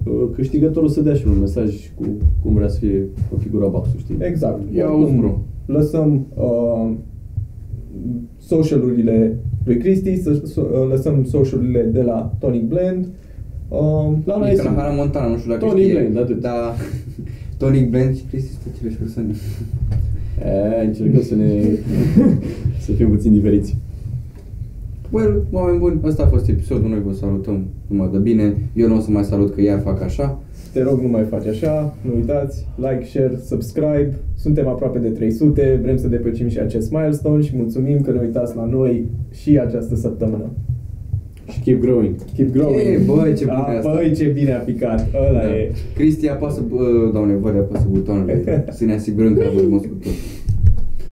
uh, 0.03 0.13
câștigătorul 0.35 0.89
să 0.89 1.01
dea 1.01 1.13
și 1.13 1.27
un 1.27 1.39
mesaj 1.39 1.91
cu 1.95 2.05
cum 2.43 2.53
vrea 2.53 2.67
să 2.67 2.79
fie 2.79 3.07
configurat 3.29 3.71
box-ul, 3.71 3.99
știi? 3.99 4.15
Exact. 4.19 4.61
Ia 4.73 4.85
Oricum, 4.85 5.03
auzi, 5.03 5.15
bro. 5.15 5.39
Lăsăm 5.65 6.27
uh, 6.35 6.93
socialurile 8.37 9.39
lui 9.65 9.77
Cristi, 9.77 10.21
să, 10.21 10.41
să, 10.43 10.61
uh, 10.61 10.89
lăsăm 10.89 11.23
socialurile 11.23 11.81
de 11.81 12.01
la 12.01 12.33
Tonic 12.39 12.67
Blend. 12.67 13.05
Uh, 13.69 13.77
La 14.25 14.37
noi 14.37 14.47
Adică 14.47 14.51
e 14.51 14.55
la 14.55 14.61
simplu. 14.61 14.81
Hannah 14.81 14.95
Montana, 14.97 15.27
nu 15.27 15.37
știu 15.37 15.51
dacă 15.51 15.65
Tonic 15.65 15.83
știe. 15.83 15.99
Blend, 15.99 16.17
atât. 16.17 16.41
Da, 16.41 16.73
Tonic 17.57 17.89
Blend 17.89 18.15
și 18.15 18.23
Cristi 18.29 18.51
sunt 18.51 18.73
aceleași 18.73 18.97
persoane. 18.97 19.33
E, 20.81 20.85
încercăm 20.85 21.21
să 21.21 21.35
ne... 21.35 21.61
să 22.85 22.91
fim 22.91 23.09
puțin 23.09 23.33
diferiți. 23.33 23.77
Well, 25.11 25.45
oameni 25.51 25.79
buni, 25.79 25.99
ăsta 26.03 26.23
a 26.23 26.27
fost 26.27 26.49
episodul, 26.49 26.89
noi 26.89 27.01
vă 27.05 27.13
salutăm 27.13 27.65
numai 27.87 28.09
de 28.11 28.17
bine. 28.17 28.57
Eu 28.73 28.87
nu 28.87 28.95
o 28.95 28.99
să 28.99 29.11
mai 29.11 29.23
salut 29.23 29.53
că 29.53 29.61
iar 29.61 29.79
fac 29.79 30.01
așa. 30.01 30.39
Te 30.73 30.83
rog, 30.83 31.01
nu 31.01 31.07
mai 31.07 31.23
faci 31.23 31.45
așa, 31.45 31.95
nu 32.01 32.15
uitați, 32.15 32.67
like, 32.75 33.05
share, 33.05 33.39
subscribe. 33.45 34.17
Suntem 34.35 34.67
aproape 34.67 34.99
de 34.99 35.09
300, 35.09 35.79
vrem 35.81 35.97
să 35.97 36.07
depășim 36.07 36.47
și 36.47 36.59
acest 36.59 36.91
milestone 36.91 37.41
și 37.41 37.55
mulțumim 37.55 38.01
că 38.01 38.11
ne 38.11 38.19
uitați 38.19 38.55
la 38.55 38.65
noi 38.65 39.05
și 39.31 39.59
această 39.59 39.95
săptămână. 39.95 40.51
Și 41.51 41.59
keep 41.59 41.81
growing. 41.81 42.15
Keep 42.35 42.51
growing. 42.51 42.79
Ei, 42.79 42.97
băi, 43.05 43.33
ce 43.37 43.45
bun 43.45 43.53
A, 43.67 43.73
e 43.73 43.77
asta. 43.77 43.91
Băi, 43.93 44.13
ce 44.15 44.25
bine 44.25 44.53
a 44.53 44.57
picat. 44.57 45.07
Ăla 45.29 45.39
Da. 45.39 45.55
e. 45.55 45.71
Cristi 45.95 46.27
apasă, 46.29 46.63
bă, 46.69 47.09
doamne, 47.13 47.33
vă 47.35 47.49
apasă 47.49 47.87
butoanele 47.89 48.65
să 48.77 48.85
ne 48.85 48.93
asigurăm 48.93 49.33
că 49.35 49.43
vorbim 49.53 49.77
cu 49.77 49.87
tot. 50.03 50.11